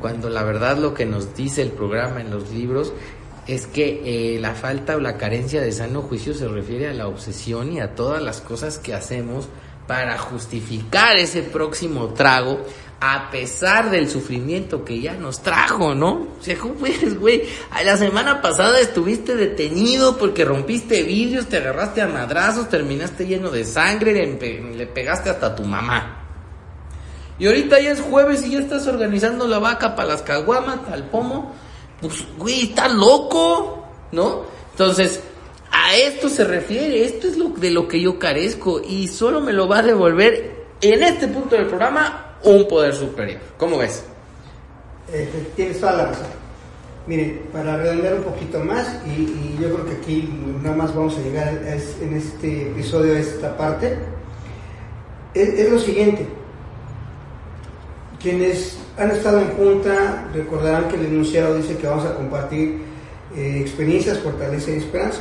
cuando 0.00 0.30
la 0.30 0.42
verdad 0.42 0.78
lo 0.78 0.94
que 0.94 1.06
nos 1.06 1.34
dice 1.34 1.62
el 1.62 1.70
programa 1.70 2.20
en 2.20 2.30
los 2.30 2.50
libros 2.50 2.92
es 3.46 3.66
que 3.66 4.34
eh, 4.36 4.40
la 4.40 4.54
falta 4.54 4.96
o 4.96 5.00
la 5.00 5.18
carencia 5.18 5.60
de 5.60 5.72
sano 5.72 6.02
juicio 6.02 6.34
se 6.34 6.48
refiere 6.48 6.88
a 6.88 6.94
la 6.94 7.08
obsesión 7.08 7.72
y 7.72 7.80
a 7.80 7.94
todas 7.94 8.22
las 8.22 8.40
cosas 8.40 8.78
que 8.78 8.94
hacemos 8.94 9.48
para 9.86 10.16
justificar 10.18 11.16
ese 11.16 11.42
próximo 11.42 12.14
trago 12.14 12.60
a 13.00 13.30
pesar 13.30 13.90
del 13.90 14.08
sufrimiento 14.08 14.84
que 14.84 15.00
ya 15.00 15.14
nos 15.14 15.42
trajo, 15.42 15.94
¿no? 15.94 16.28
O 16.40 16.42
sea, 16.42 16.56
¿cómo 16.56 16.74
puedes, 16.74 17.18
güey? 17.18 17.42
La 17.84 17.96
semana 17.96 18.40
pasada 18.40 18.80
estuviste 18.80 19.36
detenido 19.36 20.16
porque 20.16 20.44
rompiste 20.44 21.02
vidrios, 21.02 21.46
te 21.46 21.58
agarraste 21.58 22.00
a 22.00 22.06
madrazos, 22.06 22.68
terminaste 22.68 23.26
lleno 23.26 23.50
de 23.50 23.64
sangre, 23.64 24.12
le, 24.74 24.86
pegaste 24.86 25.30
hasta 25.30 25.48
a 25.48 25.54
tu 25.54 25.64
mamá. 25.64 26.22
Y 27.38 27.46
ahorita 27.46 27.80
ya 27.80 27.90
es 27.90 28.00
jueves 28.00 28.46
y 28.46 28.52
ya 28.52 28.60
estás 28.60 28.86
organizando 28.86 29.46
la 29.48 29.58
vaca 29.58 29.96
para 29.96 30.08
las 30.08 30.22
caguamas, 30.22 30.78
al 30.90 31.10
pomo, 31.10 31.52
pues, 32.00 32.24
güey, 32.38 32.70
está 32.70 32.88
loco, 32.88 33.86
¿no? 34.12 34.44
Entonces, 34.70 35.20
a 35.70 35.94
esto 35.96 36.28
se 36.28 36.44
refiere, 36.44 37.04
esto 37.04 37.26
es 37.26 37.36
lo 37.36 37.48
de 37.48 37.70
lo 37.70 37.88
que 37.88 38.00
yo 38.00 38.18
carezco 38.18 38.80
y 38.80 39.08
solo 39.08 39.40
me 39.40 39.52
lo 39.52 39.68
va 39.68 39.80
a 39.80 39.82
devolver 39.82 40.64
en 40.80 41.02
este 41.02 41.28
punto 41.28 41.56
del 41.56 41.66
programa 41.66 42.23
un 42.44 42.68
poder 42.68 42.94
superior. 42.94 43.40
¿Cómo 43.58 43.78
ves? 43.78 44.04
Eh, 45.12 45.28
tienes 45.56 45.80
toda 45.80 45.92
la 45.92 46.06
razón. 46.06 46.44
Miren, 47.06 47.42
para 47.52 47.76
redondear 47.76 48.14
un 48.14 48.22
poquito 48.22 48.60
más, 48.60 49.00
y, 49.06 49.56
yo 49.60 49.74
creo 49.74 49.86
que 49.86 49.92
aquí 49.92 50.30
nada 50.62 50.74
más 50.74 50.94
vamos 50.94 51.16
a 51.18 51.20
llegar 51.20 51.60
en 52.00 52.16
este 52.16 52.70
episodio 52.70 53.14
a 53.14 53.18
esta 53.18 53.56
parte, 53.56 53.98
es, 55.34 55.70
lo 55.70 55.78
siguiente. 55.78 56.26
Quienes 58.20 58.78
han 58.96 59.10
estado 59.10 59.40
en 59.40 59.50
junta 59.50 60.28
recordarán 60.32 60.88
que 60.88 60.96
el 60.96 61.06
enunciado 61.06 61.56
dice 61.56 61.76
que 61.76 61.86
vamos 61.86 62.06
a 62.06 62.14
compartir 62.14 62.80
eh, 63.36 63.58
experiencias, 63.60 64.18
fortaleza 64.20 64.70
y 64.70 64.78
esperanza. 64.78 65.20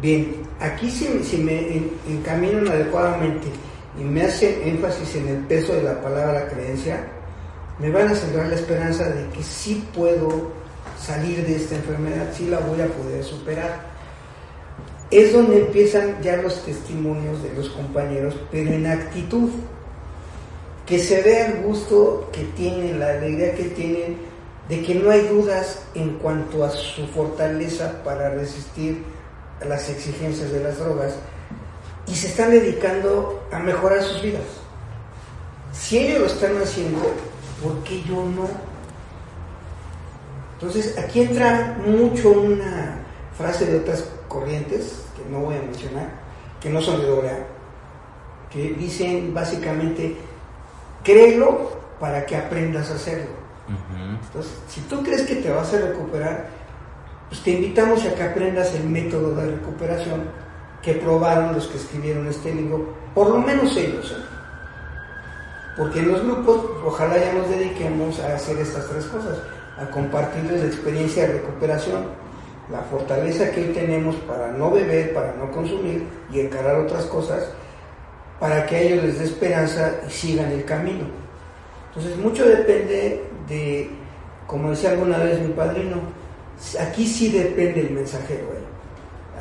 Bien, 0.00 0.36
aquí 0.58 0.90
si, 0.90 1.22
si 1.22 1.36
me 1.36 1.82
encaminan 2.08 2.66
adecuadamente 2.68 3.48
y 3.98 4.04
me 4.04 4.22
hacen 4.22 4.60
énfasis 4.64 5.16
en 5.16 5.28
el 5.28 5.38
peso 5.38 5.74
de 5.74 5.82
la 5.82 6.00
palabra 6.00 6.48
creencia, 6.48 7.04
me 7.78 7.90
van 7.90 8.08
a 8.08 8.14
sembrar 8.14 8.48
la 8.48 8.54
esperanza 8.54 9.08
de 9.08 9.28
que 9.30 9.42
sí 9.42 9.86
puedo 9.94 10.52
salir 10.98 11.46
de 11.46 11.56
esta 11.56 11.76
enfermedad, 11.76 12.28
sí 12.32 12.46
la 12.46 12.60
voy 12.60 12.80
a 12.80 12.86
poder 12.86 13.24
superar. 13.24 13.92
Es 15.10 15.32
donde 15.32 15.58
empiezan 15.58 16.22
ya 16.22 16.36
los 16.36 16.64
testimonios 16.64 17.42
de 17.42 17.52
los 17.54 17.68
compañeros, 17.70 18.34
pero 18.50 18.70
en 18.70 18.86
actitud, 18.86 19.50
que 20.86 20.98
se 20.98 21.22
vea 21.22 21.48
el 21.48 21.62
gusto 21.62 22.30
que 22.32 22.44
tienen, 22.56 22.98
la 22.98 23.10
alegría 23.10 23.54
que 23.54 23.64
tienen, 23.64 24.16
de 24.68 24.82
que 24.82 24.94
no 24.94 25.10
hay 25.10 25.26
dudas 25.28 25.80
en 25.94 26.14
cuanto 26.18 26.64
a 26.64 26.70
su 26.70 27.06
fortaleza 27.08 28.02
para 28.04 28.30
resistir 28.30 29.02
las 29.68 29.90
exigencias 29.90 30.50
de 30.50 30.62
las 30.62 30.78
drogas 30.78 31.14
y 32.06 32.14
se 32.14 32.28
están 32.28 32.50
dedicando 32.50 33.46
a 33.52 33.58
mejorar 33.58 34.02
sus 34.02 34.22
vidas. 34.22 34.42
Si 35.72 35.98
ellos 35.98 36.20
lo 36.20 36.26
están 36.26 36.60
haciendo, 36.60 37.00
¿por 37.62 37.82
qué 37.84 38.02
yo 38.02 38.24
no? 38.24 38.48
Entonces, 40.54 40.96
aquí 40.98 41.22
entra 41.22 41.76
mucho 41.84 42.30
una 42.30 43.00
frase 43.36 43.66
de 43.66 43.78
otras 43.78 44.04
corrientes, 44.28 45.04
que 45.16 45.30
no 45.30 45.40
voy 45.40 45.56
a 45.56 45.62
mencionar, 45.62 46.08
que 46.60 46.70
no 46.70 46.80
son 46.80 47.00
de 47.00 47.06
Dora, 47.06 47.46
que 48.50 48.74
dicen 48.74 49.32
básicamente, 49.34 50.16
créelo 51.02 51.80
para 51.98 52.26
que 52.26 52.36
aprendas 52.36 52.90
a 52.90 52.94
hacerlo. 52.94 53.42
Entonces, 54.26 54.52
si 54.68 54.80
tú 54.82 55.02
crees 55.02 55.22
que 55.22 55.36
te 55.36 55.50
vas 55.50 55.72
a 55.72 55.78
recuperar, 55.78 56.48
pues 57.28 57.42
te 57.42 57.52
invitamos 57.52 58.04
a 58.04 58.14
que 58.14 58.22
aprendas 58.22 58.74
el 58.74 58.84
método 58.84 59.34
de 59.34 59.52
recuperación 59.52 60.24
que 60.82 60.94
probaron 60.94 61.54
los 61.54 61.68
que 61.68 61.78
escribieron 61.78 62.26
este 62.26 62.52
libro, 62.52 62.94
por 63.14 63.30
lo 63.30 63.38
menos 63.38 63.76
ellos. 63.76 64.10
¿eh? 64.10 64.24
Porque 65.76 66.00
en 66.00 66.08
los 66.08 66.22
grupos, 66.22 66.60
ojalá 66.84 67.16
ya 67.16 67.32
nos 67.32 67.48
dediquemos 67.48 68.18
a 68.20 68.34
hacer 68.34 68.58
estas 68.58 68.88
tres 68.88 69.04
cosas, 69.06 69.38
a 69.78 69.88
compartirles 69.90 70.60
la 70.60 70.66
experiencia 70.66 71.26
de 71.26 71.34
recuperación, 71.34 72.04
la 72.70 72.80
fortaleza 72.82 73.50
que 73.50 73.60
hoy 73.62 73.72
tenemos 73.72 74.16
para 74.16 74.48
no 74.48 74.70
beber, 74.70 75.14
para 75.14 75.34
no 75.34 75.50
consumir 75.50 76.06
y 76.32 76.40
encarar 76.40 76.76
otras 76.76 77.04
cosas, 77.06 77.48
para 78.40 78.66
que 78.66 78.76
a 78.76 78.80
ellos 78.80 79.04
les 79.04 79.18
dé 79.18 79.24
esperanza 79.24 79.92
y 80.06 80.10
sigan 80.10 80.50
el 80.50 80.64
camino. 80.64 81.04
Entonces 81.88 82.16
mucho 82.18 82.44
depende 82.44 83.24
de, 83.48 83.90
como 84.46 84.70
decía 84.70 84.90
alguna 84.90 85.18
vez 85.18 85.40
mi 85.40 85.52
padrino, 85.52 85.96
aquí 86.80 87.06
sí 87.06 87.30
depende 87.30 87.80
el 87.80 87.90
mensajero. 87.90 88.44
¿eh? 88.44 88.71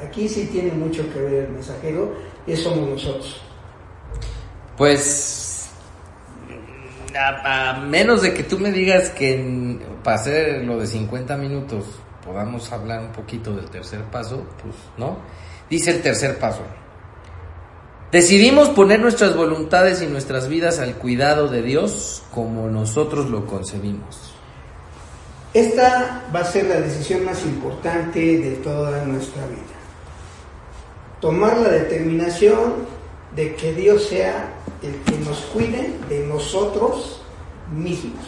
Aquí 0.06 0.28
sí 0.28 0.50
tiene 0.52 0.72
mucho 0.72 1.04
que 1.14 1.20
ver 1.20 1.34
el 1.46 1.50
mensajero 1.50 2.16
y 2.48 2.56
somos 2.56 2.90
nosotros. 2.90 3.42
Pues 4.78 5.70
a, 7.16 7.80
menos 7.88 8.22
de 8.22 8.34
que 8.34 8.44
tú 8.44 8.58
me 8.60 8.72
digas 8.72 9.10
que 9.10 9.80
para 10.04 10.18
hacer 10.18 10.64
lo 10.64 10.80
de 10.80 10.88
50 10.88 11.38
minutos 11.38 11.86
podamos 12.26 12.72
hablar 12.72 13.02
un 13.02 13.12
poquito 13.12 13.54
del 13.56 13.70
tercer 13.70 14.04
paso, 14.06 14.46
pues 14.62 14.76
no. 14.98 15.20
Dice 15.70 15.92
el 15.92 16.02
tercer 16.02 16.38
paso. 16.38 16.62
Decidimos 18.12 18.70
poner 18.70 19.00
nuestras 19.00 19.36
voluntades 19.36 20.02
y 20.02 20.08
nuestras 20.08 20.50
vidas 20.50 20.80
al 20.80 20.96
cuidado 20.96 21.48
de 21.48 21.62
Dios 21.62 22.24
como 22.32 22.68
nosotros 22.68 23.30
lo 23.30 23.46
concebimos. 23.46 24.34
Esta 25.54 26.24
va 26.34 26.42
a 26.42 26.46
ser 26.46 26.66
la 26.66 26.80
decisión 26.82 27.26
más 27.26 27.44
importante 27.44 28.20
de 28.20 28.52
toda 28.58 29.04
nuestra 29.06 29.46
vida. 29.48 29.81
Tomar 31.22 31.58
la 31.60 31.70
determinación 31.70 32.74
de 33.36 33.56
que 33.56 33.74
Dios 33.74 34.08
sea 34.08 34.54
el 34.82 34.96
que 35.04 35.24
nos 35.24 35.40
cuide 35.54 35.94
de 36.10 36.26
nosotros 36.26 37.22
mismos, 37.72 38.26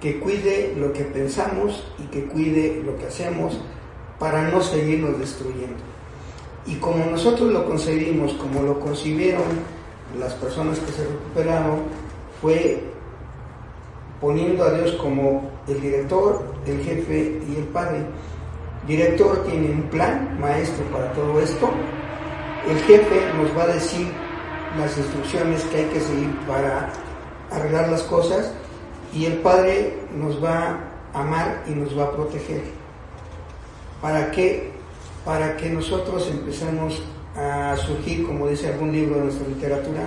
que 0.00 0.20
cuide 0.20 0.74
lo 0.78 0.92
que 0.92 1.04
pensamos 1.04 1.82
y 1.98 2.04
que 2.08 2.26
cuide 2.26 2.82
lo 2.84 2.96
que 2.98 3.06
hacemos 3.06 3.58
para 4.18 4.48
no 4.50 4.62
seguirnos 4.62 5.18
destruyendo. 5.18 5.82
Y 6.66 6.76
como 6.76 7.06
nosotros 7.06 7.50
lo 7.50 7.64
concebimos, 7.64 8.34
como 8.34 8.62
lo 8.62 8.78
concibieron 8.78 9.42
las 10.18 10.34
personas 10.34 10.78
que 10.78 10.92
se 10.92 11.04
recuperaron, 11.04 11.80
fue 12.42 12.82
poniendo 14.20 14.64
a 14.64 14.72
Dios 14.72 14.92
como 14.96 15.50
el 15.66 15.80
director, 15.80 16.44
el 16.66 16.82
jefe 16.82 17.40
y 17.48 17.56
el 17.56 17.64
padre. 17.64 18.00
director 18.86 19.44
tiene 19.44 19.70
un 19.70 19.82
plan 19.84 20.38
maestro 20.38 20.84
para 20.86 21.12
todo 21.12 21.40
esto, 21.40 21.70
el 22.68 22.78
jefe 22.80 23.32
nos 23.36 23.56
va 23.56 23.64
a 23.64 23.74
decir 23.74 24.08
las 24.78 24.96
instrucciones 24.96 25.62
que 25.64 25.78
hay 25.78 25.84
que 25.86 26.00
seguir 26.00 26.38
para 26.46 26.92
arreglar 27.50 27.88
las 27.88 28.02
cosas 28.02 28.52
y 29.12 29.26
el 29.26 29.38
Padre 29.38 29.98
nos 30.14 30.42
va 30.42 30.78
a 31.12 31.20
amar 31.20 31.64
y 31.66 31.70
nos 31.72 31.98
va 31.98 32.04
a 32.04 32.12
proteger. 32.12 32.62
¿Para 34.00 34.30
qué? 34.30 34.70
Para 35.24 35.56
que 35.56 35.68
nosotros 35.70 36.28
empecemos 36.30 37.02
a 37.36 37.76
surgir, 37.76 38.26
como 38.26 38.48
dice 38.48 38.68
algún 38.68 38.92
libro 38.92 39.16
de 39.16 39.24
nuestra 39.24 39.48
literatura, 39.48 40.02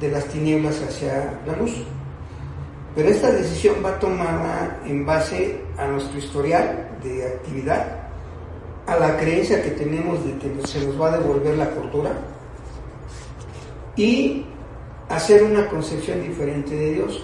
de 0.00 0.10
las 0.10 0.26
tinieblas 0.26 0.80
hacia 0.82 1.40
la 1.46 1.56
luz. 1.56 1.84
Pero 2.94 3.08
esta 3.08 3.30
decisión 3.30 3.76
va 3.84 3.98
tomada 3.98 4.80
en 4.86 5.04
base 5.04 5.60
a 5.76 5.86
nuestro 5.86 6.18
historial 6.18 6.88
de 7.02 7.26
actividad, 7.26 8.05
a 8.86 8.96
la 8.96 9.16
creencia 9.16 9.62
que 9.62 9.70
tenemos 9.70 10.24
de 10.24 10.38
que 10.38 10.66
se 10.66 10.84
nos 10.86 11.00
va 11.00 11.12
a 11.12 11.18
devolver 11.18 11.56
la 11.56 11.70
cultura 11.70 12.12
y 13.96 14.44
hacer 15.08 15.42
una 15.42 15.68
concepción 15.68 16.22
diferente 16.22 16.74
de 16.74 16.94
Dios. 16.94 17.22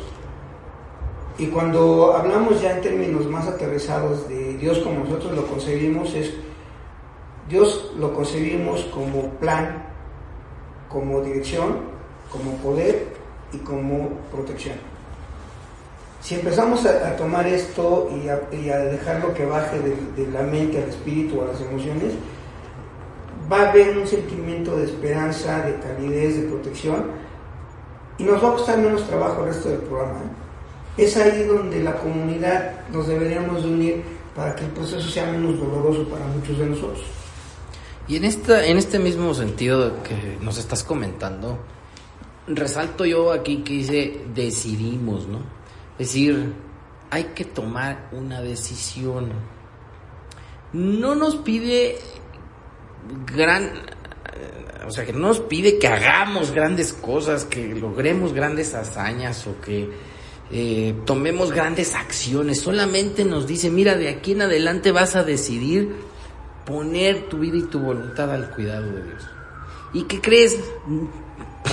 Y 1.38 1.46
cuando 1.46 2.14
hablamos 2.16 2.60
ya 2.60 2.76
en 2.76 2.82
términos 2.82 3.26
más 3.26 3.46
aterrizados 3.46 4.28
de 4.28 4.56
Dios 4.58 4.78
como 4.78 5.04
nosotros 5.04 5.32
lo 5.32 5.46
concebimos, 5.46 6.14
es 6.14 6.34
Dios 7.48 7.92
lo 7.96 8.12
concebimos 8.14 8.82
como 8.94 9.30
plan, 9.40 9.84
como 10.88 11.20
dirección, 11.20 11.76
como 12.30 12.52
poder 12.56 13.08
y 13.52 13.58
como 13.58 14.10
protección. 14.30 14.91
Si 16.22 16.36
empezamos 16.36 16.86
a, 16.86 17.16
tomar 17.16 17.48
esto 17.48 18.08
y 18.14 18.28
a, 18.28 18.78
dejarlo 18.78 19.34
que 19.34 19.44
baje 19.44 19.76
de, 19.80 20.30
la 20.30 20.42
mente 20.42 20.80
al 20.80 20.88
espíritu, 20.88 21.42
a 21.42 21.46
las 21.46 21.60
emociones, 21.60 22.12
va 23.50 23.62
a 23.62 23.70
haber 23.70 23.98
un 23.98 24.06
sentimiento 24.06 24.76
de 24.76 24.84
esperanza, 24.84 25.62
de 25.62 25.74
calidez, 25.80 26.36
de 26.36 26.48
protección, 26.48 27.06
y 28.18 28.22
nos 28.22 28.42
va 28.42 28.50
a 28.50 28.52
costar 28.52 28.78
menos 28.78 29.04
trabajo 29.08 29.42
el 29.42 29.48
resto 29.48 29.70
del 29.70 29.80
programa. 29.80 30.20
¿eh? 30.20 31.02
Es 31.02 31.16
ahí 31.16 31.42
donde 31.42 31.82
la 31.82 31.96
comunidad 31.96 32.86
nos 32.92 33.08
deberíamos 33.08 33.64
de 33.64 33.68
unir 33.68 34.02
para 34.36 34.54
que 34.54 34.64
el 34.64 34.70
proceso 34.70 35.08
sea 35.08 35.26
menos 35.26 35.58
doloroso 35.58 36.04
para 36.08 36.24
muchos 36.26 36.56
de 36.56 36.66
nosotros. 36.66 37.02
Y 38.06 38.16
en, 38.16 38.24
esta, 38.24 38.64
en 38.64 38.76
este 38.76 39.00
mismo 39.00 39.34
sentido 39.34 40.04
que 40.04 40.38
nos 40.40 40.56
estás 40.58 40.84
comentando, 40.84 41.58
resalto 42.46 43.04
yo 43.04 43.32
aquí 43.32 43.64
que 43.64 43.72
dice 43.72 44.20
decidimos, 44.32 45.26
¿no? 45.26 45.61
Es 45.98 46.08
decir, 46.08 46.54
hay 47.10 47.24
que 47.34 47.44
tomar 47.44 48.08
una 48.12 48.40
decisión. 48.40 49.32
No 50.72 51.14
nos 51.14 51.36
pide 51.36 51.98
gran, 53.26 53.70
o 54.86 54.90
sea, 54.90 55.04
que 55.04 55.12
no 55.12 55.28
nos 55.28 55.40
pide 55.40 55.78
que 55.78 55.88
hagamos 55.88 56.50
grandes 56.52 56.92
cosas, 56.92 57.44
que 57.44 57.74
logremos 57.74 58.32
grandes 58.32 58.74
hazañas 58.74 59.46
o 59.46 59.60
que 59.60 59.90
eh, 60.50 60.94
tomemos 61.04 61.52
grandes 61.52 61.94
acciones. 61.94 62.60
Solamente 62.60 63.24
nos 63.24 63.46
dice, 63.46 63.70
mira, 63.70 63.96
de 63.96 64.08
aquí 64.08 64.32
en 64.32 64.42
adelante 64.42 64.92
vas 64.92 65.16
a 65.16 65.24
decidir 65.24 65.94
poner 66.64 67.28
tu 67.28 67.38
vida 67.38 67.58
y 67.58 67.62
tu 67.62 67.80
voluntad 67.80 68.32
al 68.32 68.50
cuidado 68.50 68.86
de 68.90 69.02
Dios. 69.02 69.22
¿Y 69.94 70.04
qué 70.04 70.20
crees? 70.20 70.58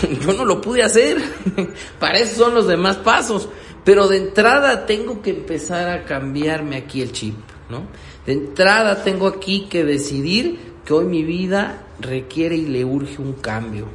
Yo 0.22 0.34
no 0.34 0.46
lo 0.46 0.62
pude 0.62 0.84
hacer. 0.84 1.18
Para 2.00 2.20
eso 2.20 2.44
son 2.44 2.56
los 2.56 2.68
demás 2.68 2.98
pasos. 2.98 3.50
Pero 3.84 4.08
de 4.08 4.18
entrada 4.18 4.86
tengo 4.86 5.22
que 5.22 5.32
empezar 5.32 5.90
a 5.90 6.06
cambiarme 6.06 6.78
aquí 6.78 7.02
el 7.02 7.12
chip. 7.12 7.36
¿no? 7.70 7.84
De 8.26 8.34
entrada 8.34 9.04
tengo 9.04 9.28
aquí 9.28 9.68
que 9.70 9.84
decidir 9.84 10.60
que 10.86 10.94
hoy 10.94 11.06
mi 11.06 11.24
vida 11.24 11.84
requiere 12.00 12.56
y 12.56 12.66
le 12.66 12.84
urge 12.84 13.22
un 13.22 13.34
cambio. 13.34 13.88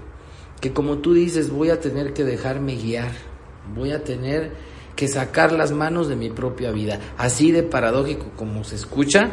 Que 0.61 0.72
como 0.72 0.99
tú 0.99 1.12
dices, 1.12 1.51
voy 1.51 1.70
a 1.70 1.80
tener 1.80 2.12
que 2.14 2.24
dejarme 2.24 2.76
guiar. 2.76 3.12
Voy 3.74 3.93
a 3.93 4.05
tener 4.05 4.53
que 4.97 5.09
sacar 5.09 5.53
las 5.53 5.72
manos 5.72 6.09
de 6.09 6.16
mi 6.16 6.30
propia 6.30 6.70
vida. 6.70 7.01
Así 7.18 7.51
de 7.51 7.62
paradójico 7.62 8.30
como 8.37 8.64
se 8.64 8.76
escucha, 8.76 9.30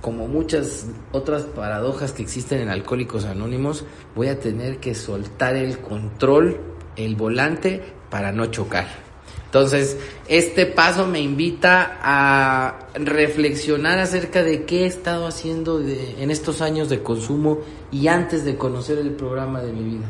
como 0.00 0.26
muchas 0.26 0.86
otras 1.12 1.42
paradojas 1.42 2.12
que 2.12 2.22
existen 2.22 2.60
en 2.60 2.70
Alcohólicos 2.70 3.24
Anónimos, 3.24 3.84
voy 4.16 4.28
a 4.28 4.40
tener 4.40 4.78
que 4.78 4.94
soltar 4.94 5.54
el 5.54 5.78
control, 5.78 6.58
el 6.96 7.14
volante, 7.14 7.82
para 8.10 8.32
no 8.32 8.46
chocar. 8.46 9.11
Entonces, 9.52 9.98
este 10.28 10.64
paso 10.64 11.06
me 11.06 11.20
invita 11.20 11.98
a 12.00 12.88
reflexionar 12.94 13.98
acerca 13.98 14.42
de 14.42 14.64
qué 14.64 14.84
he 14.84 14.86
estado 14.86 15.26
haciendo 15.26 15.78
en 15.78 16.30
estos 16.30 16.62
años 16.62 16.88
de 16.88 17.02
consumo 17.02 17.58
y 17.90 18.08
antes 18.08 18.46
de 18.46 18.56
conocer 18.56 18.96
el 18.96 19.10
programa 19.10 19.60
de 19.60 19.74
mi 19.74 19.84
vida. 19.84 20.06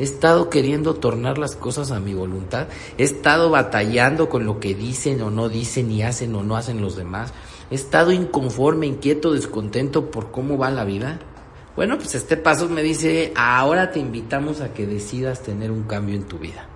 He 0.00 0.02
estado 0.02 0.50
queriendo 0.50 0.94
tornar 0.94 1.38
las 1.38 1.54
cosas 1.54 1.92
a 1.92 2.00
mi 2.00 2.14
voluntad. 2.14 2.66
He 2.98 3.04
estado 3.04 3.48
batallando 3.48 4.28
con 4.28 4.44
lo 4.44 4.58
que 4.58 4.74
dicen 4.74 5.22
o 5.22 5.30
no 5.30 5.48
dicen 5.48 5.88
y 5.92 6.02
hacen 6.02 6.34
o 6.34 6.42
no 6.42 6.56
hacen 6.56 6.80
los 6.80 6.96
demás. 6.96 7.32
He 7.70 7.76
estado 7.76 8.10
inconforme, 8.10 8.88
inquieto, 8.88 9.34
descontento 9.34 10.10
por 10.10 10.32
cómo 10.32 10.58
va 10.58 10.68
la 10.72 10.82
vida. 10.82 11.20
Bueno, 11.76 11.96
pues 11.96 12.16
este 12.16 12.36
paso 12.36 12.68
me 12.68 12.82
dice, 12.82 13.32
ahora 13.36 13.92
te 13.92 14.00
invitamos 14.00 14.60
a 14.60 14.74
que 14.74 14.84
decidas 14.84 15.44
tener 15.44 15.70
un 15.70 15.84
cambio 15.84 16.16
en 16.16 16.24
tu 16.24 16.40
vida. 16.40 16.69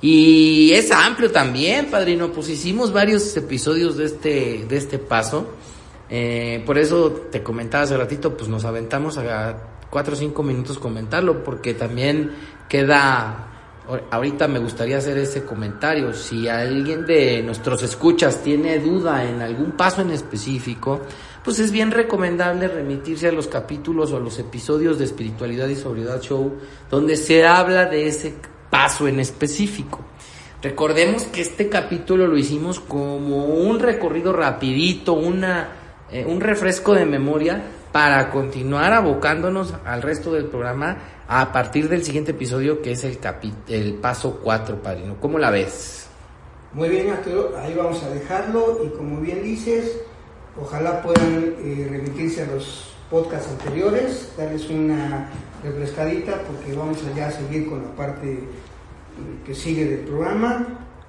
Y 0.00 0.72
es 0.72 0.92
amplio 0.92 1.30
también, 1.32 1.86
padrino, 1.86 2.30
pues 2.30 2.48
hicimos 2.48 2.92
varios 2.92 3.36
episodios 3.36 3.96
de 3.96 4.04
este, 4.04 4.66
de 4.68 4.76
este 4.76 4.98
paso. 4.98 5.54
Eh, 6.08 6.62
por 6.64 6.78
eso 6.78 7.26
te 7.30 7.42
comentaba 7.42 7.84
hace 7.84 7.96
ratito, 7.96 8.36
pues 8.36 8.48
nos 8.48 8.64
aventamos 8.64 9.18
a 9.18 9.56
cuatro 9.90 10.14
o 10.14 10.16
cinco 10.16 10.42
minutos 10.42 10.78
comentarlo, 10.78 11.42
porque 11.42 11.74
también 11.74 12.30
queda, 12.68 13.48
ahorita 14.10 14.48
me 14.48 14.58
gustaría 14.58 14.98
hacer 14.98 15.18
ese 15.18 15.44
comentario, 15.44 16.12
si 16.12 16.48
alguien 16.48 17.04
de 17.04 17.42
nuestros 17.42 17.82
escuchas 17.82 18.42
tiene 18.42 18.78
duda 18.78 19.28
en 19.28 19.42
algún 19.42 19.72
paso 19.72 20.02
en 20.02 20.10
específico, 20.10 21.00
pues 21.44 21.58
es 21.58 21.72
bien 21.72 21.90
recomendable 21.90 22.68
remitirse 22.68 23.28
a 23.28 23.32
los 23.32 23.48
capítulos 23.48 24.12
o 24.12 24.16
a 24.16 24.20
los 24.20 24.38
episodios 24.38 24.98
de 24.98 25.04
Espiritualidad 25.04 25.68
y 25.68 25.76
Sobriedad 25.76 26.20
Show, 26.20 26.58
donde 26.90 27.16
se 27.16 27.46
habla 27.46 27.86
de 27.86 28.06
ese 28.06 28.34
paso 28.70 29.08
en 29.08 29.20
específico. 29.20 30.00
Recordemos 30.62 31.24
que 31.24 31.40
este 31.40 31.68
capítulo 31.68 32.26
lo 32.26 32.36
hicimos 32.36 32.80
como 32.80 33.44
un 33.44 33.78
recorrido 33.78 34.32
rapidito, 34.32 35.12
una, 35.12 35.68
eh, 36.10 36.24
un 36.26 36.40
refresco 36.40 36.94
de 36.94 37.06
memoria 37.06 37.62
para 37.92 38.30
continuar 38.30 38.92
abocándonos 38.92 39.74
al 39.84 40.02
resto 40.02 40.32
del 40.32 40.46
programa 40.46 40.96
a 41.28 41.52
partir 41.52 41.88
del 41.88 42.04
siguiente 42.04 42.32
episodio 42.32 42.82
que 42.82 42.92
es 42.92 43.04
el, 43.04 43.18
el 43.68 43.94
paso 43.94 44.40
4, 44.42 44.82
padrino. 44.82 45.16
¿Cómo 45.20 45.38
la 45.38 45.50
ves? 45.50 46.08
Muy 46.72 46.88
bien, 46.88 47.10
Arturo, 47.10 47.54
ahí 47.58 47.74
vamos 47.74 48.02
a 48.02 48.10
dejarlo 48.10 48.80
y 48.84 48.88
como 48.96 49.20
bien 49.20 49.42
dices, 49.42 50.00
ojalá 50.60 51.02
puedan 51.02 51.54
eh, 51.60 51.86
remitirse 51.88 52.42
a 52.42 52.46
los 52.46 52.94
podcasts 53.10 53.48
anteriores, 53.48 54.32
darles 54.36 54.68
una 54.68 55.30
refrescadita 55.62 56.42
porque 56.42 56.74
vamos 56.74 56.98
allá 57.04 57.28
a 57.28 57.30
seguir 57.30 57.68
con 57.68 57.82
la 57.82 57.90
parte 57.94 58.32
eh, 58.32 58.38
que 59.44 59.54
sigue 59.54 59.84
del 59.86 60.00
programa 60.00 60.66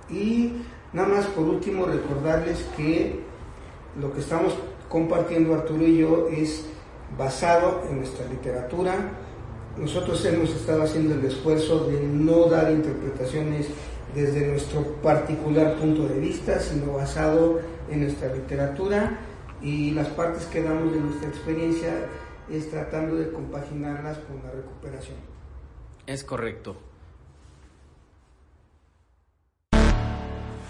y 0.10 0.54
nada 0.94 1.08
más 1.08 1.26
por 1.28 1.46
último 1.46 1.86
recordarles 1.86 2.66
que 2.76 3.20
lo 4.00 4.14
que 4.14 4.20
estamos 4.20 4.56
compartiendo 4.88 5.54
Arturo 5.54 5.86
y 5.86 5.98
yo 5.98 6.28
es 6.30 6.66
basado 7.18 7.84
en 7.90 7.98
nuestra 7.98 8.26
literatura. 8.28 8.96
Nosotros 9.78 10.24
hemos 10.26 10.50
estado 10.50 10.84
haciendo 10.84 11.16
el 11.16 11.26
esfuerzo 11.26 11.86
de 11.86 12.02
no 12.02 12.46
dar 12.46 12.72
interpretaciones 12.72 13.68
desde 14.14 14.48
nuestro 14.48 14.82
particular 15.02 15.76
punto 15.76 16.08
de 16.08 16.20
vista, 16.20 16.60
sino 16.60 16.94
basado 16.94 17.60
en 17.90 18.02
nuestra 18.02 18.34
literatura 18.34 19.20
y 19.62 19.92
las 19.92 20.08
partes 20.08 20.46
que 20.46 20.64
damos 20.64 20.92
de 20.92 21.00
nuestra 21.00 21.30
experiencia 21.30 21.94
es 22.52 22.70
tratando 22.70 23.16
de 23.16 23.32
compaginarlas 23.32 24.18
con 24.20 24.42
la 24.44 24.52
recuperación. 24.52 25.18
Es 26.06 26.24
correcto. 26.24 26.76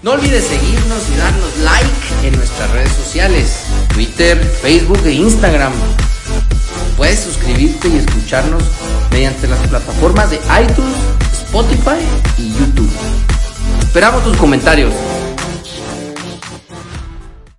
No 0.01 0.11
olvides 0.11 0.45
seguirnos 0.45 1.09
y 1.09 1.17
darnos 1.17 1.57
like 1.57 2.27
en 2.27 2.38
nuestras 2.38 2.71
redes 2.71 2.91
sociales, 2.91 3.65
Twitter, 3.93 4.38
Facebook 4.38 4.99
e 5.05 5.11
Instagram. 5.11 5.73
Puedes 6.95 7.19
suscribirte 7.19 7.89
y 7.89 7.97
escucharnos 7.97 8.63
mediante 9.11 9.47
las 9.47 9.59
plataformas 9.67 10.32
de 10.32 10.38
iTunes, 10.38 10.95
Spotify 11.34 11.99
y 12.38 12.49
YouTube. 12.53 12.91
Esperamos 13.82 14.23
tus 14.23 14.38
comentarios. 14.38 14.93